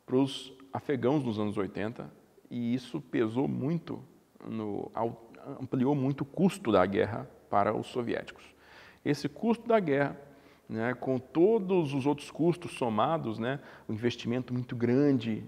para 0.05 0.15
os 0.15 0.53
afegãos 0.71 1.23
nos 1.23 1.39
anos 1.39 1.57
80 1.57 2.09
e 2.49 2.73
isso 2.73 3.01
pesou 3.01 3.47
muito, 3.47 4.01
no, 4.45 4.89
ampliou 5.59 5.93
muito 5.93 6.21
o 6.21 6.25
custo 6.25 6.71
da 6.71 6.85
guerra 6.85 7.29
para 7.49 7.75
os 7.75 7.87
soviéticos. 7.87 8.45
Esse 9.03 9.27
custo 9.27 9.67
da 9.67 9.79
guerra, 9.79 10.17
né, 10.69 10.93
com 10.93 11.17
todos 11.17 11.93
os 11.93 12.05
outros 12.05 12.29
custos 12.29 12.71
somados, 12.73 13.39
né, 13.39 13.59
um 13.87 13.93
investimento 13.93 14.53
muito 14.53 14.75
grande 14.75 15.43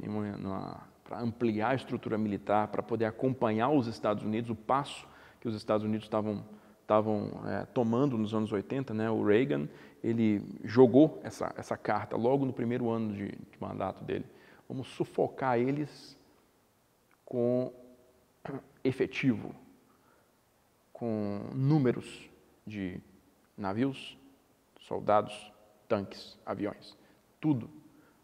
para 1.04 1.22
ampliar 1.22 1.72
a 1.72 1.76
estrutura 1.76 2.18
militar, 2.18 2.68
para 2.68 2.82
poder 2.82 3.06
acompanhar 3.06 3.70
os 3.70 3.88
Estados 3.88 4.24
Unidos, 4.24 4.50
o 4.50 4.56
passo 4.56 5.08
que 5.42 5.48
os 5.48 5.56
Estados 5.56 5.86
Unidos 5.86 6.06
estavam 6.06 6.44
estavam 6.90 7.30
é, 7.46 7.66
tomando 7.68 8.18
nos 8.18 8.34
anos 8.34 8.52
80, 8.52 8.96
né, 8.96 9.12
o 9.12 9.24
Reagan, 9.24 9.70
ele 10.04 10.42
jogou 10.64 11.22
essa, 11.24 11.54
essa 11.56 11.78
carta 11.78 12.18
logo 12.18 12.46
no 12.46 12.52
primeiro 12.52 12.90
ano 12.90 13.14
de, 13.14 13.28
de 13.28 13.62
mandato 13.62 14.04
dele. 14.04 14.26
Vamos 14.68 14.88
sufocar 14.88 15.60
eles 15.60 16.18
com 17.24 17.72
efetivo, 18.84 19.54
com 20.92 21.42
números 21.54 22.28
de 22.66 23.00
navios, 23.56 24.18
soldados, 24.90 25.54
tanques, 25.88 26.38
aviões, 26.44 26.98
tudo. 27.40 27.70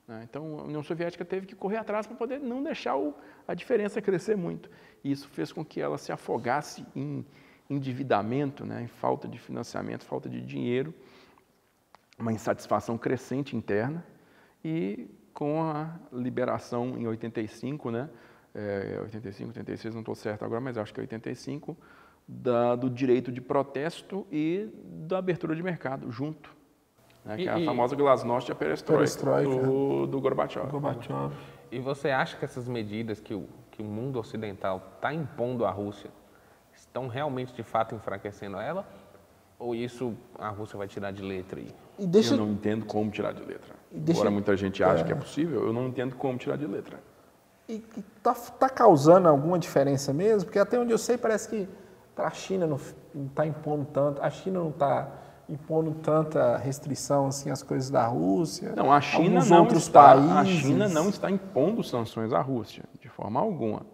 Né? 0.07 0.25
Então 0.27 0.59
a 0.59 0.63
União 0.63 0.81
Soviética 0.81 1.23
teve 1.23 1.45
que 1.45 1.55
correr 1.55 1.77
atrás 1.77 2.07
para 2.07 2.17
poder 2.17 2.39
não 2.39 2.63
deixar 2.63 2.97
o, 2.97 3.13
a 3.47 3.53
diferença 3.53 4.01
crescer 4.01 4.35
muito. 4.35 4.69
E 5.03 5.11
isso 5.11 5.27
fez 5.29 5.53
com 5.53 5.63
que 5.63 5.79
ela 5.79 5.97
se 5.97 6.11
afogasse 6.11 6.83
em 6.95 7.23
endividamento, 7.69 8.65
né, 8.65 8.83
em 8.83 8.87
falta 8.87 9.27
de 9.27 9.39
financiamento, 9.39 10.03
falta 10.03 10.27
de 10.27 10.41
dinheiro, 10.41 10.93
uma 12.17 12.31
insatisfação 12.31 12.97
crescente 12.97 13.55
interna 13.55 14.05
e 14.63 15.09
com 15.33 15.63
a 15.63 15.99
liberação 16.11 16.97
em 16.97 17.07
85, 17.07 17.91
né, 17.91 18.09
é, 18.53 18.99
85, 19.01 19.49
86, 19.49 19.93
não 19.93 20.01
estou 20.01 20.15
certo 20.15 20.45
agora, 20.45 20.61
mas 20.61 20.77
acho 20.77 20.93
que 20.93 20.99
é 20.99 21.03
85, 21.03 21.75
da, 22.27 22.75
do 22.75 22.89
direito 22.89 23.31
de 23.31 23.39
protesto 23.39 24.25
e 24.31 24.69
da 25.07 25.17
abertura 25.19 25.55
de 25.55 25.61
mercado 25.61 26.11
junto. 26.11 26.55
Né, 27.23 27.37
que 27.37 27.43
e, 27.43 27.47
é 27.47 27.51
a 27.51 27.65
famosa 27.65 27.95
glasnost 27.95 28.49
e 28.49 28.51
a 28.51 28.55
perestroika, 28.55 28.99
perestroika 28.99 29.67
do, 29.67 30.07
do 30.07 30.21
Gorbachev. 30.21 30.69
Gorbachev. 30.69 31.33
E 31.71 31.79
você 31.79 32.09
acha 32.09 32.37
que 32.37 32.45
essas 32.45 32.67
medidas 32.67 33.19
que 33.19 33.33
o, 33.33 33.47
que 33.71 33.81
o 33.81 33.85
mundo 33.85 34.19
ocidental 34.19 34.93
está 34.95 35.13
impondo 35.13 35.65
à 35.65 35.71
Rússia 35.71 36.09
estão 36.73 37.07
realmente, 37.07 37.53
de 37.53 37.63
fato, 37.63 37.95
enfraquecendo 37.95 38.57
ela? 38.57 38.87
Ou 39.57 39.73
isso 39.73 40.13
a 40.37 40.49
Rússia 40.49 40.77
vai 40.77 40.87
tirar 40.87 41.11
de 41.11 41.23
letra 41.23 41.59
aí? 41.59 41.73
Deixa... 42.07 42.33
Eu 42.33 42.37
não 42.37 42.51
entendo 42.51 42.85
como 42.85 43.09
tirar 43.09 43.33
de 43.33 43.41
letra. 43.41 43.73
Deixa... 43.91 44.19
Embora 44.19 44.31
muita 44.31 44.55
gente 44.57 44.83
ache 44.83 45.03
é. 45.03 45.05
que 45.05 45.11
é 45.13 45.15
possível, 45.15 45.65
eu 45.65 45.73
não 45.73 45.87
entendo 45.87 46.15
como 46.15 46.37
tirar 46.37 46.57
de 46.57 46.67
letra. 46.67 46.99
E 47.67 47.83
está 48.15 48.33
tá 48.33 48.69
causando 48.69 49.27
alguma 49.27 49.57
diferença 49.57 50.13
mesmo? 50.13 50.45
Porque 50.45 50.59
até 50.59 50.77
onde 50.77 50.91
eu 50.91 50.97
sei, 50.97 51.17
parece 51.17 51.49
que 51.49 51.67
a 52.17 52.29
China 52.31 52.67
não 52.67 52.79
está 53.27 53.45
impondo 53.45 53.85
tanto, 53.85 54.21
a 54.21 54.29
China 54.29 54.59
não 54.59 54.69
está 54.69 55.07
impondo 55.47 55.91
tanta 56.01 56.57
restrição 56.57 57.27
assim 57.27 57.49
às 57.49 57.61
coisas 57.61 57.89
da 57.89 58.05
Rússia. 58.05 58.73
Não, 58.75 58.91
a 58.91 58.99
China 58.99 59.43
não 59.45 59.59
outros 59.61 59.83
está, 59.83 60.15
países. 60.15 60.31
a 60.31 60.45
China 60.45 60.89
não 60.89 61.09
está 61.09 61.29
impondo 61.29 61.83
sanções 61.83 62.33
à 62.33 62.41
Rússia 62.41 62.83
de 62.99 63.07
forma 63.09 63.39
alguma. 63.39 63.85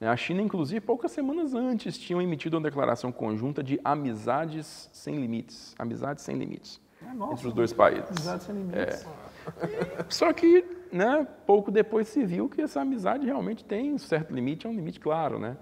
Né, 0.00 0.08
a 0.08 0.16
China, 0.16 0.42
inclusive, 0.42 0.80
poucas 0.80 1.12
semanas 1.12 1.54
antes, 1.54 1.96
tinham 1.98 2.20
emitido 2.20 2.56
uma 2.56 2.62
declaração 2.62 3.12
conjunta 3.12 3.62
de 3.62 3.80
amizades 3.84 4.88
sem 4.92 5.16
limites. 5.16 5.74
Amizades 5.78 6.24
sem 6.24 6.36
limites. 6.36 6.80
É, 7.02 7.12
nossa, 7.12 7.34
entre 7.34 7.48
os 7.48 7.54
dois 7.54 7.72
países. 7.72 8.10
Amizades 8.10 8.46
sem 8.46 8.54
limites. 8.54 9.06
É. 9.06 10.04
Só 10.08 10.32
que, 10.32 10.64
né, 10.90 11.26
pouco 11.46 11.70
depois 11.70 12.08
se 12.08 12.24
viu 12.24 12.48
que 12.48 12.62
essa 12.62 12.80
amizade 12.80 13.26
realmente 13.26 13.64
tem 13.64 13.92
um 13.92 13.98
certo 13.98 14.34
limite, 14.34 14.66
é 14.66 14.70
um 14.70 14.74
limite 14.74 14.98
claro. 14.98 15.38
Né? 15.38 15.56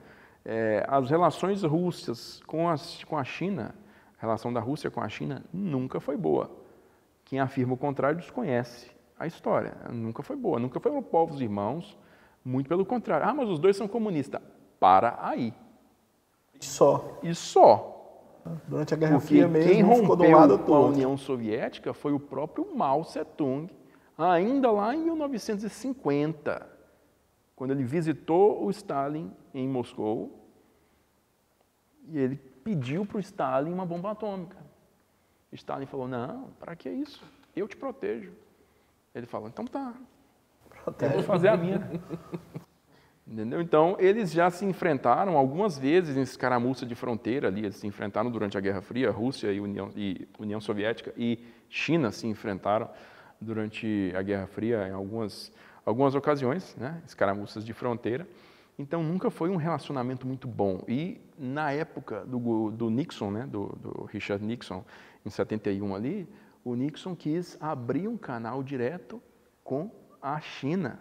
É, 0.45 0.85
as 0.89 1.09
relações 1.09 1.63
russas 1.63 2.43
com 2.47 2.69
a, 2.69 2.75
com 3.07 3.17
a 3.17 3.25
China, 3.25 3.75
a 4.19 4.23
relação 4.23 4.53
da 4.53 4.61
Rússia 4.61 4.91
com 4.91 5.01
a 5.01 5.09
China, 5.09 5.45
nunca 5.53 6.01
foi 6.01 6.17
boa. 6.17 6.51
Quem 7.25 7.41
afirma 7.41 7.75
o 7.75 7.77
contrário 7.77 8.19
desconhece 8.19 8.91
a 9.19 9.27
história. 9.27 9.75
Nunca 9.91 10.23
foi 10.23 10.37
boa, 10.37 10.59
nunca 10.59 10.81
foram 10.81 11.03
povos 11.03 11.41
irmãos, 11.41 11.97
muito 12.45 12.69
pelo 12.69 12.85
contrário. 12.85 13.27
Ah, 13.27 13.35
mas 13.35 13.49
os 13.49 13.59
dois 13.59 13.77
são 13.77 13.87
comunistas. 13.87 14.41
Para 14.81 15.17
aí. 15.21 15.55
E 16.61 16.65
só. 16.65 17.19
E 17.23 17.35
só. 17.35 17.93
Durante 18.67 18.93
a 18.93 18.97
Guerra 18.97 19.13
Porque 19.13 19.29
Fria 19.29 19.49
mesmo, 19.49 19.71
quem 19.71 19.83
rompeu 19.83 20.01
ficou 20.01 20.17
do 20.17 20.31
lado 20.31 20.75
a 20.75 20.81
União 20.81 21.17
Soviética 21.17 21.95
foi 21.95 22.13
o 22.13 22.19
próprio 22.19 22.75
Mao 22.75 23.03
Tse-tung, 23.03 23.71
ainda 24.19 24.71
lá 24.71 24.95
em 24.95 25.05
1950, 25.05 26.69
quando 27.63 27.71
ele 27.71 27.85
visitou 27.85 28.65
o 28.65 28.71
Stalin 28.73 29.31
em 29.55 29.69
Moscou, 29.69 30.37
e 32.09 32.19
ele 32.19 32.35
pediu 32.35 33.07
para 33.07 33.19
o 33.19 33.21
Stalin 33.21 33.73
uma 33.73 33.87
bomba 33.87 34.11
atômica. 34.11 34.57
Stalin 35.53 35.87
falou, 35.87 36.09
não, 36.09 36.51
para 36.59 36.75
que 36.75 36.91
isso? 36.91 37.25
Eu 37.55 37.69
te 37.69 37.77
protejo. 37.77 38.33
Ele 39.15 39.27
falou, 39.27 39.47
então 39.47 39.65
tá, 39.65 39.95
eu 41.03 41.11
vou 41.11 41.23
fazer 41.23 41.51
a 41.51 41.57
minha. 41.57 41.89
Entendeu? 43.25 43.61
Então, 43.61 43.95
eles 44.01 44.33
já 44.33 44.51
se 44.51 44.65
enfrentaram 44.65 45.37
algumas 45.37 45.79
vezes 45.79 46.17
em 46.17 46.23
escaramuça 46.23 46.85
de 46.85 46.97
fronteira 46.97 47.47
ali, 47.47 47.61
eles 47.61 47.77
se 47.77 47.87
enfrentaram 47.87 48.29
durante 48.29 48.59
a 48.59 48.61
Guerra 48.61 48.83
Fria, 48.83 49.09
Rússia 49.13 49.53
e 49.53 49.61
União, 49.61 49.89
e 49.95 50.27
União 50.37 50.61
Soviética 50.61 51.15
e 51.17 51.39
China 51.69 52.11
se 52.11 52.27
enfrentaram 52.27 52.91
durante 53.41 54.13
a 54.17 54.23
Guerra 54.23 54.49
Fria 54.49 54.89
em 54.89 54.93
algumas, 54.93 55.53
algumas 55.85 56.15
ocasiões, 56.15 56.75
né? 56.77 57.03
escaramuças 57.07 57.65
de 57.65 57.73
fronteira. 57.73 58.27
Então, 58.79 59.03
nunca 59.03 59.31
foi 59.31 59.51
um 59.51 59.57
relacionamento 59.57 60.27
muito 60.27 60.49
bom. 60.49 60.83
E 60.89 61.21
na 61.39 61.73
época 61.73 62.25
do, 62.25 62.71
do 62.71 62.91
Nixon, 62.91 63.31
né? 63.31 63.47
do, 63.47 63.67
do 63.81 64.05
Richard 64.05 64.45
Nixon, 64.45 64.85
em 65.25 65.31
71 65.31 65.95
ali, 65.95 66.29
o 66.65 66.75
Nixon 66.75 67.15
quis 67.15 67.57
abrir 67.61 68.09
um 68.09 68.17
canal 68.17 68.63
direto 68.63 69.21
com 69.63 69.91
a 70.21 70.41
China 70.41 71.01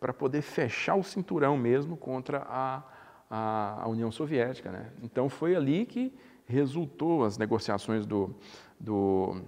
para 0.00 0.12
poder 0.12 0.42
fechar 0.42 0.96
o 0.96 1.02
cinturão 1.04 1.56
mesmo 1.56 1.96
contra 1.96 2.44
a, 2.48 2.82
a, 3.30 3.82
a, 3.84 3.88
União 3.88 4.10
Soviética. 4.10 4.72
Né? 4.72 4.90
Então 5.02 5.28
foi 5.28 5.54
ali 5.54 5.86
que 5.86 6.12
resultou 6.46 7.24
as 7.24 7.38
negociações 7.38 8.04
do, 8.04 8.34
do 8.80 9.42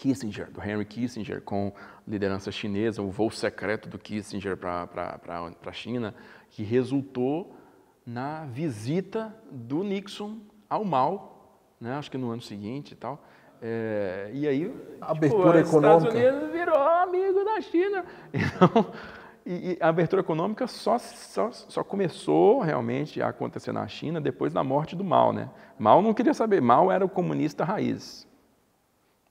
Kissinger, 0.00 0.50
do 0.50 0.62
Henry 0.62 0.86
Kissinger, 0.86 1.42
com 1.42 1.70
liderança 2.08 2.50
chinesa, 2.50 3.02
o 3.02 3.10
voo 3.10 3.30
secreto 3.30 3.86
do 3.86 3.98
Kissinger 3.98 4.56
para 4.56 4.88
a 5.66 5.72
China, 5.72 6.14
que 6.48 6.62
resultou 6.62 7.54
na 8.06 8.46
visita 8.46 9.36
do 9.50 9.84
Nixon 9.84 10.38
ao 10.70 10.86
Mao, 10.86 11.54
né? 11.78 11.92
acho 11.92 12.10
que 12.10 12.16
no 12.16 12.30
ano 12.30 12.40
seguinte 12.40 12.92
e 12.92 12.96
tal. 12.96 13.22
É, 13.60 14.30
e 14.32 14.48
aí, 14.48 14.64
a 14.64 14.68
tipo, 14.68 15.04
abertura 15.04 15.62
tipo, 15.62 15.76
econômica. 15.76 16.16
Estados 16.16 16.32
Unidos 16.32 16.50
virou 16.50 16.78
amigo 16.78 17.44
da 17.44 17.60
China. 17.60 18.04
Então, 18.32 18.86
e, 19.44 19.72
e 19.72 19.78
a 19.80 19.88
abertura 19.88 20.22
econômica 20.22 20.66
só, 20.66 20.98
só, 20.98 21.50
só, 21.50 21.82
começou 21.82 22.60
realmente 22.60 23.20
a 23.20 23.28
acontecer 23.28 23.72
na 23.72 23.86
China 23.88 24.20
depois 24.20 24.52
da 24.52 24.62
morte 24.62 24.94
do 24.94 25.04
Mao. 25.04 25.32
Né? 25.32 25.48
Mao 25.78 26.00
não 26.00 26.14
queria 26.14 26.34
saber, 26.34 26.60
Mao 26.60 26.90
era 26.90 27.04
o 27.04 27.08
comunista 27.08 27.64
raiz. 27.64 28.29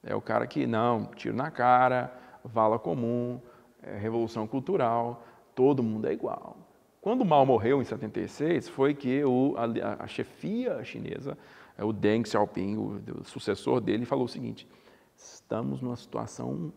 É 0.04 0.16
o 0.16 0.22
cara 0.22 0.48
que, 0.48 0.66
não, 0.66 1.06
tiro 1.16 1.36
na 1.36 1.52
cara, 1.52 2.14
vala 2.44 2.80
comum, 2.80 3.40
é, 3.82 3.98
revolução 3.98 4.48
cultural, 4.48 5.24
todo 5.54 5.84
mundo 5.84 6.08
é 6.08 6.14
igual. 6.14 6.58
Quando 7.02 7.24
Mao 7.24 7.46
morreu 7.46 7.82
em 7.82 7.86
76, 7.86 8.68
foi 8.70 8.94
que 8.94 9.24
o, 9.24 9.56
a, 9.58 10.04
a 10.04 10.08
chefia 10.08 10.84
chinesa, 10.84 11.38
é, 11.78 11.84
o 11.84 11.94
Deng 11.94 12.28
Xiaoping, 12.28 12.78
o, 12.78 13.02
o 13.20 13.24
sucessor 13.24 13.80
dele, 13.80 14.06
falou 14.06 14.26
o 14.26 14.30
seguinte: 14.30 14.68
estamos 15.16 15.82
numa 15.82 15.96
situação 15.96 16.74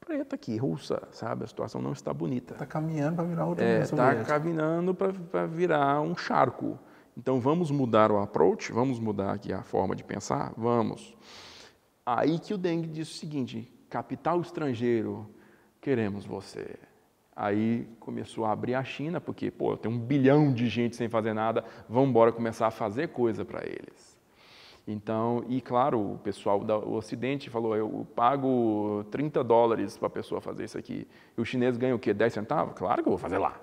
preta 0.00 0.36
aqui, 0.36 0.56
russa, 0.56 1.02
sabe? 1.10 1.44
A 1.44 1.46
situação 1.46 1.80
não 1.80 1.92
está 1.92 2.12
bonita. 2.12 2.54
Está 2.54 2.66
caminhando 2.66 3.16
para 3.16 3.24
virar 3.24 3.46
outra 3.46 3.64
É, 3.64 3.80
está 3.80 4.24
caminhando 4.24 4.94
para 4.94 5.46
virar 5.46 6.00
um 6.00 6.16
charco. 6.16 6.78
Então 7.16 7.40
vamos 7.40 7.70
mudar 7.70 8.12
o 8.12 8.18
approach, 8.18 8.72
vamos 8.72 9.00
mudar 9.00 9.32
aqui 9.32 9.52
a 9.52 9.62
forma 9.62 9.96
de 9.96 10.04
pensar, 10.04 10.52
vamos. 10.56 11.16
Aí 12.06 12.38
que 12.38 12.54
o 12.54 12.58
Deng 12.58 12.82
disse 12.82 13.10
o 13.10 13.14
seguinte: 13.16 13.68
capital 13.90 14.40
estrangeiro, 14.40 15.28
queremos 15.80 16.24
você. 16.24 16.76
Aí 17.34 17.86
começou 17.98 18.44
a 18.44 18.52
abrir 18.52 18.74
a 18.76 18.84
China, 18.84 19.20
porque 19.20 19.50
pô, 19.50 19.76
tem 19.76 19.90
um 19.90 19.98
bilhão 19.98 20.52
de 20.52 20.68
gente 20.68 20.94
sem 20.94 21.08
fazer 21.08 21.34
nada, 21.34 21.64
vamos 21.88 22.10
embora 22.10 22.32
começar 22.32 22.68
a 22.68 22.70
fazer 22.70 23.08
coisa 23.08 23.44
para 23.44 23.66
eles. 23.66 24.16
Então, 24.88 25.44
e 25.48 25.60
claro, 25.60 26.12
o 26.12 26.18
pessoal 26.18 26.60
do 26.60 26.94
Ocidente 26.94 27.50
falou: 27.50 27.76
eu 27.76 28.06
pago 28.14 29.04
30 29.10 29.42
dólares 29.42 29.98
para 29.98 30.06
a 30.06 30.10
pessoa 30.10 30.40
fazer 30.40 30.64
isso 30.64 30.78
aqui. 30.78 31.08
E 31.36 31.40
o 31.40 31.44
chinês 31.44 31.76
ganha 31.76 31.94
o 31.94 31.98
quê? 31.98 32.14
10 32.14 32.32
centavos? 32.32 32.74
Claro 32.74 33.02
que 33.02 33.08
eu 33.08 33.12
vou 33.12 33.18
fazer 33.18 33.38
lá. 33.38 33.60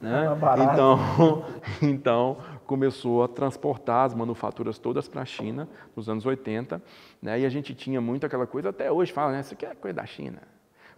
Né? 0.00 0.26
É. 0.26 0.72
Então, 0.72 1.44
então, 1.82 2.36
começou 2.66 3.24
a 3.24 3.28
transportar 3.28 4.06
as 4.06 4.14
manufaturas 4.14 4.78
todas 4.78 5.08
para 5.08 5.22
a 5.22 5.24
China, 5.24 5.68
nos 5.96 6.08
anos 6.08 6.24
80, 6.24 6.80
né? 7.20 7.40
e 7.40 7.44
a 7.44 7.48
gente 7.48 7.74
tinha 7.74 8.00
muito 8.00 8.24
aquela 8.24 8.46
coisa, 8.46 8.68
até 8.68 8.90
hoje 8.92 9.12
fala, 9.12 9.32
né? 9.32 9.40
isso 9.40 9.54
aqui 9.54 9.66
é 9.66 9.74
coisa 9.74 9.96
da 9.96 10.06
China. 10.06 10.40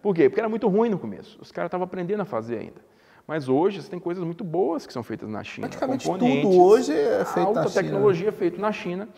Por 0.03 0.15
quê? 0.15 0.29
Porque 0.29 0.41
era 0.41 0.49
muito 0.49 0.69
ruim 0.69 0.89
no 0.89 0.99
começo, 0.99 1.39
os 1.41 1.51
caras 1.51 1.69
estavam 1.69 1.85
aprendendo 1.85 2.21
a 2.21 2.25
fazer 2.25 2.59
ainda. 2.59 2.91
Mas 3.27 3.49
hoje 3.49 3.81
você 3.81 3.89
tem 3.89 4.01
coisas 4.01 4.25
muito 4.25 4.43
boas 4.43 4.87
que 4.87 4.93
são 4.93 5.03
feitas 5.03 5.29
na 5.29 5.45
China. 5.45 5.69
Praticamente 5.69 6.05
tudo 6.05 6.51
hoje 6.61 6.93
é 6.93 7.25
feito 7.25 7.47
alta 7.47 7.61
na 7.61 7.69
China. 7.69 7.83
tecnologia 7.83 8.29
é 8.29 8.33
feito 8.33 8.61
na 8.61 8.73
China, 8.73 9.09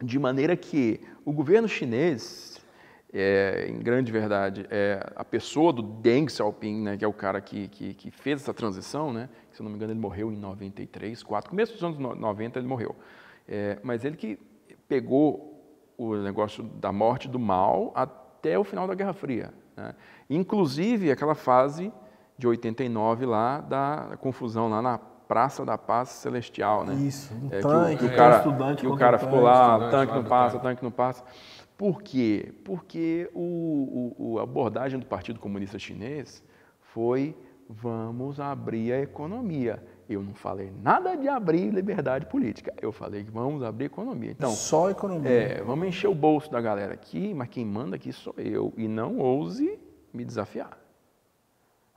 de 0.00 0.18
maneira 0.18 0.56
que 0.56 1.00
o 1.24 1.32
governo 1.32 1.68
chinês, 1.68 2.51
é, 3.12 3.66
em 3.68 3.78
grande 3.78 4.10
verdade, 4.10 4.66
é 4.70 5.06
a 5.14 5.24
pessoa 5.24 5.72
do 5.72 5.82
Deng 5.82 6.28
Xiaoping, 6.28 6.82
né, 6.82 6.96
que 6.96 7.04
é 7.04 7.08
o 7.08 7.12
cara 7.12 7.40
que, 7.40 7.68
que, 7.68 7.94
que 7.94 8.10
fez 8.10 8.40
essa 8.42 8.54
transição, 8.54 9.12
né, 9.12 9.28
se 9.50 9.60
eu 9.60 9.64
não 9.64 9.70
me 9.70 9.76
engano 9.76 9.92
ele 9.92 10.00
morreu 10.00 10.32
em 10.32 10.36
93, 10.36 11.22
4, 11.22 11.50
começo 11.50 11.72
dos 11.74 11.84
anos 11.84 11.98
no- 11.98 12.14
90 12.14 12.58
ele 12.58 12.66
morreu. 12.68 12.96
É, 13.46 13.78
mas 13.82 14.04
ele 14.04 14.16
que 14.16 14.38
pegou 14.88 15.50
o 15.98 16.14
negócio 16.16 16.62
da 16.64 16.90
morte 16.92 17.28
do 17.28 17.38
mal 17.38 17.92
até 17.94 18.58
o 18.58 18.64
final 18.64 18.86
da 18.86 18.94
Guerra 18.94 19.12
Fria. 19.12 19.52
né. 19.76 19.94
Inclusive 20.30 21.10
aquela 21.10 21.34
fase 21.34 21.92
de 22.38 22.46
89 22.46 23.26
lá 23.26 23.60
da 23.60 24.16
confusão 24.20 24.68
lá 24.68 24.80
na 24.82 24.98
Praça 24.98 25.64
da 25.64 25.78
Paz 25.78 26.10
Celestial, 26.10 26.84
né? 26.84 26.94
Isso, 26.94 27.32
um 27.34 27.46
É, 27.46 27.60
que 27.60 27.66
o- 27.66 27.70
tanque, 27.70 27.96
que 27.96 28.04
o 28.04 28.16
cara, 28.16 28.36
estudante 28.36 28.80
que 28.82 28.86
o 28.86 28.96
cara 28.96 29.18
ficou 29.18 29.32
tanque, 29.40 29.44
lá, 29.44 29.88
tanque 29.90 30.12
lá 30.12 30.18
não 30.18 30.24
passa, 30.28 30.52
tanque. 30.58 30.62
tanque 30.68 30.82
não 30.84 30.90
passa. 30.90 31.24
Por 31.82 32.00
quê? 32.00 32.52
Porque 32.62 33.28
o, 33.34 34.14
o- 34.16 34.38
a 34.38 34.44
abordagem 34.44 35.00
do 35.00 35.04
Partido 35.06 35.40
Comunista 35.40 35.80
Chinês 35.80 36.40
foi 36.78 37.36
vamos 37.68 38.38
abrir 38.38 38.92
a 38.92 39.00
economia. 39.00 39.82
Eu 40.08 40.22
não 40.22 40.32
falei 40.32 40.72
nada 40.80 41.16
de 41.16 41.26
abrir 41.26 41.70
liberdade 41.74 42.26
política. 42.26 42.72
Eu 42.80 42.92
falei 42.92 43.24
que 43.24 43.32
vamos 43.32 43.64
abrir 43.64 43.86
economia. 43.86 44.30
Então, 44.30 44.52
Só 44.52 44.90
economia. 44.90 45.28
é, 45.28 45.62
vamos 45.64 45.88
encher 45.88 46.06
o 46.06 46.14
bolso 46.14 46.52
da 46.52 46.60
galera 46.60 46.94
aqui, 46.94 47.34
mas 47.34 47.48
quem 47.48 47.64
manda 47.66 47.96
aqui 47.96 48.12
sou 48.12 48.34
eu. 48.38 48.72
E 48.76 48.86
não 48.86 49.18
ouse 49.18 49.76
me 50.14 50.24
desafiar. 50.24 50.78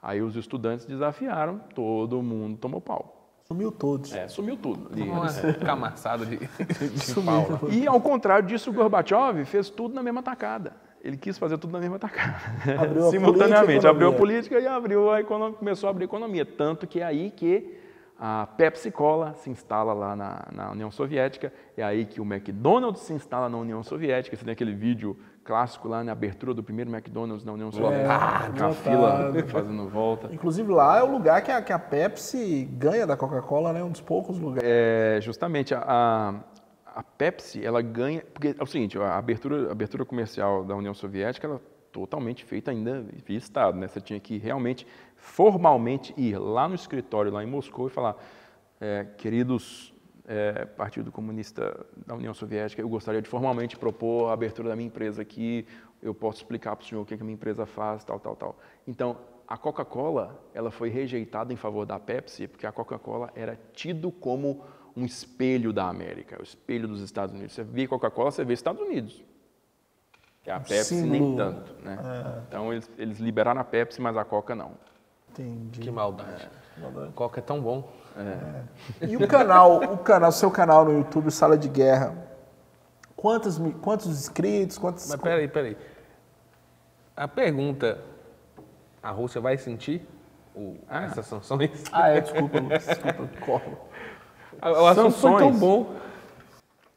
Aí 0.02 0.20
os 0.20 0.36
estudantes 0.36 0.88
desafiaram, 0.88 1.60
todo 1.76 2.24
mundo 2.24 2.58
tomou 2.58 2.82
pau. 2.82 3.15
Sumiu 3.48 3.72
todos. 3.72 4.12
É, 4.12 4.28
sumiu 4.28 4.58
tudo. 4.58 4.90
ali. 4.92 5.04
Uma 5.04 5.32
camaçada 5.54 6.26
de, 6.26 6.38
de 6.38 7.20
lá. 7.20 7.72
E 7.72 7.86
ao 7.86 8.02
contrário 8.02 8.48
disso, 8.48 8.72
o 8.72 8.74
Gorbachev 8.74 9.46
fez 9.46 9.70
tudo 9.70 9.94
na 9.94 10.02
mesma 10.02 10.24
tacada. 10.24 10.74
Ele 11.04 11.16
quis 11.16 11.38
fazer 11.38 11.60
tudo 11.60 11.72
na 11.72 11.80
mesma 11.80 12.00
tacada. 12.00 12.36
Abriu 12.82 13.08
a 13.08 13.12
Simultaneamente, 13.12 13.66
política 13.66 13.88
a 13.88 13.92
abriu 13.92 14.10
a 14.10 14.14
política 14.14 14.60
e 14.60 14.66
abriu 14.66 15.12
a 15.12 15.22
economia, 15.22 15.56
começou 15.58 15.86
a 15.86 15.92
abrir 15.92 16.06
a 16.06 16.06
economia. 16.06 16.44
Tanto 16.44 16.88
que 16.88 17.00
é 17.00 17.04
aí 17.04 17.30
que 17.30 17.78
a 18.18 18.48
Pepsi 18.58 18.90
Cola 18.90 19.36
se 19.36 19.52
instala 19.52 19.94
lá 19.94 20.16
na, 20.16 20.48
na 20.52 20.72
União 20.72 20.90
Soviética, 20.90 21.54
é 21.78 21.84
aí 21.84 22.08
que 22.08 22.20
o 22.20 22.24
McDonald's 22.24 23.04
se 23.04 23.14
instala 23.14 23.48
na 23.48 23.58
União 23.58 23.84
Soviética. 23.84 24.36
Você 24.36 24.44
tem 24.44 24.54
aquele 24.54 24.74
vídeo 24.74 25.16
clássico 25.46 25.88
lá 25.88 26.04
na 26.04 26.12
abertura 26.12 26.56
do 26.56 26.64
primeiro 26.64 26.90
McDonald's 26.92 27.46
na 27.46 27.54
União 27.54 27.72
Soviética, 27.72 28.52
com 28.58 28.66
a 28.66 28.74
fila 28.74 29.34
fazendo 29.48 29.88
volta. 29.88 30.34
Inclusive 30.34 30.70
lá 30.72 30.98
é 30.98 31.04
o 31.04 31.12
lugar 31.12 31.44
que 31.44 31.52
a, 31.52 31.62
que 31.62 31.72
a 31.72 31.78
Pepsi 31.78 32.68
ganha 32.74 33.06
da 33.06 33.16
Coca-Cola, 33.16 33.72
né? 33.72 33.84
Um 33.84 33.92
dos 33.92 34.02
poucos 34.02 34.40
lugares. 34.40 34.68
É, 34.68 35.20
justamente, 35.22 35.76
a, 35.76 35.84
a, 35.88 37.00
a 37.00 37.04
Pepsi, 37.04 37.64
ela 37.64 37.80
ganha... 37.82 38.24
Porque 38.34 38.56
é 38.58 38.64
o 38.64 38.66
seguinte, 38.66 38.98
a 38.98 39.18
abertura, 39.18 39.70
a 39.70 39.72
abertura 39.72 40.04
comercial 40.04 40.66
da 40.66 40.76
União 40.76 40.96
Soviética, 40.96 41.46
ela 41.46 41.58
é 41.58 41.60
totalmente 41.92 42.44
feita 42.44 42.72
ainda 42.72 43.06
via 43.26 43.38
Estado, 43.38 43.78
né? 43.78 43.88
Você 43.88 44.02
tinha 44.02 44.20
que 44.20 44.40
realmente, 44.40 44.86
formalmente, 45.16 46.12
ir 46.18 46.40
lá 46.40 46.68
no 46.68 46.74
escritório, 46.74 47.32
lá 47.32 47.44
em 47.44 47.48
Moscou, 47.48 47.88
e 47.88 47.92
falar, 47.92 48.18
é, 48.82 49.06
queridos 49.16 49.95
é, 50.28 50.66
Partido 50.66 51.12
Comunista 51.12 51.86
da 52.06 52.16
União 52.16 52.34
Soviética, 52.34 52.82
eu 52.82 52.90
gostaria 52.90 53.22
de 53.22 53.30
formalmente 53.30 53.78
propor 53.78 54.30
a 54.30 54.34
abertura 54.34 54.70
da 54.70 54.76
minha 54.76 54.88
empresa 54.88 55.22
aqui, 55.22 55.66
eu 56.02 56.14
posso 56.14 56.40
explicar 56.40 56.76
para 56.76 56.84
o 56.84 56.88
senhor 56.88 57.02
o 57.02 57.06
que, 57.06 57.16
que 57.16 57.22
a 57.22 57.26
minha 57.26 57.36
empresa 57.36 57.66
faz, 57.66 58.04
tal, 58.04 58.20
tal, 58.20 58.36
tal. 58.36 58.60
Então, 58.88 59.18
a 59.48 59.58
Coca-Cola, 59.58 60.44
ela 60.54 60.72
foi 60.72 60.90
rejeitada 60.90 61.54
em 61.54 61.56
favor 61.56 61.86
da 61.86 62.00
Pepsi, 62.00 62.48
porque 62.48 62.66
a 62.66 62.72
Coca-Cola 62.72 63.32
era 63.36 63.60
tido 63.74 64.12
como 64.12 64.64
um 64.96 65.06
espelho 65.06 65.72
da 65.72 65.88
América, 65.88 66.40
o 66.40 66.44
espelho 66.44 66.88
dos 66.88 67.02
Estados 67.02 67.36
Unidos. 67.36 67.54
Você 67.54 67.64
vê 67.64 67.88
Coca-Cola, 67.88 68.32
você 68.32 68.44
vê 68.44 68.54
Estados 68.54 68.82
Unidos. 68.82 69.24
E 70.46 70.52
a 70.52 70.60
Pepsi 70.60 70.96
nem 71.02 71.36
tanto, 71.36 71.74
né? 71.84 71.98
Então, 72.48 72.72
eles, 72.72 72.90
eles 72.98 73.20
liberaram 73.20 73.60
a 73.60 73.64
Pepsi, 73.64 74.00
mas 74.02 74.16
a 74.16 74.24
Coca 74.24 74.56
não. 74.56 74.74
Entendi. 75.32 75.82
Que 75.82 75.92
maldade. 75.92 76.48
Coca 77.14 77.40
é 77.40 77.44
tão 77.44 77.62
bom. 77.62 77.92
E 79.02 79.18
o 79.18 79.28
canal, 79.28 79.84
o 79.84 79.98
canal, 79.98 80.32
seu 80.32 80.50
canal 80.50 80.86
no 80.86 80.92
YouTube, 80.98 81.30
Sala 81.32 81.58
de 81.58 81.68
Guerra, 81.68 82.16
quantos, 83.16 83.60
quantos 83.82 84.08
inscritos, 84.08 84.78
quantos... 84.78 85.08
Mas 85.10 85.20
peraí, 85.22 85.48
peraí. 85.48 85.78
A 87.16 87.28
pergunta, 87.28 88.00
a 89.04 89.12
Rússia 89.12 89.42
vai 89.42 89.58
sentir 89.58 90.08
o- 90.56 90.78
essas 90.90 91.26
sanções? 91.26 91.84
Ah, 91.92 92.10
é, 92.10 92.22
desculpa, 92.22 92.60
Lucas, 92.60 92.86
desculpa, 92.86 93.30
corta. 93.46 93.72
O 94.64 94.88
assunto 94.88 95.12
foi 95.12 95.32
tão 95.32 95.40
Sanções. 95.52 95.60
bom. 95.60 95.96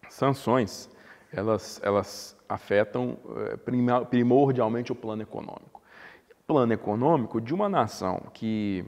sanções, 0.08 0.88
elas, 1.32 1.80
elas 1.82 2.36
afetam 2.48 3.16
eh, 3.36 3.56
primordialmente 4.08 4.92
o 4.92 4.94
plano 4.94 5.22
econômico. 5.22 5.82
Plano 6.46 6.72
econômico 6.72 7.40
de 7.40 7.52
uma 7.52 7.68
nação 7.68 8.22
que 8.32 8.84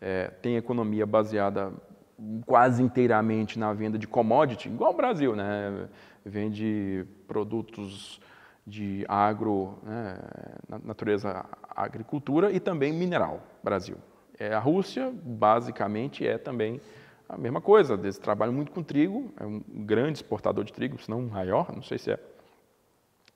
eh, 0.00 0.30
tem 0.42 0.56
economia 0.56 1.06
baseada 1.06 1.72
quase 2.46 2.82
inteiramente 2.82 3.58
na 3.58 3.72
venda 3.72 3.98
de 3.98 4.06
commodity, 4.06 4.68
igual 4.68 4.92
o 4.92 4.96
Brasil, 4.96 5.34
né? 5.34 5.88
vende 6.24 7.06
produtos 7.26 8.20
de 8.66 9.04
agro, 9.08 9.78
né? 9.82 10.18
na- 10.68 10.78
natureza 10.78 11.44
agricultura 11.74 12.52
e 12.52 12.60
também 12.60 12.92
mineral, 12.92 13.40
Brasil. 13.62 13.96
É, 14.38 14.52
a 14.54 14.58
Rússia, 14.58 15.12
basicamente, 15.22 16.26
é 16.26 16.36
também 16.38 16.80
a 17.28 17.36
mesma 17.36 17.60
coisa, 17.60 17.94
eles 17.94 18.18
trabalham 18.18 18.52
muito 18.52 18.72
com 18.72 18.82
trigo, 18.82 19.32
é 19.38 19.46
um 19.46 19.60
grande 19.68 20.18
exportador 20.18 20.64
de 20.64 20.72
trigo, 20.72 21.00
se 21.00 21.08
não 21.08 21.22
maior, 21.22 21.72
não 21.74 21.82
sei 21.82 21.96
se 21.96 22.10
é, 22.10 22.18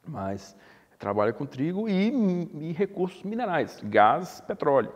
mas 0.06 0.56
trabalha 0.98 1.32
com 1.32 1.46
trigo 1.46 1.88
e, 1.88 2.08
e 2.60 2.72
recursos 2.72 3.22
minerais, 3.22 3.80
gás, 3.84 4.40
petróleo. 4.46 4.92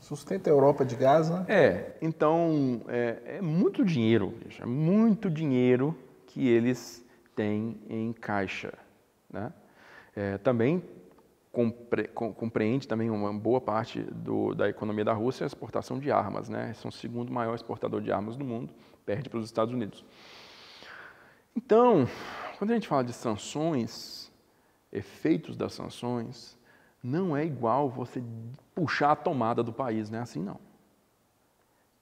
Sustenta 0.00 0.50
a 0.50 0.52
Europa 0.52 0.84
de 0.84 0.96
gás, 0.96 1.30
né? 1.30 1.44
É, 1.48 1.96
então 2.02 2.82
é, 2.88 3.36
é 3.38 3.40
muito 3.40 3.84
dinheiro, 3.84 4.34
é 4.60 4.66
muito 4.66 5.30
dinheiro 5.30 5.96
que 6.26 6.48
eles 6.48 7.04
têm 7.36 7.80
em 7.88 8.12
caixa. 8.12 8.74
Né? 9.30 9.52
É, 10.16 10.38
também 10.38 10.82
compre- 11.50 12.08
com- 12.08 12.32
compreende 12.32 12.88
também 12.88 13.10
uma 13.10 13.32
boa 13.32 13.60
parte 13.60 14.00
do- 14.00 14.54
da 14.54 14.68
economia 14.68 15.04
da 15.04 15.12
Rússia 15.12 15.44
a 15.44 15.46
exportação 15.46 15.98
de 15.98 16.10
armas. 16.10 16.48
Né? 16.48 16.72
São 16.74 16.88
o 16.88 16.92
segundo 16.92 17.32
maior 17.32 17.54
exportador 17.54 18.00
de 18.00 18.10
armas 18.10 18.36
do 18.36 18.44
mundo, 18.44 18.72
perde 19.06 19.28
para 19.28 19.38
os 19.38 19.46
Estados 19.46 19.72
Unidos. 19.74 20.04
Então, 21.56 22.08
quando 22.58 22.70
a 22.70 22.74
gente 22.74 22.88
fala 22.88 23.04
de 23.04 23.12
sanções, 23.12 24.32
efeitos 24.90 25.56
das 25.56 25.74
sanções, 25.74 26.56
não 27.02 27.36
é 27.36 27.44
igual 27.44 27.88
você 27.88 28.22
puxar 28.74 29.12
a 29.12 29.16
tomada 29.16 29.62
do 29.62 29.72
país, 29.72 30.08
não 30.08 30.18
é 30.18 30.22
assim 30.22 30.40
não. 30.40 30.58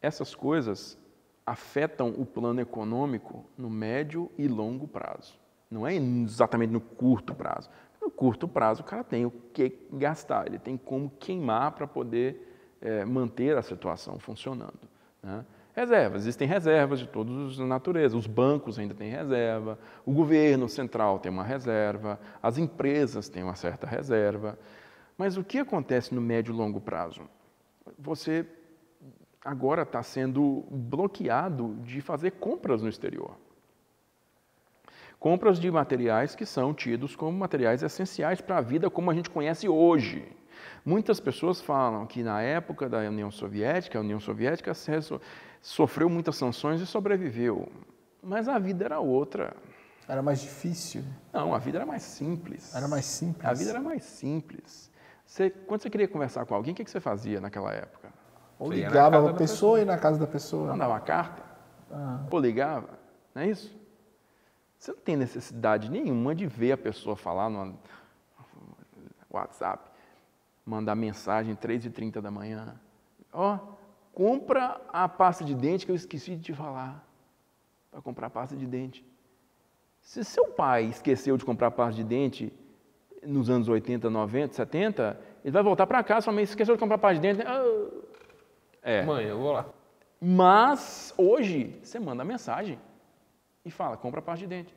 Essas 0.03 0.35
coisas 0.35 0.99
afetam 1.47 2.09
o 2.17 2.27
plano 2.27 2.61
econômico 2.61 3.45
no 3.57 3.71
médio 3.71 4.31
e 4.37 4.47
longo 4.47 4.87
prazo. 4.87 5.39
Não 5.71 5.87
é 5.87 5.95
exatamente 5.95 6.73
no 6.73 6.81
curto 6.81 7.35
prazo. 7.35 7.71
No 8.01 8.11
curto 8.11 8.49
prazo, 8.49 8.83
o 8.83 8.85
cara 8.85 9.05
tem 9.05 9.25
o 9.25 9.31
que 9.31 9.77
gastar, 9.93 10.47
ele 10.47 10.59
tem 10.59 10.77
como 10.77 11.11
queimar 11.19 11.73
para 11.73 11.87
poder 11.87 12.77
é, 12.81 13.05
manter 13.05 13.57
a 13.57 13.63
situação 13.63 14.19
funcionando. 14.19 14.89
Né? 15.23 15.45
Reservas, 15.75 16.23
existem 16.23 16.49
reservas 16.49 16.99
de 16.99 17.07
todas 17.07 17.53
as 17.53 17.59
naturezas. 17.59 18.19
Os 18.19 18.27
bancos 18.27 18.79
ainda 18.79 18.95
têm 18.95 19.11
reserva, 19.11 19.79
o 20.05 20.13
governo 20.13 20.69
central 20.69 21.19
tem 21.19 21.31
uma 21.31 21.45
reserva, 21.45 22.19
as 22.43 22.59
empresas 22.59 23.29
têm 23.29 23.43
uma 23.43 23.55
certa 23.55 23.87
reserva. 23.87 24.59
Mas 25.21 25.37
o 25.37 25.45
que 25.45 25.59
acontece 25.59 26.15
no 26.15 26.21
médio 26.23 26.55
e 26.55 26.57
longo 26.57 26.81
prazo? 26.81 27.29
Você 27.99 28.47
agora 29.45 29.83
está 29.83 30.03
sendo 30.03 30.65
bloqueado 30.71 31.77
de 31.83 32.01
fazer 32.01 32.31
compras 32.31 32.81
no 32.81 32.89
exterior. 32.89 33.37
Compras 35.19 35.61
de 35.61 35.71
materiais 35.71 36.35
que 36.35 36.47
são 36.47 36.73
tidos 36.73 37.15
como 37.15 37.37
materiais 37.37 37.83
essenciais 37.83 38.41
para 38.41 38.57
a 38.57 38.61
vida 38.63 38.89
como 38.89 39.11
a 39.11 39.15
gente 39.15 39.29
conhece 39.29 39.69
hoje. 39.69 40.27
Muitas 40.87 41.21
pessoas 41.21 41.61
falam 41.61 42.07
que 42.07 42.23
na 42.23 42.41
época 42.41 42.89
da 42.89 43.01
União 43.01 43.31
Soviética, 43.31 43.99
a 43.99 44.01
União 44.01 44.21
Soviética 44.21 44.73
sofreu 45.61 46.09
muitas 46.09 46.37
sanções 46.37 46.81
e 46.81 46.87
sobreviveu. 46.87 47.71
Mas 48.23 48.49
a 48.49 48.59
vida 48.59 48.87
era 48.87 49.01
outra. 49.01 49.55
Era 50.09 50.23
mais 50.23 50.41
difícil. 50.41 51.05
Não, 51.31 51.55
a 51.55 51.59
vida 51.59 51.77
era 51.77 51.85
mais 51.85 52.05
simples. 52.05 52.75
Era 52.75 52.89
mais 52.89 53.05
simples. 53.05 53.45
A 53.45 53.53
vida 53.53 53.69
era 53.69 53.83
mais 53.83 54.03
simples. 54.03 54.91
Você, 55.31 55.49
quando 55.49 55.81
você 55.81 55.89
queria 55.89 56.09
conversar 56.09 56.45
com 56.45 56.57
alguém, 56.57 56.73
o 56.73 56.77
que, 56.77 56.83
que 56.83 56.91
você 56.91 56.99
fazia 56.99 57.41
naquela 57.41 57.73
época? 57.73 58.13
Ou 58.59 58.67
Você 58.67 58.75
ligava 58.75 59.17
casa 59.17 59.31
a 59.31 59.35
pessoa 59.35 59.79
e 59.79 59.83
ir 59.83 59.85
na 59.85 59.97
casa 59.97 60.19
da 60.19 60.27
pessoa. 60.27 60.71
Mandava 60.71 60.93
uma 60.93 61.01
carta? 61.01 61.41
Ah. 61.89 62.27
Ou 62.29 62.41
ligava? 62.41 62.99
Não 63.33 63.43
é 63.43 63.49
isso? 63.49 63.73
Você 64.77 64.91
não 64.91 64.99
tem 64.99 65.17
necessidade 65.17 65.89
nenhuma 65.89 66.35
de 66.35 66.49
ver 66.49 66.73
a 66.73 66.77
pessoa 66.77 67.15
falar 67.15 67.49
no 67.49 67.79
WhatsApp, 69.31 69.89
mandar 70.67 70.97
mensagem 70.97 71.55
3h30 71.55 72.21
da 72.21 72.31
manhã. 72.33 72.75
Ó, 73.33 73.57
compra 74.13 74.81
a 74.93 75.09
pasta 75.09 75.45
de 75.45 75.55
dente 75.55 75.87
que 75.87 75.93
eu 75.93 75.97
esqueci 75.97 76.35
de 76.35 76.43
te 76.43 76.53
falar. 76.53 77.07
Para 77.89 78.03
comprar 78.03 78.31
pasta 78.31 78.57
de 78.57 78.67
dente. 78.67 79.07
Se 80.01 80.25
seu 80.25 80.49
pai 80.49 80.87
esqueceu 80.87 81.37
de 81.37 81.45
comprar 81.45 81.71
pasta 81.71 81.95
de 81.95 82.03
dente 82.03 82.53
nos 83.23 83.51
anos 83.51 83.69
80, 83.69 84.09
90, 84.09 84.55
70, 84.55 85.21
ele 85.45 85.53
vai 85.53 85.63
voltar 85.63 85.87
para 85.87 86.03
casa, 86.03 86.23
sua 86.23 86.33
mãe 86.33 86.45
esqueceu 86.45 86.75
de 86.75 86.81
comprar 86.81 86.99
pasta 86.99 87.15
de 87.15 87.21
dente. 87.21 87.47
Ah, 87.47 87.63
É. 88.83 89.03
Mãe, 89.03 89.27
eu 89.27 89.39
vou 89.39 89.53
lá. 89.53 89.67
Mas 90.21 91.15
hoje 91.17 91.79
você 91.83 91.99
manda 91.99 92.25
mensagem 92.25 92.79
e 93.65 93.71
fala, 93.71 93.97
compra 93.97 94.21
parte 94.21 94.41
de 94.41 94.47
dente. 94.47 94.75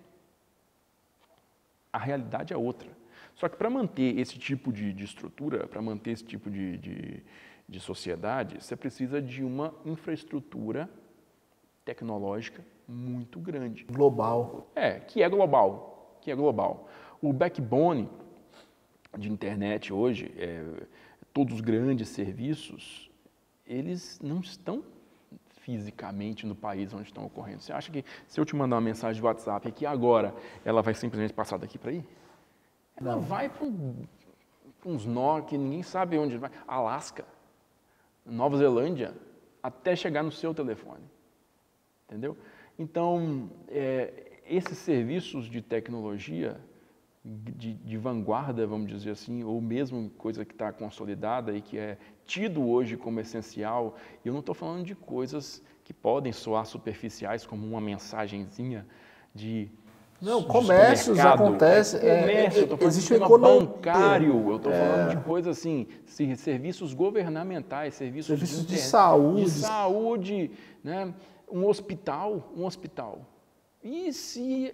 A 1.92 1.98
realidade 1.98 2.54
é 2.54 2.58
outra. 2.58 2.90
Só 3.36 3.48
que 3.50 3.58
para 3.58 3.70
manter 3.70 4.18
esse 4.18 4.38
tipo 4.38 4.72
de, 4.72 4.94
de 4.94 5.04
estrutura, 5.04 5.68
para 5.68 5.82
manter 5.82 6.12
esse 6.12 6.24
tipo 6.24 6.50
de, 6.50 6.78
de, 6.78 7.24
de 7.68 7.80
sociedade, 7.80 8.64
você 8.64 8.76
precisa 8.76 9.22
de 9.22 9.44
uma 9.44 9.74
infraestrutura 9.86 10.90
tecnológica 11.84 12.64
muito 12.88 13.40
grande. 13.40 13.84
Global. 13.86 14.70
É, 14.76 15.00
que 15.00 15.22
é 15.22 15.30
global, 15.30 16.18
que 16.22 16.32
é 16.32 16.36
global. 16.36 16.88
O 17.22 17.32
backbone 17.34 18.10
de 19.18 19.32
internet 19.32 19.94
hoje, 19.94 20.34
é, 20.38 20.64
todos 21.34 21.56
os 21.56 21.62
grandes 21.62 22.10
serviços, 22.10 23.10
eles 23.66 24.20
não 24.22 24.40
estão 24.40 24.84
fisicamente 25.64 26.46
no 26.46 26.56
país 26.56 26.94
onde 26.94 27.04
estão 27.04 27.26
ocorrendo. 27.26 27.62
Você 27.62 27.72
acha 27.72 27.92
que 27.92 28.04
se 28.28 28.40
eu 28.40 28.46
te 28.46 28.56
mandar 28.56 28.76
uma 28.76 28.82
mensagem 28.82 29.22
de 29.22 29.26
WhatsApp 29.26 29.68
aqui 29.68 29.86
agora, 29.86 30.36
ela 30.66 30.82
vai 30.82 30.94
simplesmente 30.94 31.34
passar 31.34 31.58
daqui 31.58 31.78
para 31.78 31.92
aí? 31.92 32.04
Ela 32.98 33.18
vai 33.18 33.50
para 33.50 33.66
um, 33.66 33.96
uns 34.86 35.06
nó 35.06 35.42
que 35.42 35.58
ninguém 35.58 35.82
sabe 35.82 36.18
onde 36.18 36.38
vai. 36.38 36.52
Alasca, 36.68 37.26
Nova 38.26 38.58
Zelândia, 38.58 39.14
até 39.62 39.96
chegar 39.96 40.22
no 40.22 40.32
seu 40.32 40.54
telefone. 40.54 41.04
Entendeu? 42.06 42.38
Então, 42.78 43.50
é, 43.70 44.42
esses 44.46 44.78
serviços 44.78 45.46
de 45.46 45.62
tecnologia 45.62 46.60
de, 47.26 47.74
de, 47.76 47.98
vanguarda, 47.98 48.68
vamos 48.68 48.90
dizer 48.92 49.12
assim, 49.12 49.44
ou 49.44 49.62
mesmo 49.62 50.10
coisa 50.18 50.44
que 50.44 50.54
está 50.54 50.72
consolidada 50.74 51.54
e 51.56 51.62
que 51.62 51.78
é 51.78 51.98
tido 52.26 52.68
hoje 52.68 52.98
como 52.98 53.20
essencial, 53.20 53.96
e 54.24 54.28
eu 54.28 54.34
não 54.34 54.42
estou 54.42 54.54
falando 54.54 54.84
de 54.84 54.94
coisas 54.94 55.62
que 55.86 55.94
podem 55.94 56.34
soar 56.34 56.66
superficiais, 56.66 57.46
como 57.46 57.66
uma 57.66 57.80
mensagenzinha 57.80 58.86
de 59.34 59.70
Não, 60.22 60.42
de 60.42 60.48
comércios 60.48 61.18
acontece, 61.20 61.98
é, 61.98 62.22
comércio, 62.22 62.62
eu 62.62 62.68
tô 62.68 62.78
falando 62.78 62.92
existe 62.92 63.18
de 63.18 63.24
um 63.24 63.40
bancário, 63.40 64.50
eu 64.50 64.56
estou 64.58 64.72
É. 64.72 64.80
falando 64.80 65.10
de 65.18 65.24
coisas 65.24 65.58
assim, 65.58 65.88
se- 66.06 66.36
serviços 66.36 66.94
governamentais, 66.94 67.94
serviços, 67.96 68.28
Serviços 68.28 68.58
de 68.60 68.64
internet, 68.74 68.90
saúde. 68.90 69.44
de 69.46 69.50
saúde, 69.52 70.52
né? 70.84 71.14
um 71.52 71.66
hospital, 71.68 72.52
um 72.56 72.66
hospital. 72.66 73.22
E 73.84 74.12
se- 74.14 74.74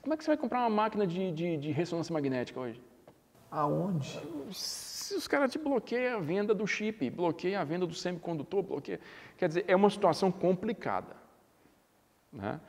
como 0.00 0.14
é 0.14 0.16
que 0.16 0.24
você 0.24 0.30
vai 0.30 0.36
comprar 0.36 0.60
uma 0.60 0.70
máquina 0.70 1.06
de, 1.06 1.30
de, 1.32 1.56
de 1.56 1.70
ressonância 1.70 2.12
magnética 2.12 2.58
hoje? 2.58 2.80
Aonde? 3.50 4.20
Se 4.52 5.14
os 5.14 5.28
caras 5.28 5.52
te 5.52 5.58
bloqueiam 5.58 6.16
a 6.16 6.20
venda 6.20 6.54
do 6.54 6.66
chip, 6.66 7.08
bloqueiam 7.10 7.60
a 7.60 7.64
venda 7.64 7.86
do 7.86 7.94
semicondutor, 7.94 8.62
bloqueiam. 8.62 8.98
Quer 9.36 9.48
dizer, 9.48 9.64
é 9.68 9.76
uma 9.76 9.90
situação 9.90 10.32
complicada, 10.32 11.14
né? 12.32 12.60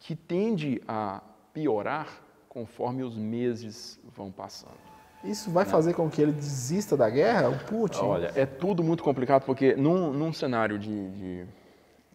que 0.00 0.16
tende 0.16 0.82
a 0.86 1.22
piorar 1.52 2.08
conforme 2.48 3.02
os 3.02 3.16
meses 3.16 4.00
vão 4.04 4.32
passando. 4.32 4.92
Isso 5.22 5.50
vai 5.50 5.64
fazer 5.64 5.94
com 5.94 6.10
que 6.10 6.20
ele 6.20 6.32
desista 6.32 6.96
da 6.96 7.08
guerra? 7.08 7.48
O 7.48 7.58
Putin? 7.66 8.00
Olha, 8.00 8.32
é 8.34 8.44
tudo 8.44 8.82
muito 8.82 9.04
complicado, 9.04 9.44
porque 9.44 9.76
num, 9.76 10.12
num 10.12 10.32
cenário 10.32 10.78
de, 10.78 11.10
de, 11.10 11.46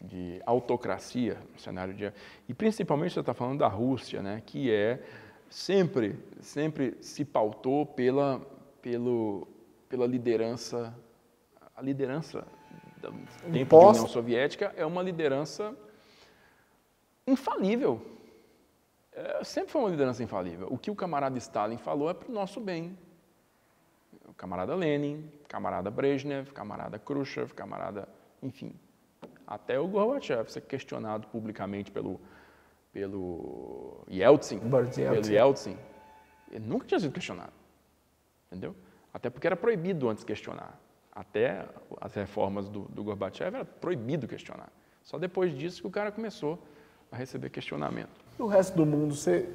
de 0.08 0.42
autocracia, 0.46 1.38
um 1.56 1.60
cenário 1.60 1.94
de. 1.94 2.12
E 2.48 2.54
principalmente 2.54 3.14
você 3.14 3.20
está 3.20 3.34
falando 3.34 3.60
da 3.60 3.68
Rússia, 3.68 4.22
né, 4.22 4.42
que 4.46 4.72
é 4.72 5.04
sempre, 5.50 6.18
sempre 6.40 6.98
se 7.02 7.26
pautou 7.26 7.86
pela, 7.86 8.42
pelo, 8.82 9.48
pela 9.90 10.08
liderança. 10.08 10.94
A 11.76 11.82
liderança 11.82 12.44
do 13.00 13.12
tempo 13.12 13.58
Imposta. 13.58 14.02
União 14.02 14.08
Soviética 14.08 14.74
é 14.76 14.86
uma 14.86 15.04
liderança 15.04 15.76
infalível. 17.26 18.02
É, 19.12 19.44
sempre 19.44 19.72
foi 19.72 19.82
uma 19.82 19.90
liderança 19.90 20.24
infalível. 20.24 20.68
O 20.72 20.78
que 20.78 20.90
o 20.90 20.96
camarada 20.96 21.38
Stalin 21.38 21.78
falou 21.78 22.10
é 22.10 22.14
para 22.14 22.30
o 22.30 22.32
nosso 22.32 22.60
bem. 22.60 22.98
O 24.26 24.34
camarada 24.34 24.74
Lenin, 24.76 25.30
camarada 25.48 25.92
Brezhnev, 25.92 26.52
camarada 26.52 26.98
Khrushchev, 26.98 27.54
camarada, 27.54 28.08
enfim, 28.42 28.74
até 29.48 29.80
o 29.80 29.88
Gorbachev 29.88 30.52
ser 30.52 30.62
questionado 30.62 31.28
publicamente 31.28 31.90
pelo 31.90 32.20
pelo 32.92 34.04
Yeltsin, 34.10 34.58
Boris 34.60 34.96
pelo 34.96 35.14
Yeltsin. 35.14 35.34
Yeltsin, 35.34 35.78
ele 36.52 36.66
nunca 36.66 36.86
tinha 36.88 37.00
sido 37.00 37.14
questionado, 37.14 37.54
entendeu? 38.48 38.76
Até 39.14 39.30
porque 39.30 39.46
era 39.46 39.56
proibido 39.56 40.10
antes 40.10 40.24
questionar. 40.24 40.80
Até 41.12 41.66
as 42.02 42.14
reformas 42.14 42.68
do, 42.70 42.82
do 42.90 43.04
Gorbachev 43.04 43.56
era 43.56 43.66
proibido 43.66 44.28
questionar. 44.28 44.70
Só 45.04 45.18
depois 45.18 45.56
disso 45.56 45.82
que 45.82 45.88
o 45.88 45.92
cara 45.92 46.12
começou 46.12 46.60
a 47.12 47.16
receber 47.16 47.50
questionamento. 47.50 48.20
E 48.38 48.42
o 48.42 48.48
resto 48.48 48.76
do 48.76 48.86
mundo, 48.86 49.16
você, 49.16 49.50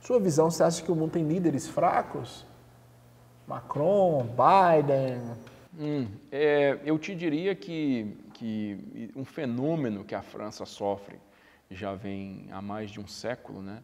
sua 0.00 0.18
visão, 0.18 0.50
você 0.50 0.62
acha 0.62 0.82
que 0.82 0.90
o 0.90 0.96
mundo 0.96 1.12
tem 1.12 1.26
líderes 1.26 1.68
fracos? 1.68 2.46
Macron, 3.46 4.24
Biden, 4.24 5.20
Hum, 5.78 6.06
é, 6.32 6.78
eu 6.84 6.98
te 6.98 7.14
diria 7.14 7.54
que, 7.54 8.16
que 8.40 9.10
um 9.14 9.24
fenômeno 9.24 10.02
que 10.02 10.14
a 10.14 10.22
França 10.22 10.64
sofre 10.64 11.20
já 11.70 11.94
vem 11.94 12.48
há 12.50 12.62
mais 12.62 12.90
de 12.90 12.98
um 12.98 13.06
século, 13.06 13.60
né? 13.60 13.82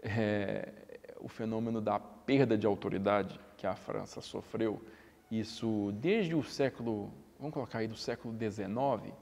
É 0.00 0.72
o 1.18 1.26
fenômeno 1.28 1.80
da 1.80 1.98
perda 1.98 2.56
de 2.56 2.68
autoridade 2.68 3.40
que 3.56 3.66
a 3.66 3.74
França 3.74 4.20
sofreu. 4.20 4.80
Isso 5.28 5.90
desde 5.94 6.36
o 6.36 6.42
século, 6.44 7.12
vamos 7.36 7.52
colocar 7.52 7.80
aí 7.80 7.88
do 7.88 7.96
século 7.96 8.32
XIX, 8.38 9.12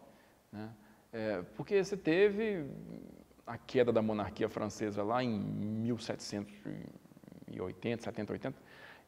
né? 0.53 0.69
É, 1.11 1.41
porque 1.57 1.83
você 1.83 1.97
teve 1.97 2.67
a 3.47 3.57
queda 3.57 3.91
da 3.91 4.03
monarquia 4.03 4.51
francesa 4.51 5.03
lá 5.03 5.25
em 5.25 5.39
1780, 5.39 8.03
70, 8.03 8.33
80, 8.35 8.55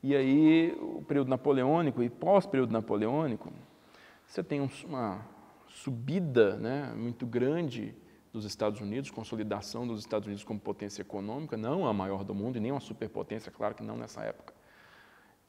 e 0.03 0.17
aí 0.17 0.75
o 0.81 1.03
período 1.03 1.29
napoleônico 1.29 2.03
e 2.03 2.09
pós-período 2.09 2.73
napoleônico, 2.73 3.53
você 4.27 4.43
tem 4.43 4.63
um- 4.63 4.71
uma 4.87 5.36
subida 5.77 6.57
né, 6.57 6.95
muito 6.97 7.27
grande 7.27 7.95
dos 8.33 8.45
Estados 8.47 8.81
Unidos, 8.81 9.11
consolidação 9.11 9.87
dos 9.87 10.01
Estados 10.01 10.27
Unidos 10.27 10.43
como 10.43 10.59
potência 10.59 11.03
econômica, 11.03 11.57
não 11.57 11.87
a 11.87 11.93
maior 11.93 12.25
do 12.25 12.35
mundo 12.35 12.57
e 12.57 12.61
nem 12.61 12.73
uma 12.73 12.81
superpotência, 12.81 13.53
claro 13.53 13.75
que 13.75 13.83
não 13.83 13.97
nessa 13.97 14.23
época. 14.23 14.55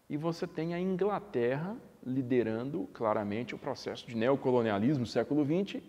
E 0.09 0.17
você 0.17 0.45
tem 0.45 0.73
a 0.73 0.79
Inglaterra 0.79 1.77
liderando 2.05 2.89
claramente 2.93 3.55
o 3.55 3.57
processo 3.57 4.05
de 4.05 4.15
neocolonialismo 4.17 5.05
do 5.05 5.09
século 5.09 5.45
XX, 5.45 5.81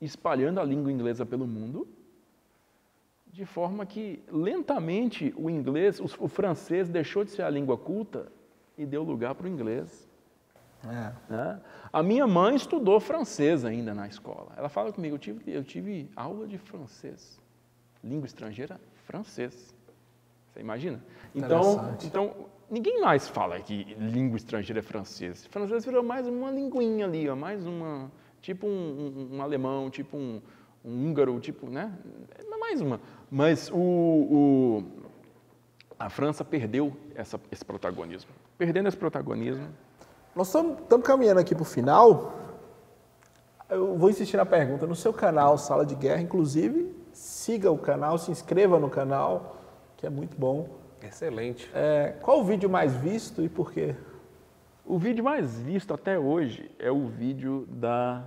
espalhando 0.00 0.60
a 0.60 0.64
língua 0.64 0.92
inglesa 0.92 1.26
pelo 1.26 1.46
mundo, 1.48 1.88
de 3.26 3.44
forma 3.44 3.84
que 3.84 4.22
lentamente 4.30 5.34
o 5.36 5.50
inglês, 5.50 5.98
o, 5.98 6.04
o 6.24 6.28
francês 6.28 6.88
deixou 6.88 7.24
de 7.24 7.32
ser 7.32 7.42
a 7.42 7.50
língua 7.50 7.76
culta 7.76 8.30
e 8.78 8.86
deu 8.86 9.02
lugar 9.02 9.34
para 9.34 9.46
o 9.46 9.48
inglês. 9.48 10.05
É. 10.90 11.12
né? 11.32 11.60
A 11.92 12.02
minha 12.02 12.26
mãe 12.26 12.54
estudou 12.56 12.98
francês 13.00 13.64
ainda 13.64 13.94
na 13.94 14.06
escola. 14.06 14.52
Ela 14.56 14.68
fala 14.68 14.92
comigo, 14.92 15.14
eu 15.14 15.18
tive, 15.18 15.52
eu 15.52 15.64
tive 15.64 16.10
aula 16.16 16.46
de 16.46 16.58
francês. 16.58 17.40
Língua 18.04 18.26
estrangeira, 18.26 18.80
francês. 19.04 19.74
Você 20.52 20.60
imagina? 20.60 21.02
Então, 21.34 21.96
então 22.04 22.34
ninguém 22.70 23.00
mais 23.00 23.28
fala 23.28 23.58
que 23.60 23.84
língua 23.98 24.36
estrangeira 24.36 24.80
é 24.80 24.82
francês. 24.82 25.46
Francês 25.46 25.84
virou 25.84 26.02
mais 26.02 26.26
uma 26.26 26.50
linguinha 26.50 27.04
ali, 27.06 27.28
ó, 27.28 27.36
mais 27.36 27.66
uma, 27.66 28.10
tipo 28.40 28.66
um, 28.66 28.70
um- 28.70 29.36
um 29.36 29.42
alemão, 29.42 29.90
tipo 29.90 30.16
um, 30.16 30.40
um 30.84 31.08
húngaro, 31.08 31.38
tipo, 31.40 31.68
né? 31.68 31.92
É 32.38 32.56
Mais 32.56 32.80
uma. 32.80 33.00
Mas 33.30 33.70
o, 33.70 33.76
o- 33.76 34.84
a 35.98 36.08
França 36.10 36.44
perdeu 36.44 36.96
essa- 37.14 37.40
esse 37.50 37.64
protagonismo. 37.64 38.30
Perdendo 38.58 38.88
esse 38.88 38.96
protagonismo, 38.96 39.68
Nós 40.36 40.48
estamos 40.48 41.02
caminhando 41.02 41.40
aqui 41.40 41.54
para 41.54 41.62
o 41.62 41.64
final. 41.64 42.34
Eu 43.70 43.96
vou 43.96 44.10
insistir 44.10 44.36
na 44.36 44.44
pergunta. 44.44 44.86
No 44.86 44.94
seu 44.94 45.10
canal 45.10 45.56
Sala 45.56 45.86
de 45.86 45.94
Guerra, 45.94 46.20
inclusive, 46.20 46.94
siga 47.10 47.70
o 47.70 47.78
canal, 47.78 48.18
se 48.18 48.30
inscreva 48.30 48.78
no 48.78 48.90
canal, 48.90 49.56
que 49.96 50.06
é 50.06 50.10
muito 50.10 50.38
bom. 50.38 50.68
Excelente. 51.00 51.70
É, 51.74 52.16
qual 52.20 52.40
o 52.40 52.44
vídeo 52.44 52.68
mais 52.68 52.94
visto 52.94 53.42
e 53.42 53.48
por 53.48 53.72
quê? 53.72 53.94
O 54.84 54.98
vídeo 54.98 55.24
mais 55.24 55.58
visto 55.58 55.94
até 55.94 56.18
hoje 56.18 56.70
é 56.78 56.90
o 56.90 57.06
vídeo 57.06 57.66
da 57.70 58.22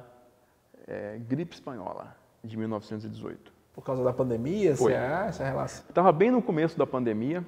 eh, 0.88 1.20
gripe 1.28 1.54
espanhola 1.54 2.16
de 2.44 2.58
1918. 2.58 3.54
Por 3.72 3.84
causa 3.84 4.04
da 4.04 4.12
pandemia? 4.12 4.76
Foi. 4.76 4.94
Você 4.94 4.98
acha 4.98 5.44
a 5.44 5.48
relação? 5.48 5.86
Estava 5.88 6.12
bem 6.12 6.32
no 6.32 6.42
começo 6.42 6.76
da 6.76 6.88
pandemia. 6.88 7.46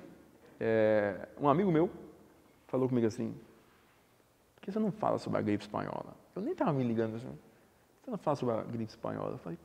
eh, 0.59 1.27
um 1.41 1.49
amigo 1.49 1.71
meu 1.71 1.89
falou 2.67 2.87
comigo 2.87 3.07
assim: 3.07 3.35
por 4.61 4.65
que 4.65 4.71
você 4.71 4.79
não 4.79 4.91
fala 4.91 5.17
sobre 5.17 5.39
a 5.39 5.41
gripe 5.41 5.63
espanhola? 5.63 6.13
Eu 6.35 6.41
nem 6.43 6.51
estava 6.51 6.71
me 6.71 6.83
ligando 6.83 7.15
assim. 7.15 7.27
Por 7.27 7.35
que 7.35 8.05
você 8.05 8.11
não 8.11 8.17
fala 8.19 8.35
sobre 8.35 8.53
a 8.53 8.61
gripe 8.61 8.91
espanhola? 8.91 9.31
Eu 9.31 9.37
falei: 9.39 9.57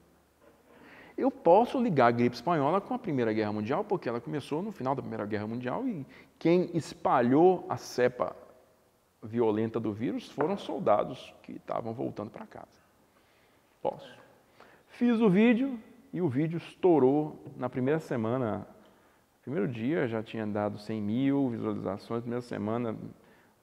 eu 1.18 1.30
posso 1.30 1.78
ligar 1.78 2.06
a 2.06 2.10
gripe 2.10 2.34
espanhola 2.34 2.80
com 2.80 2.94
a 2.94 2.98
Primeira 2.98 3.30
Guerra 3.32 3.52
Mundial, 3.52 3.84
porque 3.84 4.08
ela 4.08 4.20
começou 4.20 4.62
no 4.62 4.72
final 4.72 4.94
da 4.94 5.02
Primeira 5.02 5.26
Guerra 5.26 5.46
Mundial 5.46 5.86
e 5.86 6.06
quem 6.38 6.70
espalhou 6.74 7.66
a 7.68 7.76
cepa 7.76 8.34
violenta 9.22 9.78
do 9.78 9.92
vírus 9.92 10.30
foram 10.30 10.56
soldados 10.56 11.34
que 11.42 11.52
estavam 11.52 11.92
voltando 11.92 12.30
para 12.30 12.46
casa. 12.46 12.80
Posso. 13.82 14.10
Fiz 14.88 15.20
o 15.20 15.28
vídeo 15.28 15.78
e 16.10 16.22
o 16.22 16.28
vídeo 16.28 16.56
estourou 16.56 17.42
na 17.54 17.68
primeira 17.68 18.00
semana. 18.00 18.66
Primeiro 19.42 19.68
dia 19.68 20.08
já 20.08 20.22
tinha 20.22 20.46
dado 20.46 20.78
100 20.78 21.02
mil 21.02 21.50
visualizações, 21.50 22.22
primeira 22.22 22.42
semana, 22.42 22.96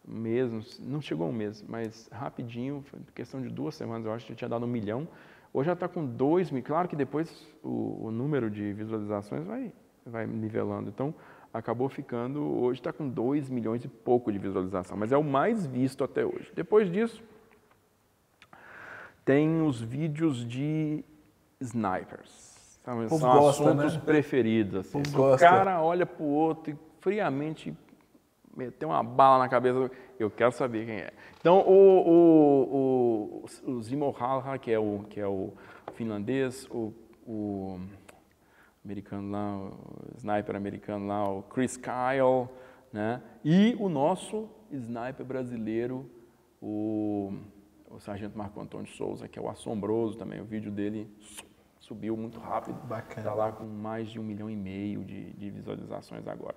mês, 0.08 0.80
não 0.80 1.02
chegou 1.02 1.28
um 1.28 1.34
mês, 1.34 1.64
mas 1.68 2.10
rapidinho, 2.12 2.84
questão 3.16 3.42
de 3.42 3.50
duas 3.50 3.76
semanas, 3.76 4.06
eu 4.06 4.14
acho 4.14 4.26
que 4.26 4.34
já 4.34 4.38
tinha 4.38 4.50
dado 4.50 4.66
um 4.66 4.70
milhão. 4.70 5.08
Hoje 5.54 5.68
já 5.68 5.74
está 5.74 5.88
com 5.88 6.06
dois 6.06 6.52
mil. 6.52 6.64
Claro 6.64 6.88
que 6.88 6.96
depois 6.96 7.48
o, 7.64 8.08
o 8.08 8.12
número 8.12 8.50
de 8.50 8.74
visualizações 8.74 9.46
vai, 9.46 9.72
vai 10.06 10.26
nivelando. 10.26 10.90
Então, 10.90 11.14
acabou 11.54 11.88
ficando, 11.88 12.42
hoje 12.42 12.80
está 12.80 12.92
com 12.92 13.08
2 13.08 13.50
milhões 13.50 13.86
e 13.86 13.88
pouco 13.88 14.32
de 14.32 14.40
visualização, 14.40 14.98
mas 14.98 15.12
é 15.12 15.18
o 15.18 15.24
mais 15.24 15.68
visto 15.68 16.04
até 16.04 16.26
hoje. 16.26 16.52
Depois 16.56 16.92
disso, 16.92 17.24
tem 19.24 19.62
os 19.62 19.80
vídeos 19.80 20.46
de 20.48 21.06
snipers. 21.62 22.52
Povo 22.84 23.20
São 23.20 23.20
gosta, 23.20 23.64
assuntos 23.64 23.96
né? 23.96 24.02
preferidos. 24.04 24.76
Assim. 24.76 25.04
gosta. 25.12 25.46
O 25.46 25.50
cara 25.50 25.82
olha 25.82 26.06
para 26.06 26.24
o 26.24 26.28
outro 26.28 26.74
e 26.74 26.78
friamente 27.00 27.74
meter 28.56 28.86
uma 28.86 29.04
bala 29.04 29.40
na 29.40 29.50
cabeça, 29.50 29.90
eu 30.20 30.30
quero 30.30 30.52
saber 30.52 30.86
quem 30.86 30.96
é. 30.96 31.14
Então, 31.40 31.60
o, 31.60 32.08
o, 32.08 33.44
o, 33.66 33.72
o 33.72 33.82
Zimo 33.82 34.16
Halha, 34.18 34.58
que 34.58 34.72
é 34.72 34.80
o, 34.80 35.06
que 35.10 35.20
é 35.20 35.28
o 35.28 35.54
finlandês, 35.94 36.68
o, 36.70 36.94
o 37.26 37.80
americano 38.84 39.32
lá, 39.32 39.58
o 39.58 40.18
sniper 40.18 40.56
americano 40.56 41.08
lá, 41.08 41.30
o 41.30 41.44
Chris 41.44 41.78
Kyle, 41.78 42.48
né? 42.92 43.22
E 43.44 43.76
o 43.80 43.90
nosso 43.90 44.48
sniper 44.72 45.26
brasileiro, 45.26 46.10
o, 46.62 47.34
o 47.90 48.00
Sargento 48.00 48.38
Marco 48.38 48.60
Antônio 48.62 48.88
Souza, 48.88 49.28
que 49.28 49.38
é 49.38 49.42
o 49.42 49.50
assombroso 49.50 50.18
também. 50.18 50.40
O 50.40 50.46
vídeo 50.46 50.72
dele 50.72 51.10
subiu 51.80 52.16
muito 52.16 52.40
rápido. 52.40 52.76
Bacana. 52.88 53.20
Está 53.20 53.34
lá 53.34 53.52
com 53.52 53.66
mais 53.66 54.10
de 54.10 54.20
um 54.20 54.24
milhão 54.24 54.50
e 54.50 54.56
meio 54.56 55.04
de, 55.04 55.34
de 55.34 55.50
visualizações 55.50 56.28
agora. 56.28 56.56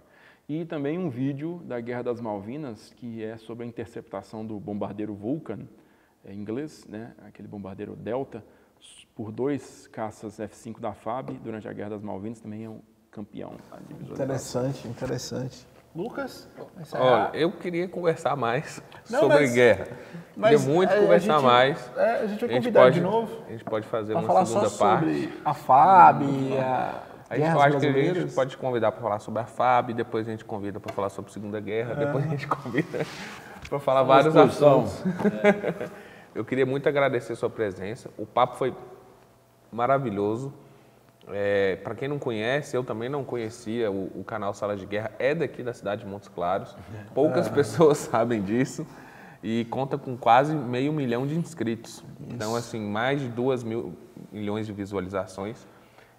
E 0.49 0.65
também 0.65 0.97
um 0.99 1.11
vídeo 1.11 1.61
da 1.65 1.81
Guerra 1.81 2.05
das 2.05 2.21
Malvinas, 2.21 2.93
que 2.97 3.23
é 3.25 3.37
sobre 3.37 3.65
a 3.65 3.67
interceptação 3.67 4.47
do 4.47 4.61
bombardeiro 4.61 5.13
Vulcan, 5.15 5.61
é 6.25 6.33
inglês, 6.33 6.87
né? 6.89 7.13
aquele 7.27 7.49
bombardeiro 7.49 7.97
Delta, 7.97 8.45
por 9.15 9.33
dois 9.33 9.89
caças 9.89 10.39
F-5 10.39 10.79
da 10.79 10.93
FAB 10.93 11.31
durante 11.43 11.67
a 11.67 11.73
Guerra 11.73 11.91
das 11.91 12.03
Malvinas, 12.03 12.41
também 12.41 12.65
é 12.65 12.69
um 12.69 12.81
campeão. 13.11 13.55
Interessante, 14.13 14.87
interessante. 14.87 15.67
Lucas? 15.95 16.47
Olha, 16.93 17.31
eu 17.35 17.51
queria 17.51 17.89
conversar 17.89 18.37
mais 18.37 18.83
Não, 19.11 19.21
sobre 19.21 19.39
mas- 19.41 19.53
guerra. 19.55 19.89
mas 20.37 20.61
queria 20.61 20.75
muito 20.75 20.91
a- 20.93 20.97
a 20.97 21.01
conversar 21.01 21.35
gente- 21.37 21.45
mais. 21.45 21.93
é, 21.97 22.11
a 22.21 22.27
gente 22.27 22.41
vai 22.47 22.55
convidar 22.57 22.81
pode, 22.83 22.95
de 22.97 23.01
novo 23.01 23.43
A 23.47 23.51
gente 23.53 23.65
pode 23.65 23.87
fazer 23.89 24.13
Para 24.13 24.21
uma 24.21 24.27
falar 24.29 24.45
só 24.45 24.61
segunda 24.69 24.79
parte. 24.79 25.23
sobre 25.23 25.41
a 25.43 25.55
FAB, 25.55 26.23
a 26.59 27.03
A 27.29 27.37
gente, 27.37 27.51
eu 27.51 27.61
acho 27.61 27.79
que 27.79 27.87
a 27.87 28.15
gente 28.15 28.35
pode 28.35 28.57
convidar 28.57 28.93
para 28.93 29.03
falar 29.03 29.19
sobre 29.19 29.43
a 29.43 29.47
FAB, 29.47 29.93
depois 29.93 30.29
a 30.29 30.31
gente 30.31 30.45
convida 30.45 30.79
para 30.79 30.93
falar 30.93 31.09
sobre 31.09 31.31
a 31.31 31.35
Segunda 31.35 31.61
Guerra, 31.61 31.95
depois 31.95 32.25
a 32.25 32.29
gente 32.29 32.47
convida 32.49 33.05
para 33.69 33.81
falar 33.81 34.03
vários 34.05 34.37
assuntos. 34.37 35.03
Eu 36.35 36.45
queria 36.45 36.67
muito 36.67 36.89
agradecer 36.89 37.33
a 37.33 37.37
sua 37.37 37.49
presença. 37.49 38.11
O 38.19 38.27
papo 38.27 38.57
foi 38.57 38.75
maravilhoso. 39.73 40.53
para 41.83 41.95
quem 41.95 42.09
não 42.09 42.19
conhece, 42.19 42.77
eu 42.77 42.85
também 42.85 43.09
não 43.09 43.25
conhecia 43.25 43.91
o, 43.91 44.21
o 44.21 44.23
canal 44.23 44.53
Sala 44.53 44.77
de 44.77 44.85
Guerra, 44.85 45.13
é 45.19 45.35
daqui 45.35 45.63
da 45.63 45.73
cidade 45.73 46.05
de 46.05 46.07
Montes 46.07 46.29
Claros. 46.29 46.77
Poucas 47.15 47.49
pessoas 47.51 47.97
sabem 47.97 48.43
disso 48.43 48.87
e 49.43 49.65
conta 49.71 49.97
com 49.97 50.15
quase 50.15 50.55
meio 50.55 50.93
milhão 50.93 51.27
de 51.27 51.35
inscritos. 51.35 52.05
Então, 52.29 52.55
assim, 52.55 52.81
mais 52.81 53.21
de 53.21 53.29
duas 53.29 53.65
mil 53.65 53.95
milhões 54.31 54.67
de 54.67 54.75
visualizações. 54.75 55.67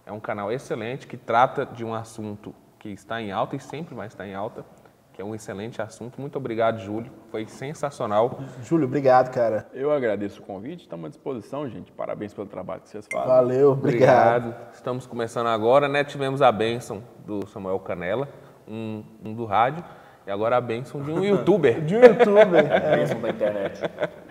É 0.07 0.11
um 0.13 0.21
canal 0.21 0.49
excelente 0.49 1.05
que 1.05 1.17
trata 1.17 1.65
de 1.65 1.83
um 1.83 1.93
assunto 1.93 2.55
que 2.79 2.87
está 2.87 3.21
em 3.21 3.33
alta 3.33 3.57
e 3.57 3.59
sempre 3.59 3.93
vai 3.93 4.07
estar 4.07 4.25
em 4.25 4.33
alta, 4.33 4.63
que 5.11 5.21
é 5.21 5.25
um 5.25 5.35
excelente 5.35 5.81
assunto. 5.81 6.21
Muito 6.21 6.37
obrigado, 6.37 6.79
Júlio. 6.79 7.11
Foi 7.29 7.45
sensacional. 7.45 8.39
Júlio, 8.63 8.87
obrigado, 8.87 9.33
cara. 9.33 9.67
Eu 9.73 9.91
agradeço 9.91 10.41
o 10.41 10.45
convite, 10.45 10.83
estamos 10.83 11.07
à 11.07 11.09
disposição, 11.09 11.67
gente. 11.67 11.91
Parabéns 11.91 12.33
pelo 12.33 12.47
trabalho 12.47 12.79
que 12.83 12.89
vocês 12.89 13.05
fazem. 13.11 13.27
Valeu, 13.27 13.71
obrigado. 13.73 14.55
Estamos 14.71 15.05
começando 15.05 15.47
agora, 15.47 15.89
né? 15.89 16.05
Tivemos 16.05 16.41
a 16.41 16.53
bênção 16.53 17.03
do 17.25 17.45
Samuel 17.45 17.79
Canela, 17.79 18.29
um, 18.65 19.03
um 19.21 19.33
do 19.33 19.43
rádio, 19.43 19.83
e 20.25 20.31
agora 20.31 20.55
a 20.55 20.61
bênção 20.61 21.01
de 21.01 21.11
um 21.11 21.19
youtuber. 21.25 21.81
De 21.81 21.97
um 21.97 22.01
youtuber. 22.01 22.63
é. 22.71 22.95
Bênção 22.95 23.19
da 23.19 23.29
internet. 23.29 23.81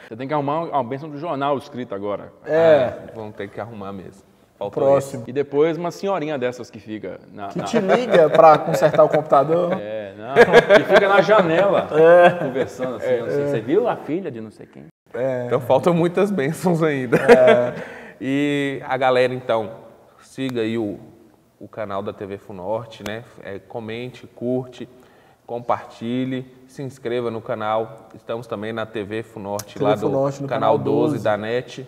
Você 0.08 0.16
tem 0.16 0.26
que 0.26 0.32
arrumar 0.32 0.60
uma 0.60 0.84
bênção 0.84 1.10
do 1.10 1.18
jornal 1.18 1.58
escrito 1.58 1.94
agora. 1.94 2.32
É, 2.46 3.12
Vamos 3.14 3.36
ter 3.36 3.50
que 3.50 3.60
arrumar 3.60 3.92
mesmo. 3.92 4.25
Faltou 4.58 4.82
próximo. 4.82 5.24
E 5.26 5.32
depois 5.32 5.76
uma 5.76 5.90
senhorinha 5.90 6.38
dessas 6.38 6.70
que 6.70 6.80
fica 6.80 7.20
na, 7.32 7.48
Que 7.48 7.58
na- 7.58 7.64
te 7.64 7.78
liga 7.78 8.30
pra 8.30 8.56
consertar 8.58 9.04
o 9.04 9.08
computador. 9.08 9.72
É, 9.78 10.14
não, 10.16 10.34
que 10.76 10.84
fica 10.84 11.08
na 11.08 11.20
janela 11.20 11.88
conversando 12.40 12.96
assim. 12.96 13.18
não 13.18 13.28
sei, 13.28 13.46
Você 13.48 13.60
viu 13.60 13.86
a 13.88 13.96
filha 13.96 14.30
de 14.30 14.40
não 14.40 14.50
sei 14.50 14.66
quem? 14.66 14.84
esse. 15.14 15.46
Então 15.46 15.60
faltam 15.60 15.92
muitas 15.92 16.30
bênçãos 16.30 16.82
ainda. 16.82 17.18
e 18.20 18.80
a 18.86 18.96
galera, 18.96 19.34
então, 19.34 19.70
siga 20.20 20.62
aí 20.62 20.78
o, 20.78 20.98
o 21.60 21.68
canal 21.68 22.02
da 22.02 22.12
TV 22.12 22.38
Funorte, 22.38 23.02
né? 23.06 23.24
É, 23.44 23.58
comente, 23.58 24.26
curte, 24.26 24.88
compartilhe, 25.46 26.46
se 26.66 26.82
inscreva 26.82 27.30
no 27.30 27.40
canal. 27.40 28.08
Estamos 28.14 28.46
também 28.46 28.72
na 28.72 28.84
TV 28.86 29.22
Funorte, 29.22 29.74
TV 29.74 29.84
lá 29.84 29.94
do 29.94 30.00
Funorte, 30.00 30.42
no 30.42 30.48
canal 30.48 30.72
canal 30.72 30.78
12 30.78 31.12
12. 31.14 31.24
da 31.24 31.36
NET. 31.36 31.86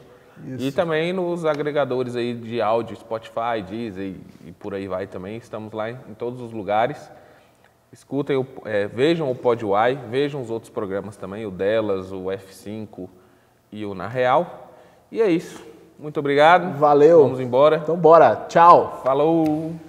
E 0.59 0.73
também 0.73 1.13
nos 1.13 1.45
agregadores 1.45 2.17
aí 2.17 2.35
de 2.35 2.61
áudio, 2.61 2.97
Spotify, 2.97 3.63
Deezer 3.69 4.05
e, 4.05 4.49
e 4.49 4.53
por 4.53 4.75
aí 4.75 4.87
vai 4.87 5.07
também. 5.07 5.37
Estamos 5.37 5.73
lá 5.73 5.91
em, 5.91 5.99
em 6.09 6.15
todos 6.15 6.41
os 6.41 6.53
lugares. 6.53 7.11
Escutem, 7.93 8.37
o, 8.37 8.47
é, 8.65 8.87
vejam 8.87 9.31
o 9.31 9.35
Podway, 9.35 9.99
vejam 10.11 10.43
os 10.43 10.51
outros 10.51 10.71
programas 10.71 11.17
também, 11.17 11.47
o 11.47 11.51
delas, 11.51 12.13
o 12.13 12.25
F5 12.25 13.09
e 13.73 13.85
o 13.85 13.95
Na 13.95 14.07
Real. 14.07 14.71
E 15.11 15.23
é 15.23 15.31
isso. 15.31 15.65
Muito 15.99 16.21
obrigado. 16.21 16.79
Valeu. 16.79 17.23
Vamos 17.23 17.41
embora. 17.41 17.77
Então 17.83 17.97
bora. 17.97 18.47
Tchau. 18.49 19.01
Falou! 19.03 19.88